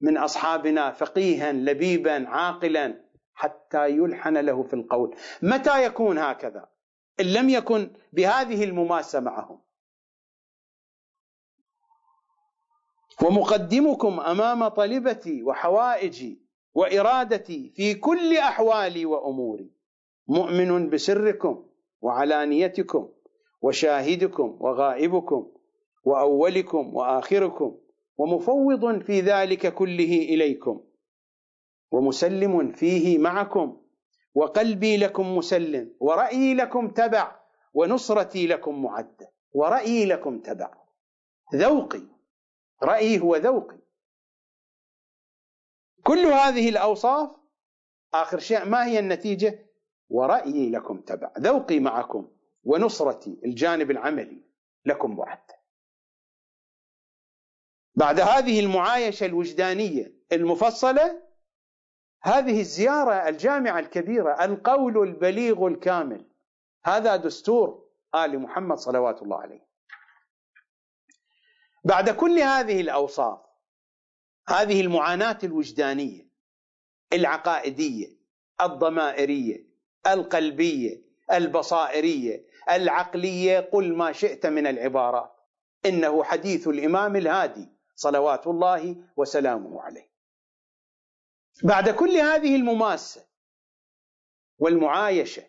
[0.00, 5.16] من أصحابنا فقيها لبيبا عاقلا حتى يلحن له في القول.
[5.42, 6.68] متى يكون هكذا؟
[7.20, 9.60] إن لم يكن بهذه المماسة معهم.
[13.22, 16.42] ومقدمكم أمام طلبتي وحوائجي
[16.74, 19.70] وإرادتي في كل أحوالي وأموري.
[20.28, 21.66] مؤمن بسركم
[22.00, 23.08] وعلانيتكم
[23.62, 25.52] وشاهدكم وغائبكم
[26.04, 27.78] وأولكم وآخركم
[28.16, 30.84] ومفوض في ذلك كله إليكم.
[31.90, 33.82] ومسلم فيه معكم
[34.34, 37.40] وقلبي لكم مسلم ورأيي لكم تبع
[37.74, 40.74] ونصرتي لكم معدة ورأيي لكم تبع.
[41.54, 42.02] ذوقي
[42.82, 43.78] رأيي هو ذوقي.
[46.04, 47.30] كل هذه الأوصاف
[48.14, 49.66] آخر شيء ما هي النتيجة؟
[50.08, 51.32] ورأيي لكم تبع.
[51.38, 52.28] ذوقي معكم
[52.64, 54.42] ونصرتي الجانب العملي
[54.86, 55.60] لكم معدة
[57.94, 61.22] بعد هذه المعايشة الوجدانية المفصلة
[62.22, 66.26] هذه الزيارة الجامعة الكبيرة القول البليغ الكامل
[66.84, 69.66] هذا دستور آل محمد صلوات الله عليه.
[71.84, 73.38] بعد كل هذه الأوصاف
[74.48, 76.28] هذه المعاناة الوجدانية
[77.12, 78.06] العقائدية
[78.60, 79.66] الضمائرية
[80.06, 81.02] القلبية
[81.32, 85.32] البصائرية العقلية قل ما شئت من العبارات
[85.86, 90.09] إنه حديث الإمام الهادي صلوات الله وسلامه عليه
[91.64, 93.26] بعد كل هذه المماسة
[94.58, 95.42] والمعايشة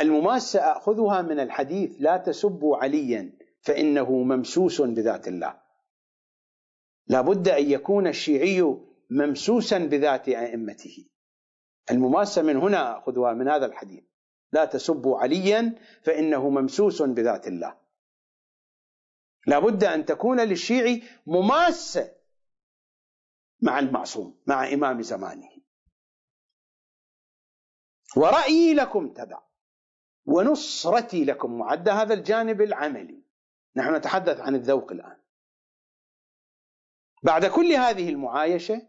[0.00, 5.60] المماسة أخذها من الحديث لا تسبوا عليا فإنه ممسوس بذات الله.
[7.06, 8.78] لا بد أن يكون الشيعي
[9.10, 11.08] ممسوسا بذات أئمته.
[11.90, 14.04] المماسة من هنا أخذها من هذا الحديث.
[14.52, 17.78] لا تسبوا عليا فإنه ممسوس بذات الله.
[19.46, 22.12] لا بد أن تكون للشيعي مماسة
[23.62, 25.48] مع المعصوم مع إمام زمانه.
[28.16, 29.42] ورأيي لكم تبع
[30.26, 33.24] ونصرتي لكم معد هذا الجانب العملي.
[33.76, 35.16] نحن نتحدث عن الذوق الآن.
[37.22, 38.88] بعد كل هذه المعايشة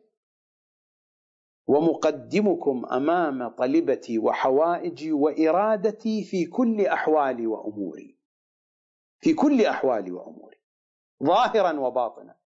[1.67, 8.19] ومقدمكم أمام طلبتي وحوائجي وإرادتي في كل أحوالي وأموري.
[9.19, 10.57] في كل أحوالي وأموري.
[11.23, 12.37] ظاهرا وباطنا.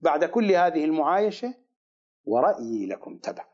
[0.00, 1.61] بعد كل هذه المعايشة
[2.24, 3.48] ورأيي لكم تبع.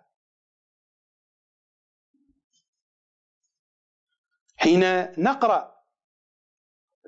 [4.56, 4.80] حين
[5.18, 5.84] نقرأ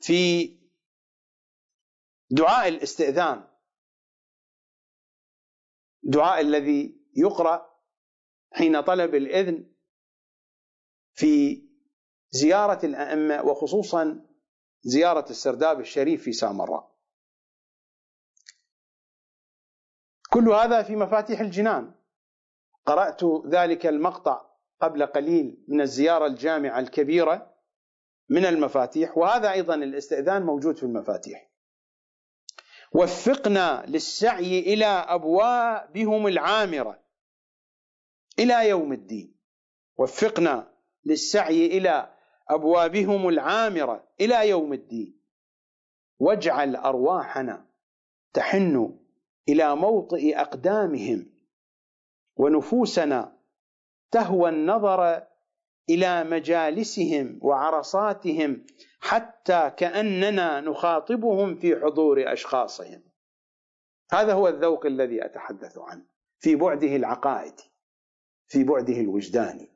[0.03, 0.49] في
[2.31, 3.49] دعاء الاستئذان
[6.03, 7.71] دعاء الذي يقرأ
[8.53, 9.75] حين طلب الإذن
[11.15, 11.63] في
[12.31, 14.27] زيارة الأئمة وخصوصا
[14.83, 16.90] زيارة السرداب الشريف في سامراء.
[20.33, 21.95] كل هذا في مفاتيح الجنان.
[22.87, 24.47] قرأت ذلك المقطع
[24.81, 27.55] قبل قليل من الزيارة الجامعة الكبيرة
[28.29, 31.51] من المفاتيح وهذا أيضا الاستئذان موجود في المفاتيح.
[32.93, 37.03] وفقنا للسعي إلى أبوابهم العامرة
[38.39, 39.37] إلى يوم الدين.
[39.97, 40.73] وفقنا
[41.05, 42.17] للسعي إلى
[42.49, 45.21] أبوابهم العامرة إلى يوم الدين.
[46.19, 47.67] واجعل أرواحنا
[48.33, 49.00] تحن
[49.53, 51.27] إلى موطئ أقدامهم
[52.37, 53.37] ونفوسنا
[54.11, 55.27] تهوى النظر
[55.91, 58.67] إلى مجالسهم وعرصاتهم
[59.01, 63.03] حتى كأننا نخاطبهم في حضور أشخاصهم.
[64.13, 66.05] هذا هو الذوق الذي أتحدث عنه
[66.41, 67.71] في بعده العقائدي
[68.47, 69.69] في بعده الوجداني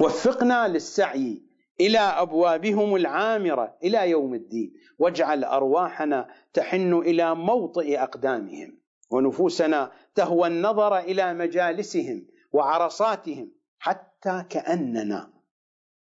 [0.00, 1.42] وفقنا للسعي
[1.80, 4.74] إلى أبوابهم العامرة إلى يوم الدين.
[4.98, 8.78] واجعل أرواحنا تحن إلى موطئ أقدامهم
[9.10, 15.32] ونفوسنا تهوى النظر إلى مجالسهم وعرصاتهم حتى كأننا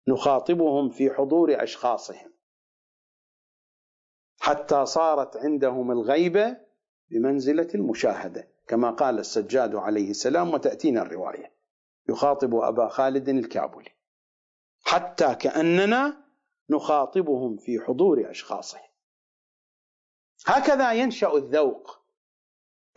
[0.08, 2.32] نخاطبهم في حضور أشخاصهم.
[4.40, 6.56] حتى صارت عندهم الغيبه
[7.10, 11.52] بمنزلة المشاهدة كما قال السجاد عليه السلام وتأتينا الرواية.
[12.08, 13.90] يخاطب أبا خالد الكابلي.
[14.82, 16.24] حتى كأننا
[16.70, 18.88] نخاطبهم في حضور أشخاصهم.
[20.46, 22.02] هكذا ينشأ الذوق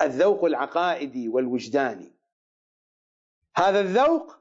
[0.02, 2.16] الذوق العقائدي والوجداني.
[3.58, 4.40] هذا الذوق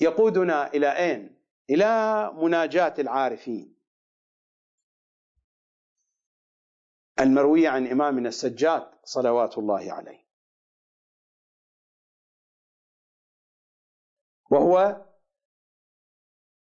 [0.00, 3.76] يقودنا إلى أين؟ إلى مناجاة العارفين.
[7.20, 10.22] المرويه عن إمامنا السجاد صلوات الله عليه.
[14.50, 15.04] وهو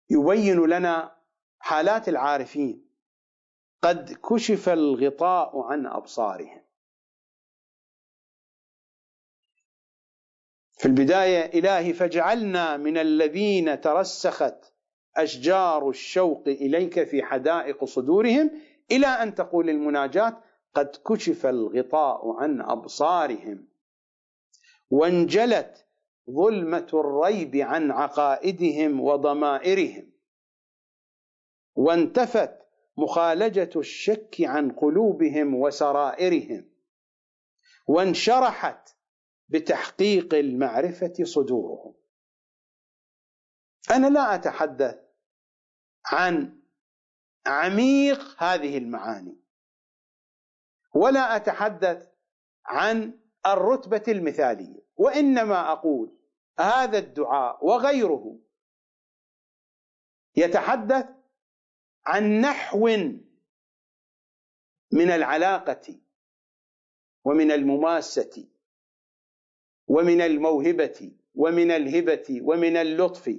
[0.10, 1.15] يبين لنا
[1.60, 2.90] حالات العارفين.
[3.81, 6.61] قد كشف الغطاء عن أبصارهم.
[10.77, 14.73] في البداية إلهي فاجعلنا من الذين ترسخت
[15.18, 18.52] أشجار الشوق إليك في حدائق صدورهم
[18.91, 23.68] إلى أن تقول المناجاه قد كشف الغطاء عن أبصارهم.
[24.90, 25.86] وانجلت
[26.30, 30.11] ظلمة الريب عن عقائدهم وضمائرهم.
[31.76, 32.60] وانتفت
[32.97, 36.69] مخالجة الشك عن قلوبهم وسرائرهم.
[37.88, 38.95] وانشرحت
[39.47, 41.93] بتحقيق المعرفة صدورهم.
[43.91, 44.99] أنا لا أتحدث
[46.06, 46.60] عن
[47.45, 49.39] عميق هذه المعاني.
[50.95, 52.10] ولا أتحدث
[52.65, 54.80] عن الرتبة المثالية.
[54.95, 56.18] وإنما أقول
[56.60, 58.40] هذا الدعاء وغيره.
[60.36, 61.06] يتحدث
[62.06, 62.88] عن نحو
[64.91, 65.99] من العلاقة
[67.26, 68.48] ومن المماسة
[69.88, 73.30] ومن الموهبة ومن الهبة ومن اللطف.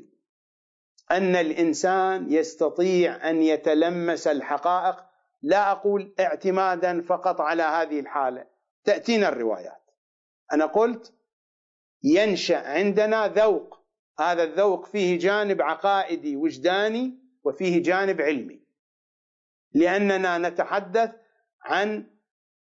[1.10, 5.04] أن الإنسان يستطيع أن يتلمس الحقائق.
[5.42, 8.46] لا أقول اعتمادا فقط على هذه الحالة.
[8.84, 9.90] تأتينا الروايات.
[10.52, 11.19] أنا قلت
[12.02, 13.80] ينشأ عندنا ذوق.
[14.18, 18.60] هذا الذوق فيه جانب عقائدي وجداني وفيه جانب علمي.
[19.74, 21.10] لأننا نتحدث
[21.62, 22.06] عن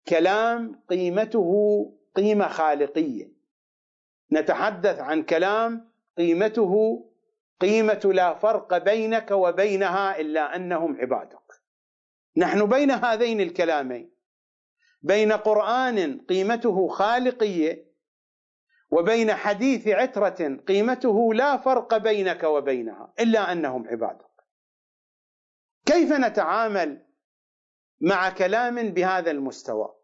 [0.09, 1.53] كلام قيمته
[2.15, 3.33] قيمة خالقية.
[4.33, 7.05] نتحدث عن كلام قيمته
[7.61, 11.53] قيمة لا فرق بينك وبينها إلا أنهم عبادك.
[12.37, 14.11] نحن بين هذين الكلامين.
[15.03, 17.88] بين قرآن قيمته خالقية
[18.91, 24.29] وبين حديث عترة قيمته لا فرق بينك وبينها إلا أنهم عبادك
[25.87, 27.07] كيف نتعامل
[28.01, 29.95] مع كلام بهذا المستوى؟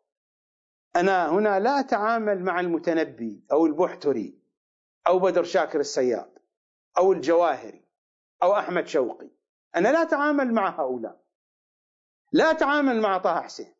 [0.97, 4.39] أنا هنا لا أتعامل مع المتنبي أو البحتري
[5.07, 6.39] أو بدر شاكر السياد
[6.99, 7.85] أو الجواهري
[8.43, 9.31] أو أحمد شوقي.
[9.77, 11.25] أنا لا أتعامل مع هؤلاء.
[12.33, 13.75] لا أتعامل مع طه حسين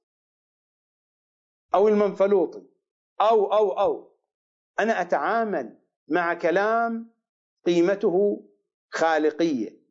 [1.75, 2.67] أو المنفلوطي
[3.21, 4.14] أو أو أو
[4.81, 5.79] أنا أتعامل
[6.09, 7.15] مع كلام
[7.67, 8.47] قيمته
[8.91, 9.85] خالقية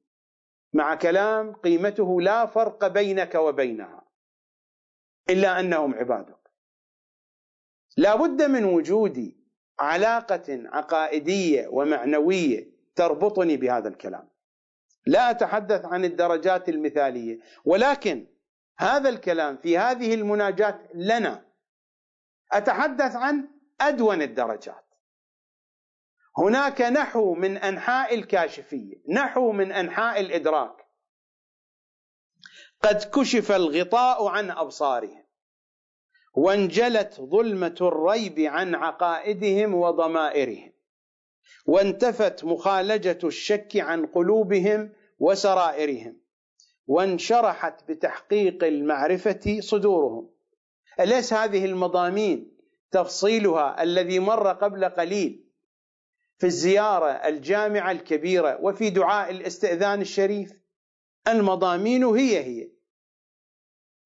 [0.73, 4.03] مع كلام قيمته لا فرق بينك وبينها
[5.29, 6.51] إلا أنهم عبادك.
[7.97, 9.35] لا بد من وجود
[9.79, 14.29] علاقة عقائدية ومعنوية تربطني بهذا الكلام.
[15.05, 18.27] لا أتحدث عن الدرجات المثالية ولكن
[18.77, 21.45] هذا الكلام في هذه المناجاة لنا.
[22.51, 23.47] أتحدث عن
[23.87, 24.85] أدون الدرجات.
[26.37, 30.75] هناك نحو من أنحاء الكاشفية نحو من أنحاء الإدراك.
[32.81, 35.23] قد كشف الغطاء عن أبصارهم
[36.33, 40.73] وانجلت ظلمة الريب عن عقائدهم وضمائرهم
[41.65, 46.17] وانتفت مخالجة الشك عن قلوبهم وسرائرهم
[46.87, 50.29] وانشرحت بتحقيق المعرفة صدورهم.
[50.99, 52.52] أليس هذه المضامين
[52.93, 55.43] تفصيلها الذي مر قبل قليل
[56.37, 60.53] في الزيارة الجامعة الكبيرة وفي دعاء الاستئذان الشريف.
[61.27, 62.69] المضامين هي هي.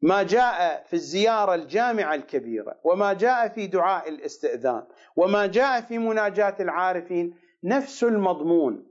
[0.01, 4.84] ما جاء في الزيارة الجامعة الكبيرة وما جاء في دعاء الاستئذان
[5.15, 8.88] وما جاء في مناجاة العارفين نفس المضمون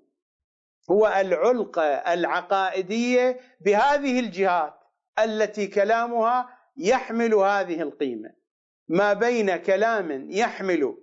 [0.90, 4.74] هو العلقة العقائدية بهذه الجهات
[5.18, 8.45] التي كلامها يحمل هذه القيمة.
[8.88, 10.98] ما بين كلام يحمل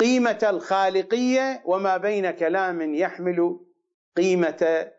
[0.00, 3.60] قيمة الخالقية وما بين كلام يحمل
[4.16, 4.92] قيمة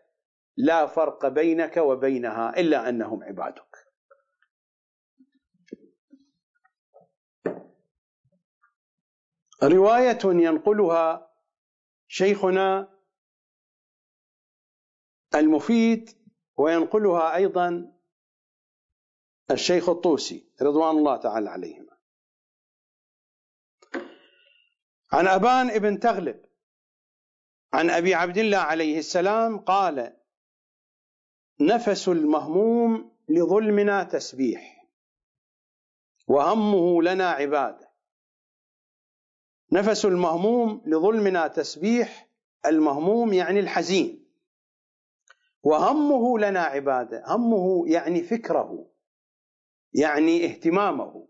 [0.56, 3.88] لا فرق بينك وبينها إلا أنهم عبادك.
[9.62, 11.30] رواية ينقلها
[12.08, 12.98] شيخنا
[15.34, 16.10] المفيد
[16.56, 17.97] وينقلها أيضا
[19.50, 21.98] الشيخ الطوسي رضوان الله تعالى عليهما.
[25.12, 26.44] عن أبان ابن تغلب
[27.72, 30.16] عن أبي عبد الله عليه السلام قال
[31.60, 34.88] نفس المهموم لظلمنا تسبيح
[36.26, 37.92] وهمه لنا عبادة.
[39.72, 42.28] نفس المهموم لظلمنا تسبيح
[42.66, 44.28] المهموم يعني الحزين
[45.62, 48.87] وهمه لنا عبادة همه يعني فكره.
[49.92, 51.28] يعني اهتمامه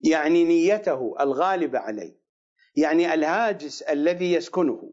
[0.00, 2.20] يعني نيته الغالبة عليه
[2.76, 4.92] يعني الهاجس الذي يسكنه.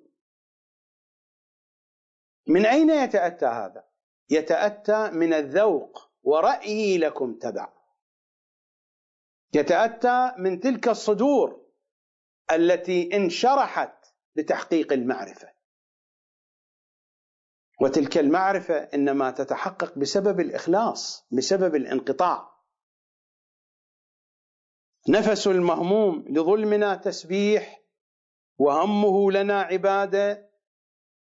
[2.47, 3.87] من أين يتأتى هذا؟
[4.29, 7.73] يتأتى من الذوق ورأيي لكم تبع.
[9.53, 11.67] يتأتى من تلك الصدور
[12.51, 14.05] التي انشرحت
[14.35, 15.56] لتحقيق المعرفة.
[17.81, 22.57] وتلك المعرفة إنما تتحقق بسبب الإخلاص بسبب الانقطاع.
[25.09, 27.83] نفس المهموم لظلمنا تسبيح
[28.57, 30.49] وهمه لنا عبادة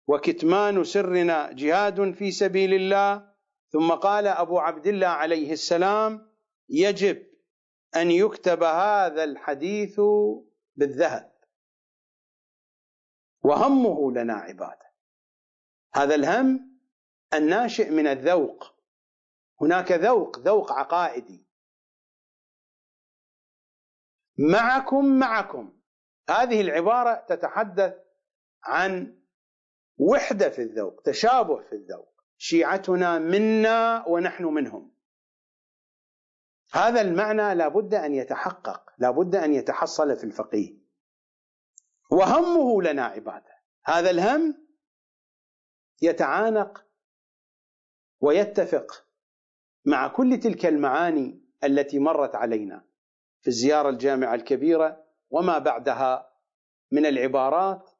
[0.06, 3.28] وكتمان سرنا جهاد في سبيل الله.
[3.70, 6.32] ثم قال أبو عبد الله عليه السلام
[6.68, 7.26] يجب
[7.96, 10.00] أن يكتب هذا الحديث
[10.76, 11.32] بالذهب.
[13.44, 14.87] وهمه لنا عبادة.
[15.98, 16.78] هذا الهم
[17.34, 18.74] الناشئ من الذوق.
[19.60, 21.46] هناك ذوق ذوق عقائدي.
[24.38, 25.80] معكم معكم.
[26.28, 27.94] هذه العبارة تتحدث
[28.64, 29.18] عن
[29.98, 32.22] وحدة في الذوق تشابه في الذوق.
[32.36, 34.94] شيعتنا منا ونحن منهم.
[36.72, 40.78] هذا المعنى لابد أن يتحقق لابد أن يتحصل في الفقيه.
[42.10, 43.58] وهمه لنا عبادة.
[43.84, 44.67] هذا الهم
[46.02, 46.84] يتعانق
[48.20, 49.04] ويتفق
[49.84, 52.84] مع كل تلك المعاني التي مرت علينا
[53.40, 56.32] في الزيارة الجامعة الكبيرة وما بعدها
[56.92, 57.90] من العبارات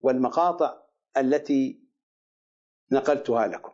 [0.00, 0.82] والمقاطع
[1.16, 1.80] التي
[2.92, 3.72] نقلتها لكم.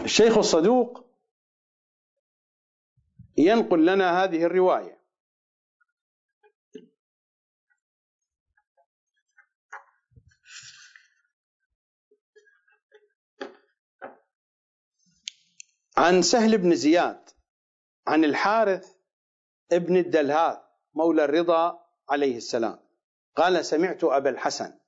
[0.00, 1.06] الشيخ الصدوق
[3.36, 4.97] ينقل لنا هذه الرواية.
[15.98, 17.30] عن سهل بن زياد
[18.06, 18.96] عن الحارث
[19.72, 20.58] ابن الدلهاث
[20.94, 22.78] مولى الرضا عليه السلام.
[23.36, 24.78] قال سمعت أبا الحسن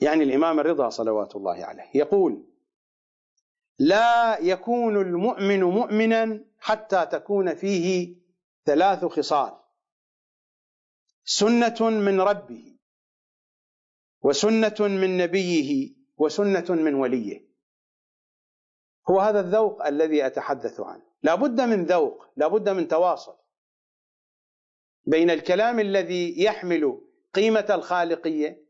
[0.00, 2.44] يعني الإمام الرضا صلوات الله عليه يقول
[3.78, 8.16] لا يكون المؤمن مؤمنا حتى تكون فيه
[8.64, 9.52] ثلاث خصال
[11.24, 12.76] سنة من ربه
[14.22, 17.51] وسنة من نبيه وسنة من وليه.
[19.10, 21.02] هو هذا الذوق الذي أتحدث عنه.
[21.22, 23.36] لا بد من ذوق لا بد من تواصل
[25.06, 27.00] بين الكلام الذي يحمل
[27.34, 28.62] قيمة الخالقية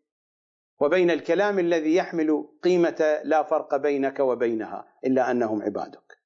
[0.80, 6.18] وبين الكلام الذي يحمل قيمة لا فرق بينك وبينها إلا أنهم عبادك.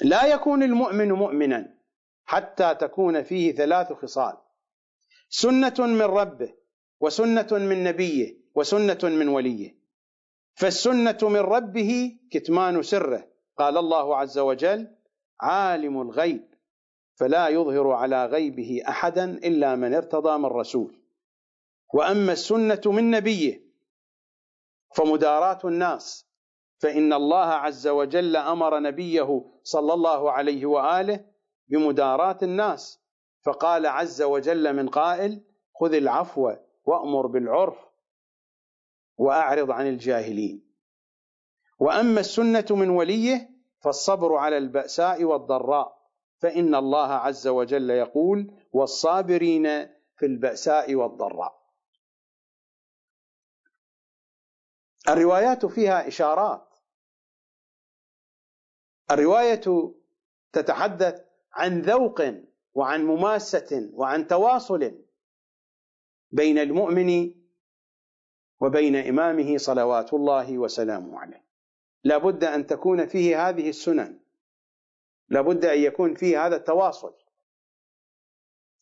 [0.00, 1.78] لا يكون المؤمن مؤمنا
[2.24, 4.36] حتى تكون فيه ثلاث خصال
[5.28, 6.54] سنة من ربه
[7.00, 9.77] وسنة من نبيه وسنة من وليه.
[10.58, 13.28] فالسنة من ربه كتمان سره.
[13.58, 14.88] قال الله عز وجل
[15.40, 16.54] عالم الغيب.
[17.14, 21.00] فلا يظهر على غيبه أحدا إلا من ارتضى من رسول.
[21.94, 23.62] وأما السنة من نبيه
[24.96, 26.26] فمداراه الناس.
[26.78, 31.24] فإن الله عز وجل أمر نبيه صلى الله عليه وآله
[31.68, 33.00] بمداراه الناس.
[33.44, 35.42] فقال عز وجل من قائل
[35.80, 36.52] خذ العفو
[36.84, 37.87] وأمر بالعرف.
[39.18, 40.74] وأعرض عن الجاهلين.
[41.78, 43.50] وأما السنة من وليه
[43.80, 45.98] فالصبر على البأساء والضراء
[46.38, 49.64] فإن الله عز وجل يقول والصابرين
[50.16, 51.58] في البأساء والضراء.
[55.08, 56.68] الروايات فيها إشارات.
[59.10, 59.94] الرواية
[60.52, 62.22] تتحدث عن ذوق
[62.74, 65.04] وعن مماسة وعن تواصل
[66.30, 67.37] بين المؤمن
[68.60, 71.44] وبين إمامه صلوات الله وسلامه عليه.
[72.04, 74.20] لا بد أن تكون فيه هذه السنن.
[75.28, 77.14] لا بد أن يكون فيه هذا التواصل.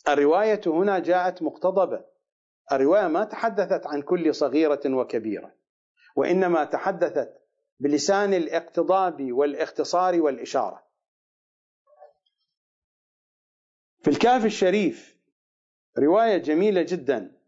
[0.08, 2.04] الرواية هنا جاءت مقتضبة.
[2.72, 5.54] الرواية ما تحدثت عن كل صغيرة وكبيرة
[6.16, 7.42] وإنما تحدثت
[7.80, 10.86] بلسان الاقتضاب والاختصار والإشارة.
[14.02, 15.16] في الكهف الشريف
[15.98, 17.40] رواية جميلة جدا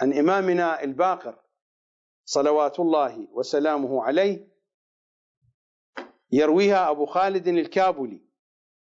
[0.00, 1.47] عن إمامنا الباقر
[2.28, 4.48] صلوات الله وسلامه عليه.
[6.32, 8.22] يرويها أبو خالد الكابلي.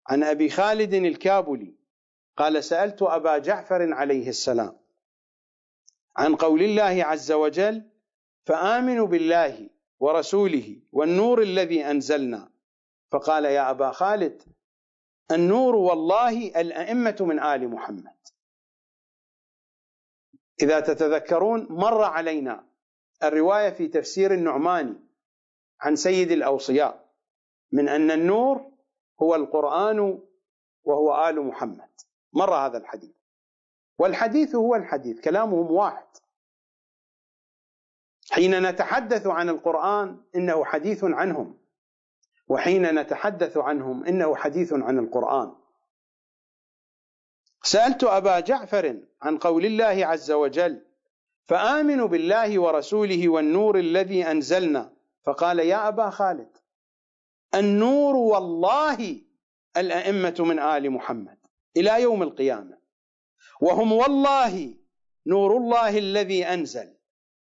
[0.07, 1.75] عن أبي خالد الكابلي
[2.37, 4.79] قال سألت أبا جعفر عليه السلام
[6.17, 7.91] عن قول الله عز وجل
[8.45, 12.51] فامنوا بالله ورسوله والنور الذي أنزلنا.
[13.11, 14.43] فقال يا أبا خالد
[15.31, 18.17] النور والله الأئمة من آل محمد.
[20.61, 22.70] إذا تتذكرون مر علينا
[23.23, 24.95] الرواية في تفسير النعماني
[25.81, 27.11] عن سيد الأوصياء
[27.71, 28.71] من أن النور
[29.21, 30.19] هو القرآن
[30.83, 31.89] وهو آل محمد.
[32.33, 33.11] مر هذا الحديث.
[33.97, 36.07] والحديث هو الحديث كلامهم واحد.
[38.31, 41.57] حين نتحدث عن القرآن إنه حديث عنهم
[42.47, 45.55] وحين نتحدث عنهم إنه حديث عن القرآن.
[47.63, 50.90] سألت أبا جعفر عن قول الله عز وجل
[51.43, 54.93] فآمنوا بالله ورسوله والنور الذي أنزلنا.
[55.23, 56.57] فقال يا أبا خالد
[57.55, 59.21] النور والله
[59.77, 61.37] الأئمة من آل محمد
[61.77, 62.77] إلى يوم القيامة.
[63.61, 64.75] وهم والله
[65.27, 66.97] نور الله الذي أنزل.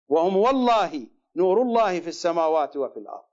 [0.08, 3.28] وهم والله نور الله في السماوات وفي الأرض.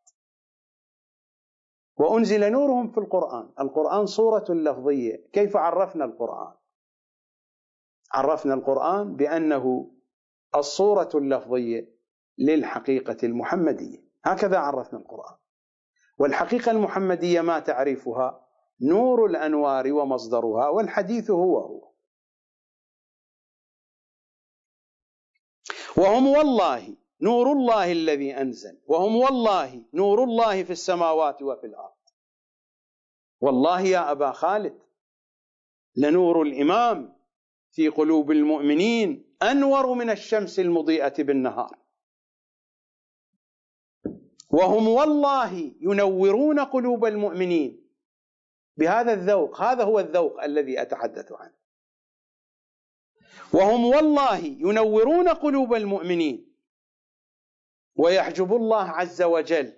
[1.96, 3.50] وأنزل نورهم في القرآن.
[3.60, 5.26] القرآن صورة لفظية.
[5.32, 6.54] كيف عرفنا القرآن؟
[8.12, 9.93] عرفنا القرآن بأنه
[10.56, 11.94] الصورة اللفظية
[12.38, 14.04] للحقيقة المحمدية.
[14.24, 15.36] هكذا عرفنا القرآن.
[16.18, 18.46] والحقيقة المحمدية ما تعريفها؟
[18.80, 21.90] نور الأنوار ومصدرها والحديث هو هو.
[25.96, 28.80] وهم والله نور الله الذي أنزل.
[28.86, 31.94] وهم والله نور الله في السماوات وفي الأرض.
[33.40, 34.82] والله يا أبا خالد
[35.96, 37.16] لنور الإمام
[37.70, 41.78] في قلوب المؤمنين أنور من الشمس المضيئة بالنهار.
[44.50, 47.90] وهم والله ينورون قلوب المؤمنين
[48.76, 51.54] بهذا الذوق هذا هو الذوق الذي أتحدث عنه.
[53.54, 56.54] وهم والله ينورون قلوب المؤمنين
[57.96, 59.72] ويحجب الله عز وجل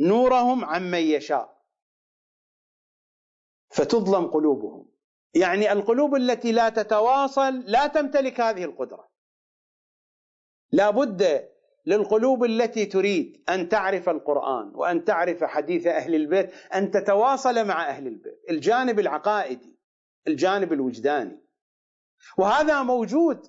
[0.00, 1.62] نورهم عمن يشاء
[3.70, 4.91] فتظلم قلوبهم.
[5.34, 9.08] يعني القلوب التي لا تتواصل لا تمتلك هذه القدرة.
[10.72, 11.48] لا بد
[11.86, 18.06] للقلوب التي تريد أن تعرف القرآن وأن تعرف حديث أهل البيت أن تتواصل مع أهل
[18.06, 18.42] البيت.
[18.50, 19.78] الجانب العقائدي
[20.28, 21.42] الجانب الوجداني.
[22.36, 23.46] وهذا موجود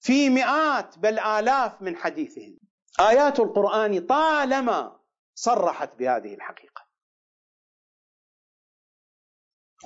[0.00, 2.58] في مئات بل آلاف من حديثهم.
[3.00, 5.00] آيات القرآن طالما
[5.34, 6.83] صرحت بهذه الحقيقة.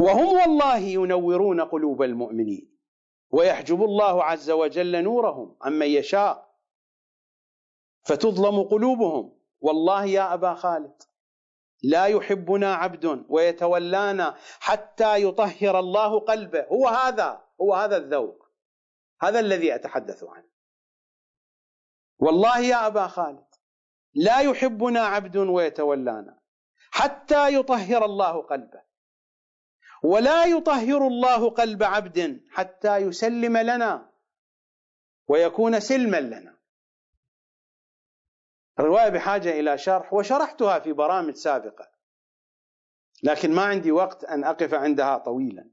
[0.00, 2.78] وهم والله ينورون قلوب المؤمنين.
[3.30, 6.54] ويحجب الله عز وجل نورهم عمن يشاء.
[8.02, 9.38] فتظلم قلوبهم.
[9.60, 11.02] والله يا أبا خالد
[11.82, 16.66] لا يحبنا عبد ويتولانا حتى يطهر الله قلبه.
[16.66, 18.48] هو هذا هو هذا الذوق.
[19.20, 20.48] هذا الذي أتحدث عنه.
[22.18, 23.46] والله يا أبا خالد
[24.14, 26.38] لا يحبنا عبد ويتولانا
[26.90, 28.87] حتى يطهر الله قلبه.
[30.02, 34.10] ولا يطهر الله قلب عبد حتى يسلم لنا
[35.28, 36.58] ويكون سلما لنا.
[38.78, 41.90] الرواية بحاجة إلى شرح وشرحتها في برامج سابقة.
[43.22, 45.70] لكن ما عندي وقت أن أقف عندها طويلا.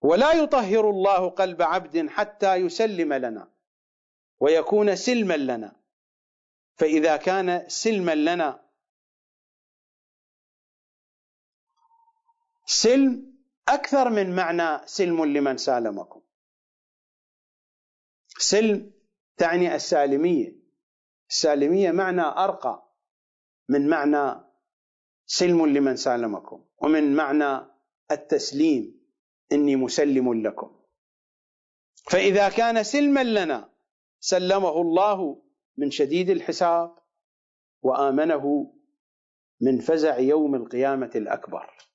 [0.00, 3.48] ولا يطهر الله قلب عبد حتى يسلم لنا
[4.40, 5.76] ويكون سلما لنا.
[6.76, 8.64] فإذا كان سلما لنا
[12.66, 13.32] سلم
[13.68, 16.22] أكثر من معنى سلم لمن سالمكم.
[18.38, 18.92] سلم
[19.36, 20.62] تعني السالمية.
[21.30, 22.92] السالمية معنى أرقى
[23.68, 24.44] من معنى
[25.26, 27.66] سلم لمن سالمكم ومن معنى
[28.10, 29.00] التسليم
[29.52, 30.80] إني مسلم لكم.
[32.10, 33.72] فإذا كان سلما لنا
[34.20, 35.42] سلمه الله
[35.76, 36.98] من شديد الحساب
[37.82, 38.74] وآمنه
[39.60, 41.91] من فزع يوم القيامة الأكبر.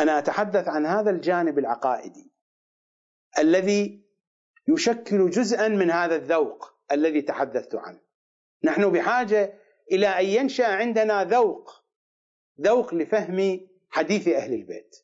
[0.00, 2.30] أنا أتحدث عن هذا الجانب العقائدي
[3.38, 4.06] الذي
[4.68, 8.00] يشكل جزءا من هذا الذوق الذي تحدثت عنه.
[8.64, 9.58] نحن بحاجة
[9.92, 11.84] إلى أن ينشأ عندنا ذوق
[12.60, 13.60] ذوق لفهم
[13.90, 14.96] حديث أهل البيت.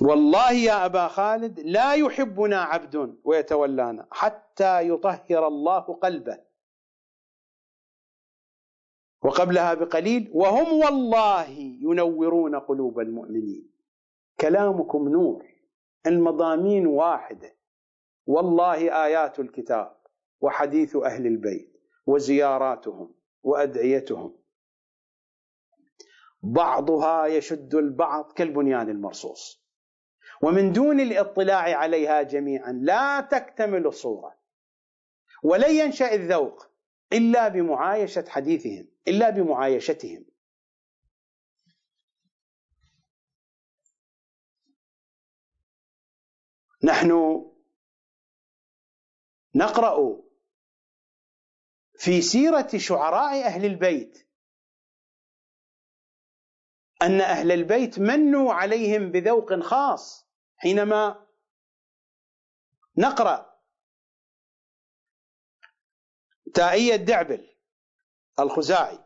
[0.00, 6.51] والله يا أبا خالد لا يحبنا عبد ويتولانا حتى يطهر الله قلبه.
[9.22, 11.50] وقبلها بقليل وهم والله
[11.80, 13.72] ينورون قلوب المؤمنين.
[14.40, 15.46] كلامكم نور
[16.06, 17.56] المضامين واحدة.
[18.26, 19.96] والله آيات الكتاب
[20.40, 21.72] وحديث أهل البيت
[22.06, 24.38] وزياراتهم وأدعيتهم.
[26.42, 29.62] بعضها يشد البعض كالبنيان المرصوص.
[30.42, 34.34] ومن دون الاطلاع عليها جميعا لا تكتمل الصورة.
[35.42, 36.66] ولن ينشأ الذوق
[37.12, 38.91] إلا بمعايشة حديثهم.
[39.08, 40.24] إلا بمعايشتهم.
[46.84, 47.12] نحن
[49.54, 50.22] نقرأ
[51.98, 54.28] في سيرة شعراء أهل البيت
[57.02, 61.26] أن أهل البيت منوا عليهم بذوق خاص حينما
[62.96, 63.52] نقرأ
[66.54, 67.51] تائية دعبل.
[68.40, 68.98] الخزاعي.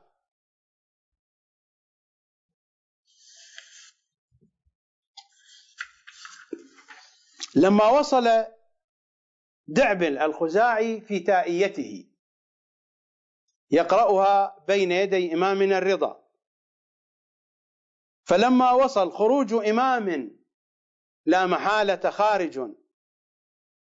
[7.56, 8.24] لما وصل
[9.66, 12.10] دعبل الخزاعي في تائيته
[13.70, 16.26] يقرأها بين يدي إمامنا الرضا.
[18.24, 20.36] فلما وصل خروج إمام
[21.26, 22.60] لا محالة خارج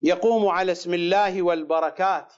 [0.02, 2.34] يقوم على اسم الله والبركات.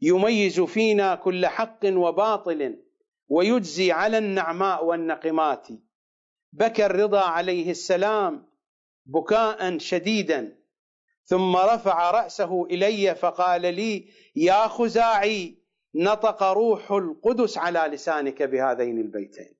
[0.00, 2.82] يميز فينا كل حق وباطل
[3.28, 5.68] ويجزي على النعماء والنقمات.
[6.52, 8.48] بكى الرضا عليه السلام
[9.06, 10.58] بكاء شديدا
[11.24, 15.58] ثم رفع رأسه إلي فقال لي يا خزاعي
[15.94, 19.56] نطق روح القدس على لسانك بهذين البيتين.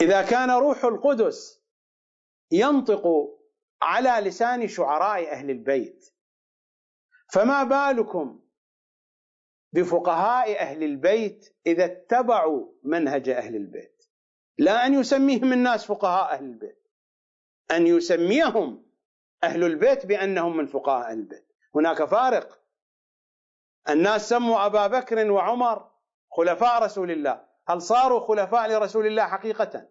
[0.00, 1.62] إذا كان روح القدس
[2.52, 3.06] ينطق
[3.82, 6.14] على لسان شعراء أهل البيت
[7.28, 8.40] فما بالكم
[9.72, 14.04] بفقهاء أهل البيت إذا اتبعوا منهج أهل البيت؟
[14.58, 16.88] لا أن يسميهم الناس فقهاء أهل البيت
[17.70, 18.86] أن يسميهم
[19.42, 21.52] أهل البيت بأنهم من فقهاء أهل البيت.
[21.74, 22.62] هناك فارق.
[23.88, 25.90] الناس سموا أبا بكر وعمر
[26.30, 27.44] خلفاء رسول الله.
[27.68, 29.88] هل صاروا خلفاء لرسول الله حقيقة؟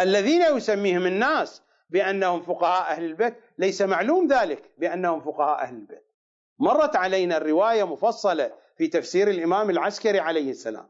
[0.00, 3.36] الذين يسميهم الناس بأنهم فقهاء أهل البيت.
[3.58, 6.06] ليس معلوم ذلك بأنهم فقهاء أهل البيت.
[6.58, 10.88] مرت علينا الرواية مفصلة في تفسير الإمام العسكري عليه السلام.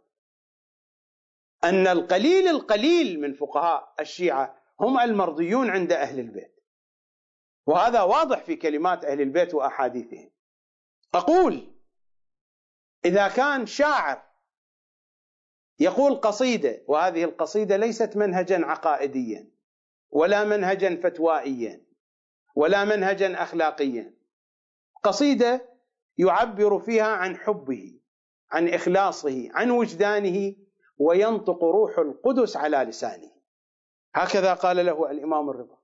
[1.65, 6.61] أن القليل القليل من فقهاء الشيعة هم المرضيون عند أهل البيت.
[7.67, 10.31] وهذا واضح في كلمات أهل البيت وأحاديثهم.
[11.15, 11.73] أقول
[13.05, 14.23] إذا كان شاعر
[15.79, 19.51] يقول قصيدة وهذه القصيدة ليست منهجا عقائديا.
[20.11, 21.81] ولا منهجا فتوائيا
[22.55, 24.15] ولا منهجا أخلاقيا.
[25.03, 25.69] قصيدة
[26.19, 28.01] يعبر فيها عن حبه
[28.51, 30.55] عن إخلاصه عن وجدانه
[30.99, 33.31] وينطق روح القدس على لسانه.
[34.15, 35.79] هكذا قال له الإمام الرضا.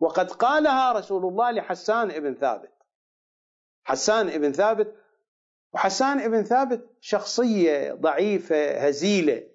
[0.00, 2.72] وقد قالها رسول الله لحسان ابن ثابت.
[3.84, 4.94] حسان ابن ثابت
[5.72, 9.46] وحسان ابن ثابت شخصية ضعيفة هزيلة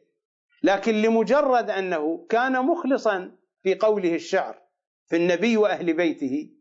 [0.64, 4.62] لكن لمجرد أنه كان مخلصا في قوله الشعر
[5.08, 6.52] في النبي وأهل بيته.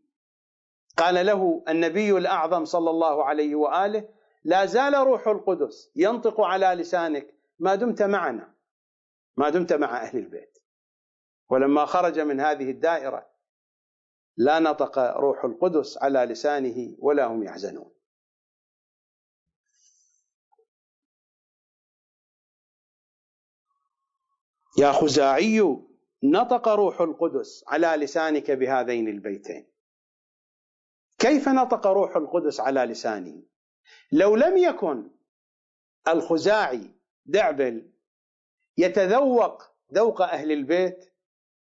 [0.97, 4.09] قال له النبي الأعظم صلى الله عليه وآله
[4.43, 8.53] لا زال روح القدس ينطق على لسانك ما دمت معنا.
[9.37, 10.57] ما دمت مع أهل البيت.
[11.49, 13.29] ولما خرج من هذه الدائرة
[14.37, 17.91] لا نطق روح القدس على لسانه ولا هم يحزنون.
[24.77, 25.85] يا خزاعي
[26.31, 29.67] نطق روح القدس على لسانك بهذين البيتين.
[31.19, 33.43] كيف نطق روح القدس على لسانه
[34.11, 35.11] لو لم يكن
[36.07, 36.91] الخزاعي
[37.25, 37.91] دعبل
[38.77, 41.13] يتذوق ذوق أهل البيت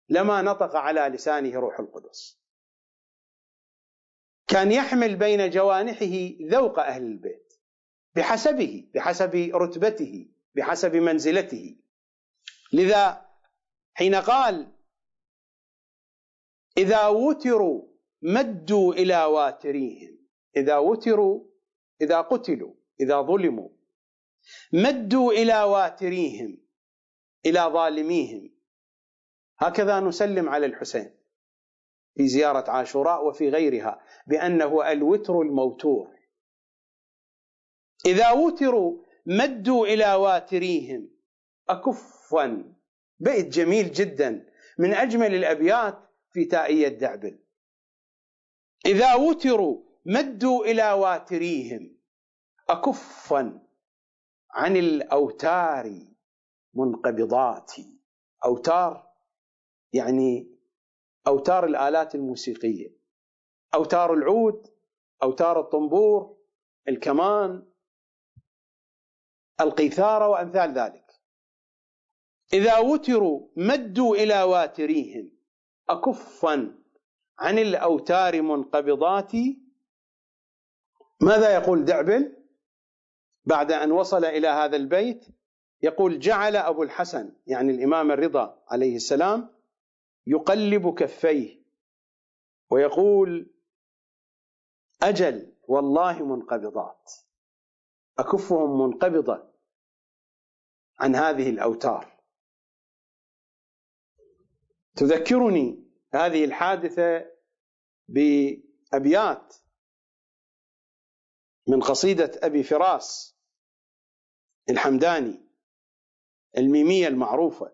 [0.08, 2.40] لما نطق على لسانه روح القدس.
[4.46, 7.54] كان يحمل بين جوانحه ذوق أهل البيت
[8.14, 11.76] بحسبه بحسب رتبته بحسب منزلته.
[12.72, 13.23] لذا
[13.94, 14.72] حين قال
[16.78, 17.82] إذا وتروا
[18.22, 20.18] مدوا إلى واتريهم.
[20.56, 21.44] إذا وتروا
[22.00, 23.68] إذا قتلوا إذا ظلموا.
[24.72, 26.58] مدوا إلى واتريهم
[27.46, 28.54] إلى ظالميهم.
[29.58, 31.14] هكذا نسلم على الحسين
[32.16, 36.14] في زيارة عاشوراء وفي غيرها بأنه الوتر الموتور.
[38.06, 41.10] إذا وتروا مدوا إلى واتريهم.
[41.68, 42.73] اكفا.
[43.18, 44.46] بيت جميل جدا
[44.78, 45.98] من أجمل الأبيات
[46.30, 47.38] في تائية دعبل.
[48.86, 51.98] إذا وتروا مدوا إلى واتريهم.
[52.68, 53.66] اكفا
[54.50, 56.00] عن الأوتار
[56.74, 58.00] منقبضاتي
[58.44, 59.10] أوتار
[59.92, 60.58] يعني
[61.26, 62.96] أوتار الآلات الموسيقية.
[63.74, 64.74] أوتار العود
[65.22, 66.36] أوتار الطنبور
[66.88, 67.66] الكمان
[69.60, 71.03] القيثارة وأمثال ذلك.
[72.54, 75.30] إذا وتروا مدوا إلى واتريهم.
[75.88, 76.74] اكفا
[77.38, 79.58] عن الأوتار منقبضاتي
[81.20, 82.36] ماذا يقول دعبل
[83.44, 85.26] بعد أن وصل إلى هذا البيت؟
[85.82, 89.48] يقول جعل أبو الحسن يعني الإمام الرضا عليه السلام
[90.26, 91.62] يقلب كفيه
[92.70, 93.50] ويقول
[95.02, 97.12] أجل والله منقبضات.
[98.18, 99.44] أكفهم منقبضة
[101.00, 102.13] عن هذه الأوتار.
[104.96, 105.84] تذكرني
[106.14, 107.30] هذه الحادثة
[108.08, 109.54] بأبيات
[111.68, 113.36] من قصيدة أبي فراس
[114.70, 115.44] الحمداني
[116.58, 117.72] الميمية المعروفة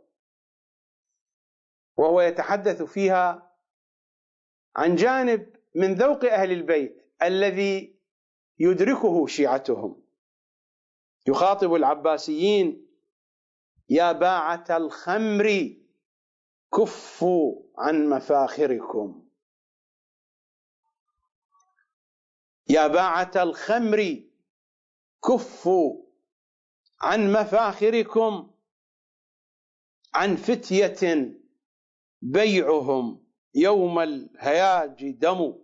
[1.97, 3.57] وهو يتحدث فيها
[4.77, 8.01] عن جانب من ذوق أهل البيت الذي
[8.59, 10.03] يدركه شيعتهم.
[11.29, 12.87] يخاطب العباسيين
[13.89, 15.77] يا باعة الخمر
[16.73, 19.29] كفوا عن مفاخركم.
[22.69, 24.25] يا باعة الخمر
[25.25, 26.05] كفوا
[27.03, 28.51] عن مفاخركم
[30.15, 31.33] عن فتية
[32.23, 35.55] بيعهم يوم الهياج دم.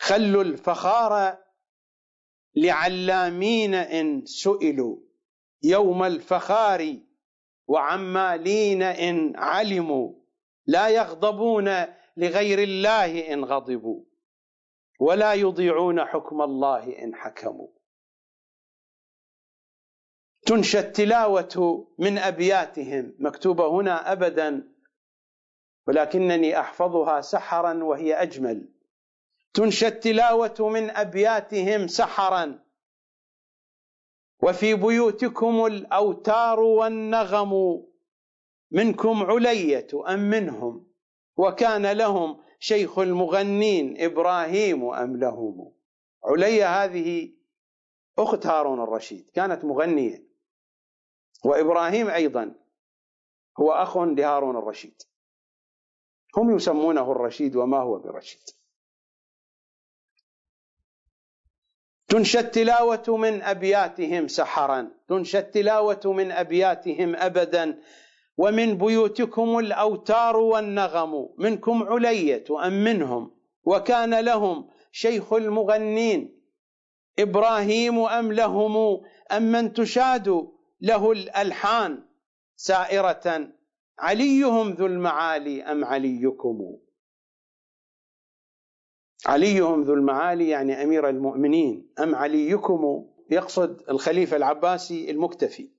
[0.00, 1.38] خلوا الفخار
[2.56, 4.96] لعلامين إن سئلوا
[5.62, 7.00] يوم الفخار
[7.66, 10.12] وعمالين إن علموا
[10.66, 11.70] لا يغضبون
[12.16, 14.04] لغير الله إن غضبوا
[15.00, 17.68] ولا يضيعون حكم الله إن حكموا.
[20.46, 24.68] تنشى التلاوة من أبياتهم مكتوبة هنا أبدا
[25.86, 28.68] ولكنني أحفظها سحرا وهي أجمل.
[29.54, 32.63] تنشى التلاوة من أبياتهم سحرا
[34.44, 37.84] وفي بيوتكم الأوتار والنغم
[38.70, 40.86] منكم علية أم منهم؟
[41.36, 45.72] وكان لهم شيخ المغنين إبراهيم أم لهم؟
[46.24, 47.32] علية هذه
[48.18, 50.24] أخت هارون الرشيد كانت مغنية.
[51.44, 52.54] وإبراهيم أيضا
[53.60, 55.02] هو أخ لهارون الرشيد.
[56.36, 58.42] هم يسمونه الرشيد وما هو برشيد.
[62.14, 67.78] تنشى التلاوة من أبياتهم سحرا تنشى التلاوة من أبياتهم أبدا.
[68.36, 73.30] ومن بيوتكم الأوتار والنغم منكم علية أم منهم
[73.64, 76.40] وكان لهم شيخ المغنين
[77.18, 79.00] إبراهيم أم لهم
[79.32, 80.48] أم من تشاد
[80.80, 82.04] له الألحان.
[82.56, 83.48] سائرة
[83.98, 86.76] عليهم ذو المعالي أم عليكم؟
[89.26, 95.70] عليهم ذو المعالي يعني أمير المؤمنين أم عليكم يقصد الخليفة العباسي المكتفي.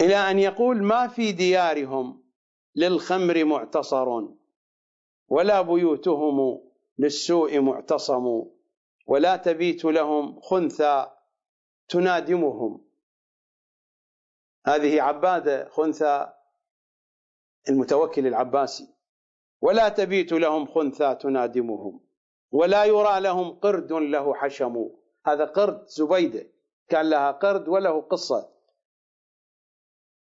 [0.00, 2.24] إلى أن يقول ما في ديارهم
[2.76, 4.28] للخمر معتصر
[5.28, 6.60] ولا بيوتهم
[6.98, 8.42] للسوء معتصم
[9.06, 11.10] ولا تبيت لهم خنثى
[11.88, 12.84] تنادمهم.
[14.66, 16.32] هذه عبادة خنثى
[17.68, 18.88] المتوكل العباسي
[19.60, 22.00] ولا تبيت لهم خنثى تنادمهم
[22.52, 24.90] ولا يرى لهم قرد له حشم.
[25.26, 26.46] هذا قرد زبيدة
[26.88, 28.48] كان لها قرد وله قصة.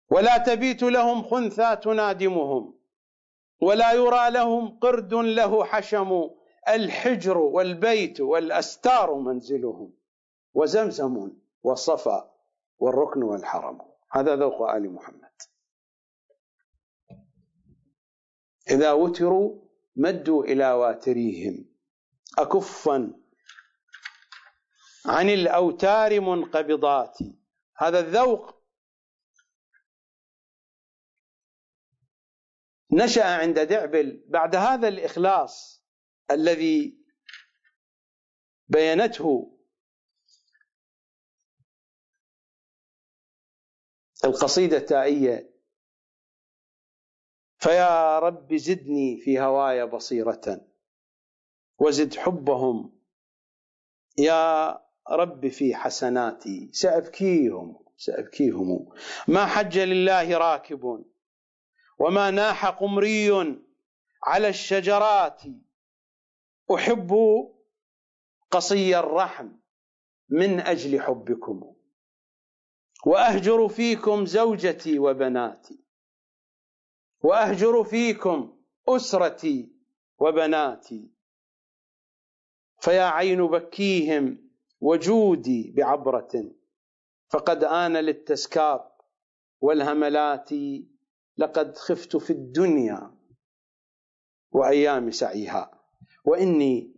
[0.09, 2.73] ولا تبيت لهم خنثى تنادمهم
[3.61, 6.29] ولا يرى لهم قرد له حشم.
[6.69, 9.93] الحجر والبيت والأستار منزلهم
[10.53, 11.31] وزمزم
[11.63, 12.31] والصفا
[12.79, 13.81] والركن والحرم.
[14.11, 15.31] هذا ذوق آل محمد.
[18.69, 21.75] إذا وتروا مدوا إلى واتريهم.
[22.37, 23.13] أكفا.
[25.05, 27.17] عن الأوتار منقبضات.
[27.77, 28.57] هذا الذوق.
[32.91, 35.83] نشأ عند دعبل بعد هذا الإخلاص
[36.31, 36.97] الذي
[38.67, 39.57] بينته
[44.25, 45.56] القصيدة التائية
[47.57, 50.61] فيا رب زدني في هواي بصيرة
[51.79, 52.99] وزد حبهم.
[54.17, 54.79] يا
[55.09, 58.89] رب في حسناتي سأبكيهم سأبكيهم.
[59.27, 61.05] ما حج لله راكب
[61.99, 63.29] وما ناح قمري
[64.23, 65.41] على الشجرات.
[66.75, 67.15] أحب
[68.51, 69.49] قصي الرحم
[70.29, 71.73] من أجل حبكم
[73.05, 75.86] وأهجر فيكم زوجتي وبناتي.
[77.21, 78.57] وأهجر فيكم
[78.89, 79.71] أسرتي
[80.19, 81.11] وبناتي.
[82.79, 84.49] فيا عين بكيهم
[84.81, 86.51] وجودي بعبرة.
[87.29, 88.91] فقد آن للتسكاب
[89.61, 90.49] والهملات
[91.37, 93.17] لقد خفت في الدنيا
[94.51, 95.71] وأيام سعيها.
[96.25, 96.97] وإني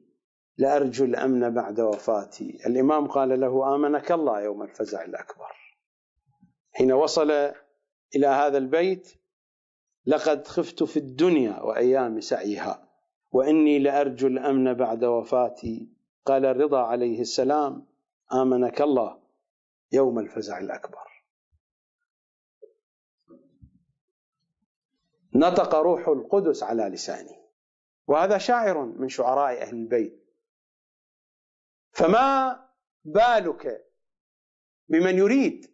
[0.58, 2.60] لأرجو الأمن بعد وفاتي.
[2.66, 5.52] الإمام قال له آمنك الله يوم الفزع الأكبر.
[6.72, 7.32] حين وصل
[8.16, 9.20] إلى هذا البيت
[10.10, 12.90] لقد خفت في الدنيا وأيام سعيها
[13.32, 15.90] وإني لأرجو الأمن بعد وفاتي.
[16.26, 17.86] قال الرضا عليه السلام
[18.34, 19.22] آمنك الله
[19.92, 21.24] يوم الفزع الأكبر.
[25.36, 27.40] نطق روح القدس على لسانه
[28.08, 30.26] وهذا شاعر من شعراء أهل البيت.
[31.92, 32.60] فما
[33.06, 33.92] بالك
[34.88, 35.72] بمن يريد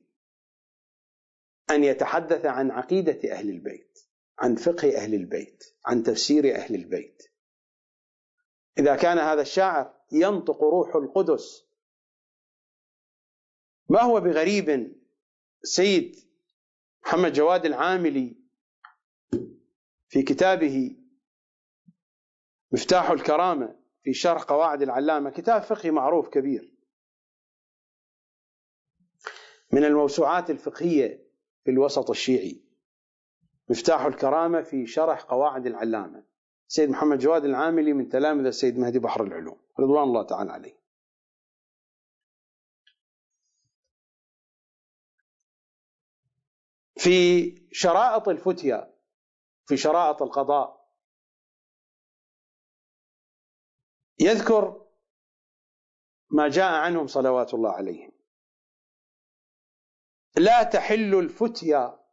[1.69, 3.94] أن يتحدث عن عقيدة أهل البيت؟
[4.39, 7.23] عن فقه أهل البيت عن تفسير أهل البيت.
[8.77, 11.65] إذا كان هذا الشاعر ينطق روح القدس
[13.89, 14.95] ما هو بغريب
[15.63, 16.15] سيد
[17.05, 18.37] محمد جواد العاملي
[20.07, 20.97] في كتابه
[22.71, 26.75] مفتاح الكرامة في شرح قواعد العلامة؟ كتاب فقهي معروف كبير.
[29.71, 31.27] من الموسوعات الفقهية
[31.63, 32.64] في الوسط الشيعي.
[33.69, 36.23] مفتاح الكرامة في شرح قواعد العلامة.
[36.67, 39.61] سيد محمد جواد العاملي من تلامذة السيد مهدي بحر العلوم.
[39.79, 40.85] رضوان الله تعالى عليه.
[46.97, 48.95] في شرائط الفتيا
[49.65, 50.91] في شرائط القضاء
[54.19, 54.85] يذكر
[56.29, 58.11] ما جاء عنهم صلوات الله عليهم.
[60.37, 62.04] لا تحل الفتيا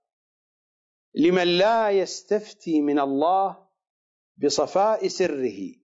[1.15, 3.69] لمن لا يستفتي من الله
[4.37, 5.75] بصفاء سره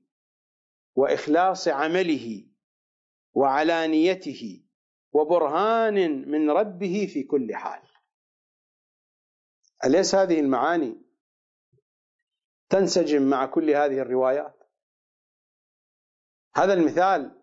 [0.94, 2.44] وإخلاص عمله
[3.34, 4.64] وعلانيته
[5.12, 7.82] وبرهان من ربه في كل حال.
[9.84, 11.02] أليس هذه المعاني
[12.70, 14.58] تنسجم مع كل هذه الروايات؟
[16.56, 17.42] هذا المثال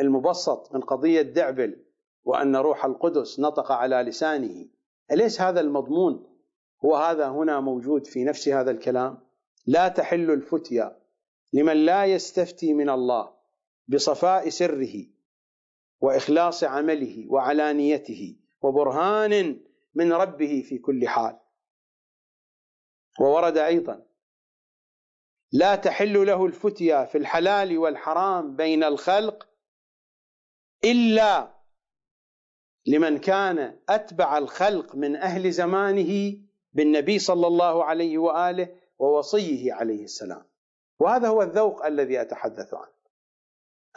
[0.00, 1.86] المبسط من قضية دعبل
[2.24, 4.68] وأن روح القدس نطق على لسانه.
[5.10, 6.35] أليس هذا المضمون
[6.84, 9.18] هو هذا هنا موجود في نفس هذا الكلام.
[9.66, 11.02] لا تحل الفتيا
[11.52, 13.34] لمن لا يستفتي من الله
[13.88, 15.06] بصفاء سره
[16.00, 19.60] وإخلاص عمله وعلانيته وبرهان
[19.94, 21.38] من ربه في كل حال.
[23.20, 24.06] وورد أيضا
[25.52, 29.48] لا تحل له الفتيا في الحلال والحرام بين الخلق
[30.84, 31.56] إلا
[32.86, 36.38] لمن كان أتبع الخلق من أهل زمانه
[36.76, 40.44] بالنبي صلى الله عليه وآله ووصيه عليه السلام.
[40.98, 42.96] وهذا هو الذوق الذي أتحدث عنه.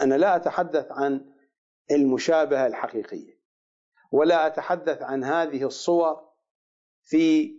[0.01, 1.33] أنا لا أتحدث عن
[1.91, 3.39] المشابهة الحقيقية
[4.11, 6.29] ولا أتحدث عن هذه الصور
[7.03, 7.55] في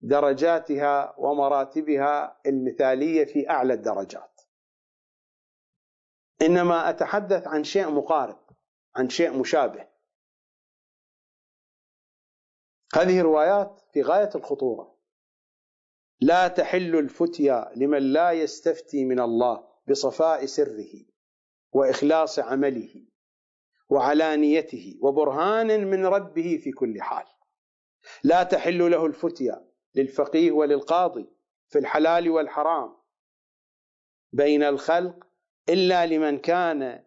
[0.00, 4.40] درجاتها ومراتبها المثالية في أعلى الدرجات.
[6.42, 8.38] إنما أتحدث عن شيء مقارب
[8.96, 9.88] عن شيء مشابه.
[12.96, 14.96] هذه روايات في غاية الخطورة.
[16.20, 21.04] لا تحل الفتيا لمن لا يستفتي من الله بصفاء سره
[21.72, 23.06] وإخلاص عمله
[23.88, 27.24] وعلانيته وبرهان من ربه في كل حال.
[28.24, 31.28] لا تحل له الفتيا للفقيه وللقاضي
[31.68, 32.96] في الحلال والحرام
[34.32, 35.26] بين الخلق
[35.68, 37.04] إلا لمن كان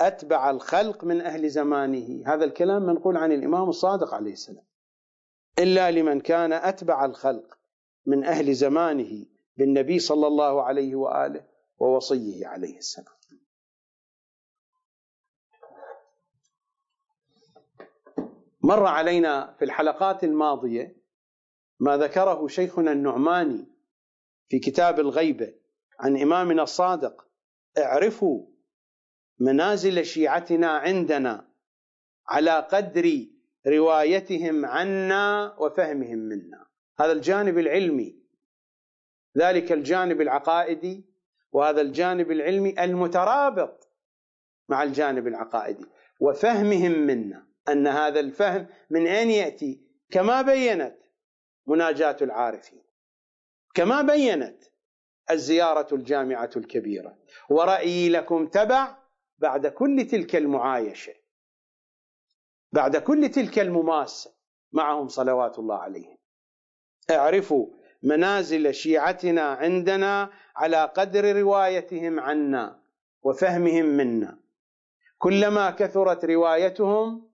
[0.00, 2.22] أتبع الخلق من أهل زمانه.
[2.26, 4.71] هذا الكلام منقول عن الإمام الصادق عليه السلام.
[5.58, 7.58] إلا لمن كان أتبع الخلق
[8.06, 9.26] من أهل زمانه
[9.56, 11.44] بالنبي صلى الله عليه وآله
[11.78, 13.14] ووصيه عليه السلام.
[18.64, 20.96] مر علينا في الحلقات الماضية
[21.80, 23.66] ما ذكره شيخنا النعماني
[24.48, 25.54] في كتاب الغيبة
[26.00, 27.26] عن إمامنا الصادق
[27.78, 28.46] اعرفوا
[29.38, 31.48] منازل شيعتنا عندنا
[32.26, 33.26] على قدر
[33.66, 36.66] روايتهم عنا وفهمهم منا.
[37.00, 38.22] هذا الجانب العلمي.
[39.38, 41.04] ذلك الجانب العقائدي
[41.52, 43.88] وهذا الجانب العلمي المترابط
[44.68, 45.86] مع الجانب العقائدي
[46.20, 47.46] وفهمهم منا.
[47.68, 49.80] أن هذا الفهم من أين يأتي؟
[50.10, 50.96] كما بينت
[51.66, 52.82] مناجاة العارفين.
[53.74, 54.62] كما بينت
[55.30, 57.18] الزيارة الجامعة الكبيرة.
[57.50, 58.96] ورأيي لكم تبع
[59.38, 61.21] بعد كل تلك المعايشة.
[62.72, 64.34] بعد كل تلك المماسة
[64.72, 66.18] معهم صلوات الله عليهم.
[67.10, 67.66] اعرفوا
[68.02, 72.82] منازل شيعتنا عندنا على قدر روايتهم عنا
[73.22, 74.42] وفهمهم منا.
[75.18, 77.32] كلما كثرت روايتهم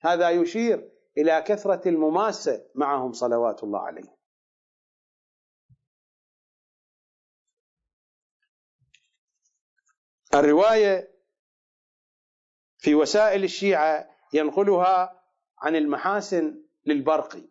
[0.00, 4.16] هذا يشير إلى كثرة المماسة معهم صلوات الله عليهم.
[10.34, 11.10] الرواية
[12.78, 15.22] في وسائل الشيعة ينقلها
[15.58, 17.42] عن المحاسن للبرقي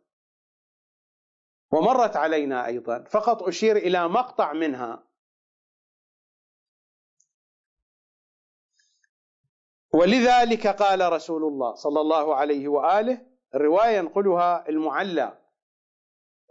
[1.71, 3.03] ومرت علينا أيضا.
[3.03, 5.03] فقط أشير إلى مقطع منها.
[9.93, 13.25] ولذلك قال رسول الله صلى الله عليه وآله
[13.55, 15.39] الرواية ينقلها المعلى.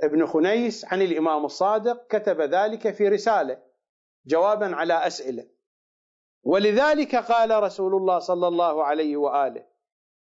[0.02, 3.62] ابن خنيس عن الإمام الصادق كتب ذلك في رسالة
[4.26, 5.50] جوابا على أسئلة.
[6.42, 9.77] ولذلك قال رسول الله صلى الله عليه وآله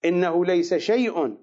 [0.06, 1.38] إنه ليس شيء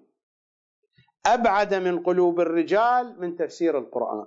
[1.27, 4.27] أبعد من قلوب الرجال من تفسير القرآن.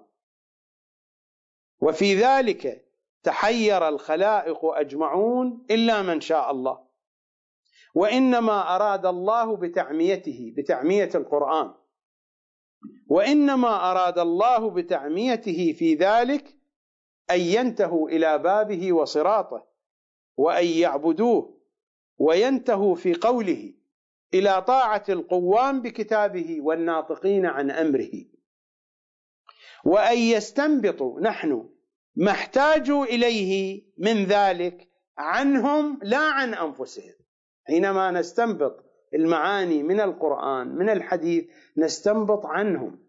[1.81, 2.85] وفي ذلك
[3.23, 6.87] تحير الخلائق أجمعون إلا من شاء الله.
[7.95, 11.73] وإنما أراد الله بتعميته بتعمية القرآن.
[13.07, 16.57] وإنما أراد الله بتعميته في ذلك
[17.31, 19.67] أن ينتهوا إلى بابه وصراطه
[20.37, 21.59] وأن يعبدوه
[22.17, 23.73] وينتهوا في قوله
[24.33, 28.25] إلى طاعة القوام بكتابه والناطقين عن أمره.
[29.85, 31.69] وأن يستنبطوا نحن
[32.15, 37.13] ما احتاجوا إليه من ذلك عنهم لا عن أنفسهم.
[37.67, 42.99] حينما نستنبط المعاني من القرآن من الحديث نستنبط عنهم.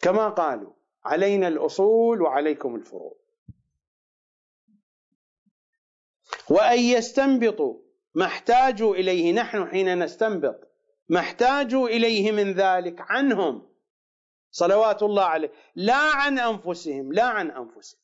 [0.00, 0.72] كما قالوا
[1.04, 3.16] علينا الأصول وعليكم الفروع.
[6.50, 7.81] وأن يستنبطوا
[8.14, 10.68] ما احتاجوا إليه نحن حين نستنبط.
[11.08, 13.72] ما احتاجوا إليه من ذلك عنهم.
[14.50, 15.52] صلوات الله عليه.
[15.74, 18.02] لا عن أنفسهم لا عن انفسهم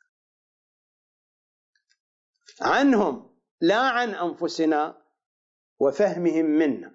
[2.60, 3.30] عنهم
[3.60, 5.02] لا عن أنفسنا
[5.78, 6.94] وفهمهم منا.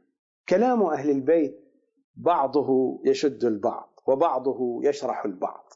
[0.50, 1.64] كلام أهل البيت
[2.16, 5.74] بعضه يشد البعض وبعضه يشرح البعض.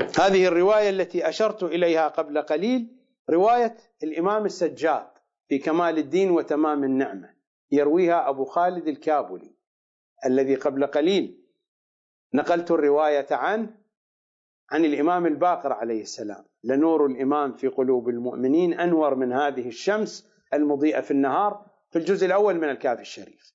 [0.00, 2.96] هذه الرواية التي أشرت إليها قبل قليل
[3.30, 5.06] رواية الإمام السجاد
[5.48, 7.34] في كمال الدين وتمام النعمة
[7.70, 9.54] يرويها أبو خالد الكابلي
[10.26, 11.42] الذي قبل قليل
[12.34, 13.76] نقلت الرواية عنه
[14.70, 21.00] عن الإمام الباقر عليه السلام لنور الإمام في قلوب المؤمنين أنور من هذه الشمس المضيئة
[21.00, 23.54] في النهار في الجزء الأول من الكافي الشريف.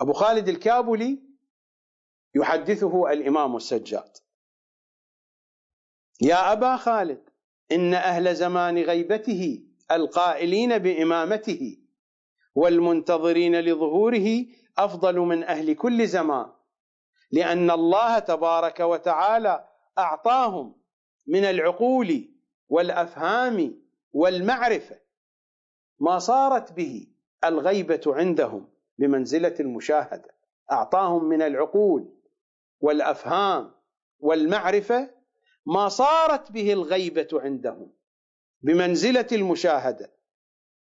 [0.00, 1.22] أبو خالد الكابلي
[2.34, 4.10] يحدثه الإمام السجاد.
[6.24, 7.30] يا أبا خالد
[7.72, 11.76] إن أهل زمان غيبته القائلين بإمامته
[12.54, 14.44] والمنتظرين لظهوره
[14.78, 16.46] أفضل من أهل كل زمان
[17.30, 19.68] لأن الله تبارك وتعالى
[19.98, 20.74] أعطاهم
[21.26, 22.28] من العقول
[22.68, 23.82] والأفهام
[24.12, 24.96] والمعرفة
[26.00, 27.06] ما صارت به
[27.44, 28.68] الغيبة عندهم
[28.98, 30.34] بمنزلة المشاهدة
[30.72, 32.08] أعطاهم من العقول
[32.80, 33.70] والأفهام
[34.20, 35.21] والمعرفة
[35.66, 37.92] ما صارت به الغيبة عندهم
[38.62, 40.12] بمنزلة المشاهدة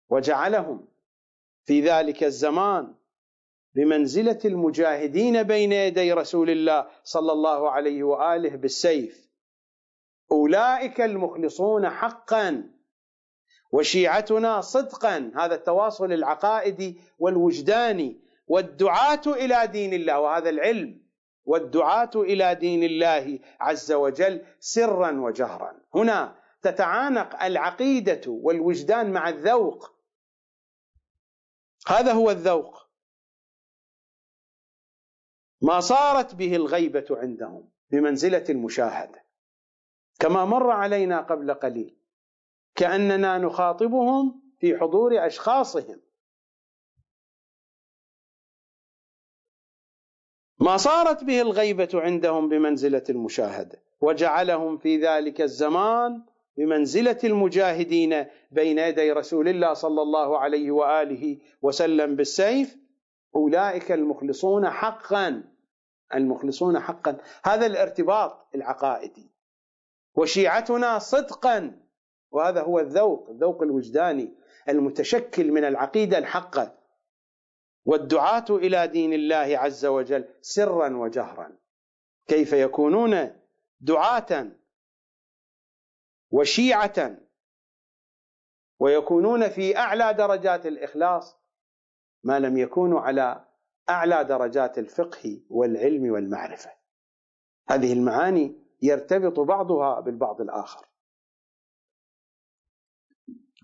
[0.08, 0.88] وجعلهم
[1.64, 2.94] في ذلك الزمان
[3.74, 9.28] بمنزلة المجاهدين بين يدي رسول الله صلى الله عليه وآله بالسيف.
[10.32, 12.70] أولئك المخلصون حقا
[13.72, 15.32] وشيعتنا صدقا.
[15.36, 21.01] هذا التواصل العقائدي والوجداني والدعاة إلى دين الله وهذا العلم
[21.44, 25.80] والدعاة إلى دين الله عز وجل سرا وجهرا.
[25.94, 29.92] هنا تتعانق العقيدة والوجدان مع الذوق.
[31.86, 32.82] هذا هو الذوق.
[35.62, 39.24] ما صارت به الغيبة عندهم بمنزلة المشاهدة.
[40.20, 41.96] كما مر علينا قبل قليل
[42.74, 46.00] كأننا نخاطبهم في حضور أشخاصهم.
[50.62, 56.22] ما صارت به الغيبة عندهم بمنزلة المشاهده وجعلهم في ذلك الزمان
[56.56, 62.76] بمنزلة المجاهدين بين يدي رسول الله صلى الله عليه وآله وسلم بالسيف.
[63.36, 65.44] أولئك المخلصون حقا
[66.14, 67.16] المخلصون حقا.
[67.44, 69.30] هذا الارتباط العقائدي.
[70.14, 71.78] وشيعتنا صدقا.
[72.30, 74.34] وهذا هو الذوق الذوق الوجداني
[74.68, 76.81] المتشكل من العقيدة الحقة.
[77.84, 81.58] والدعاة إلى دين الله عز وجل سرا وجهرا.
[82.26, 83.40] كيف يكونون؟
[83.80, 84.52] دعاة
[86.30, 87.18] وشيعة.
[88.78, 91.36] ويكونون في أعلى درجات الإخلاص
[92.24, 93.44] ما لم يكونوا على
[93.88, 96.70] أعلى درجات الفقه والعلم والمعرفة.
[97.68, 100.86] هذه المعاني يرتبط بعضها بالبعض الآخر.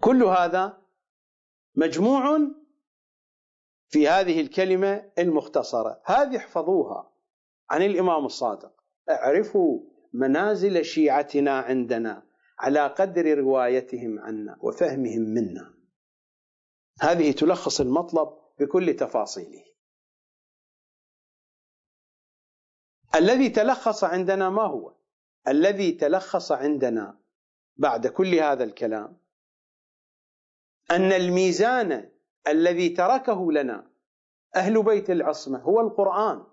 [0.01, 0.83] كل هذا
[1.75, 2.39] مجموع
[3.89, 6.03] في هذه الكلمة المختصرة.
[6.05, 7.13] هذه احفظوها
[7.71, 8.73] عن الإمام الصادق.
[9.11, 9.81] اعرفوا
[10.13, 12.23] منازل شيعتنا عندنا
[12.59, 15.75] على قدر روايتهم عنا وفهمهم منا.
[17.01, 18.29] هذه تلخص المطلب
[18.61, 19.65] بكل تفاصيله.
[23.15, 24.95] الذي تلخص عندنا ما هو؟
[25.49, 27.19] الذي تلخص عندنا
[27.77, 29.17] بعد كل هذا الكلام
[30.91, 32.11] أن الميزان
[32.49, 33.91] الذي تركه لنا.
[34.57, 36.47] أهل بيت العصمة هو القرآن.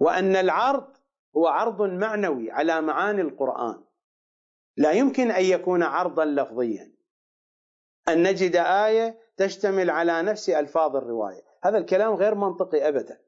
[0.00, 0.96] وأن العرض
[1.36, 3.84] هو عرض معنوي على معاني القرآن.
[4.76, 6.92] لا يمكن أن يكون عرضا لفظيا.
[8.08, 11.42] أن نجد آية تشتمل على نفس ألفاظ الرواية.
[11.64, 13.20] هذا الكلام غير منطقي ابدا.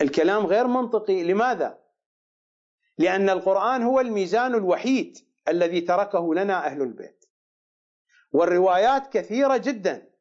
[0.00, 1.24] الكلام غير منطقي.
[1.24, 1.78] لماذا؟
[2.98, 5.18] لأن القرآن هو الميزان الوحيد
[5.48, 7.21] الذي تركه لنا أهل البيت.
[8.32, 10.12] والروايات كثيرة جدا.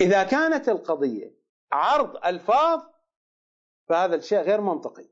[0.00, 1.36] إذا كانت القضية
[1.72, 2.82] عرض ألفاظ
[3.88, 5.08] فهذا الشيء غير منطقي.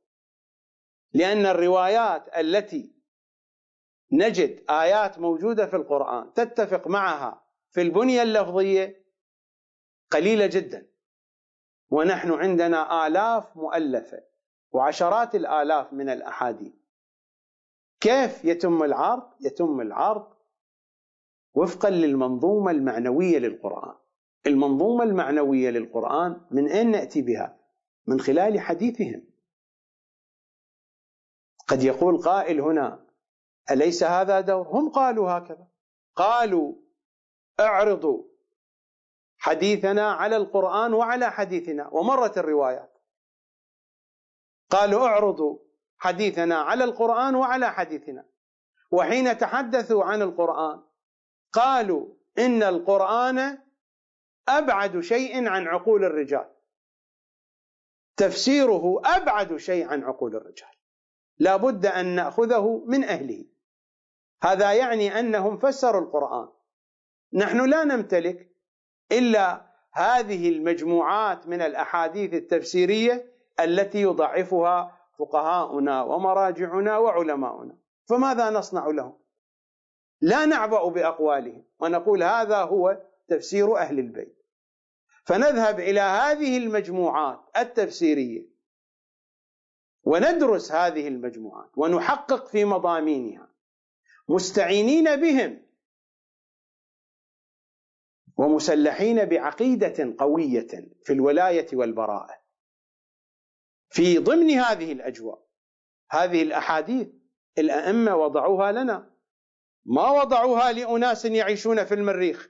[1.12, 2.94] لأن الروايات التي
[4.12, 9.04] نجد آيات موجودة في القرآن تتفق معها في البنية اللفظية
[10.10, 10.86] قليلة جدا.
[11.90, 14.24] ونحن عندنا آلاف مؤلفة
[14.72, 16.72] وعشرات الآلاف من الأحاديث.
[18.00, 20.33] كيف يتم العرض؟ يتم العرض
[21.54, 23.94] وفقا للمنظومة المعنوية للقرآن.
[24.46, 27.58] المنظومة المعنوية للقرآن من أين نأتي بها؟
[28.06, 29.24] من خلال حديثهم.
[31.68, 33.06] قد يقول قائل هنا
[33.70, 35.66] أليس هذا دور؟ هم قالوا هكذا.
[36.14, 36.74] قالوا
[37.60, 38.24] أعرضوا
[39.38, 42.98] حديثنا على القرآن وعلى حديثنا ومرت الروايات.
[44.70, 45.58] قالوا أعرضوا
[45.98, 48.24] حديثنا على القرآن وعلى حديثنا.
[48.90, 50.82] وحين تحدثوا عن القرآن
[51.54, 52.06] قالوا
[52.38, 53.58] إن القرآن
[54.48, 56.50] أبعد شيء عن عقول الرجال.
[58.16, 60.74] تفسيره أبعد شيء عن عقول الرجال.
[61.38, 63.44] لا بد أن نأخذه من أهله.
[64.42, 66.48] هذا يعني أنهم فسروا القرآن.
[67.32, 68.50] نحن لا نمتلك
[69.12, 77.76] إلا هذه المجموعات من الأحاديث التفسيرية التي يضعفها فقهاؤنا ومراجعنا وعلماؤنا.
[78.08, 79.23] فماذا نصنع لهم؟
[80.24, 81.64] لا نعبأ بأقوالهم.
[81.78, 84.38] ونقول هذا هو تفسير أهل البيت.
[85.24, 88.48] فنذهب إلى هذه المجموعات التفسيرية.
[90.04, 91.70] وندرس هذه المجموعات.
[91.76, 93.48] ونحقق في مضامينها.
[94.28, 95.62] مستعينين بهم.
[98.36, 102.38] ومسلحين بعقيدة قوية في الولاية والبراءة.
[103.88, 105.46] في ضمن هذه الأجواء
[106.10, 107.08] هذه الأحاديث
[107.58, 109.13] الأئمة وضعوها لنا.
[109.84, 112.48] ما وضعوها لأناس يعيشون في المريخ.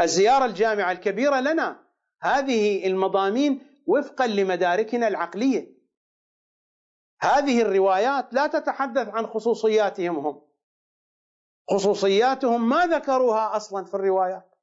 [0.00, 1.86] الزيارة الجامعة الكبيرة لنا
[2.22, 5.76] هذه المضامين وفقا لمداركنا العقلية.
[7.20, 10.42] هذه الروايات لا تتحدث عن خصوصياتهم هم.
[11.70, 14.54] خصوصياتهم ما ذكروها أصلا في الروايات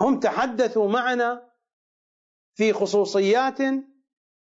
[0.00, 1.52] هم تحدثوا معنا
[2.54, 3.58] في خصوصيات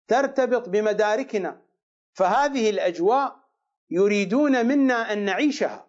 [0.08, 1.62] ترتبط بمداركنا.
[2.12, 3.43] فهذه الأجواء
[3.90, 5.86] يريدون منا أن نعيشها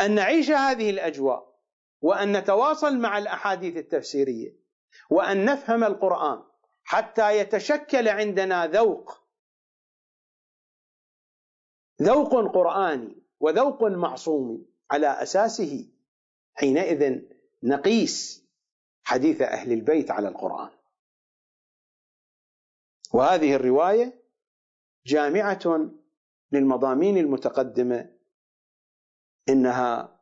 [0.00, 1.58] أن نعيش هذه الأجواء
[2.00, 4.56] وأن نتواصل مع الأحاديث التفسيرية
[5.10, 6.42] وأن نفهم القرآن
[6.84, 9.28] حتى يتشكل عندنا ذوق
[12.02, 15.88] ذوق قرآني وذوق معصوم على أساسه.
[16.54, 17.20] حينئذ
[17.62, 18.44] نقيس
[19.04, 20.70] حديث أهل البيت على القرآن.
[23.14, 24.22] وهذه الرواية
[25.06, 25.90] جامعة
[26.52, 28.10] للمضامين المتقدمة
[29.48, 30.20] إنها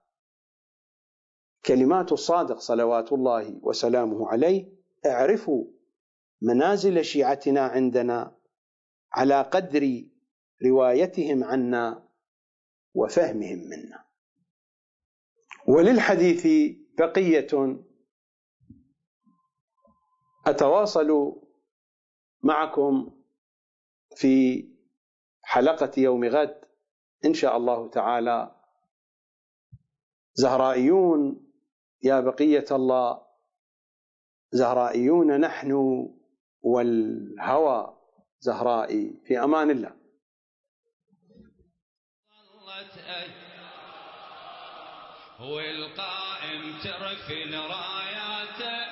[1.66, 4.72] كلمات الصادق صلوات الله وسلامه عليه
[5.06, 5.64] اعرفوا
[6.42, 8.36] منازل شيعتنا عندنا
[9.12, 10.04] على قدر
[10.64, 12.08] روايتهم عنا
[12.94, 14.04] وفهمهم منا.
[15.68, 16.46] وللحديث
[16.98, 17.76] بقية
[20.46, 21.40] أتواصل
[22.42, 23.10] معكم
[24.16, 24.64] في
[25.46, 26.64] حلقة يوم غد.
[27.24, 28.54] إن شاء الله تعالى.
[30.34, 31.52] زهرائيون
[32.02, 33.26] يا بقية الله.
[34.50, 35.72] زهرائيون نحن
[36.62, 37.96] والهوى.
[38.38, 39.96] زهرائي في أمان الله.
[45.40, 48.86] والقائم ترفل راياته.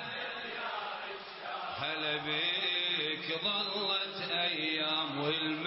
[1.77, 5.64] هلا بك ظلت أيام والمهدي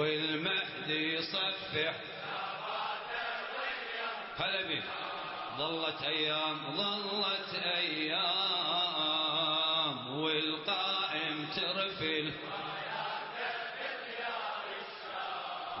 [0.00, 1.94] والمهدي يصفح
[4.38, 4.82] هلا بك
[5.58, 8.70] ظلت أيام ظلت أيام
[10.20, 12.32] والقائم ترفل.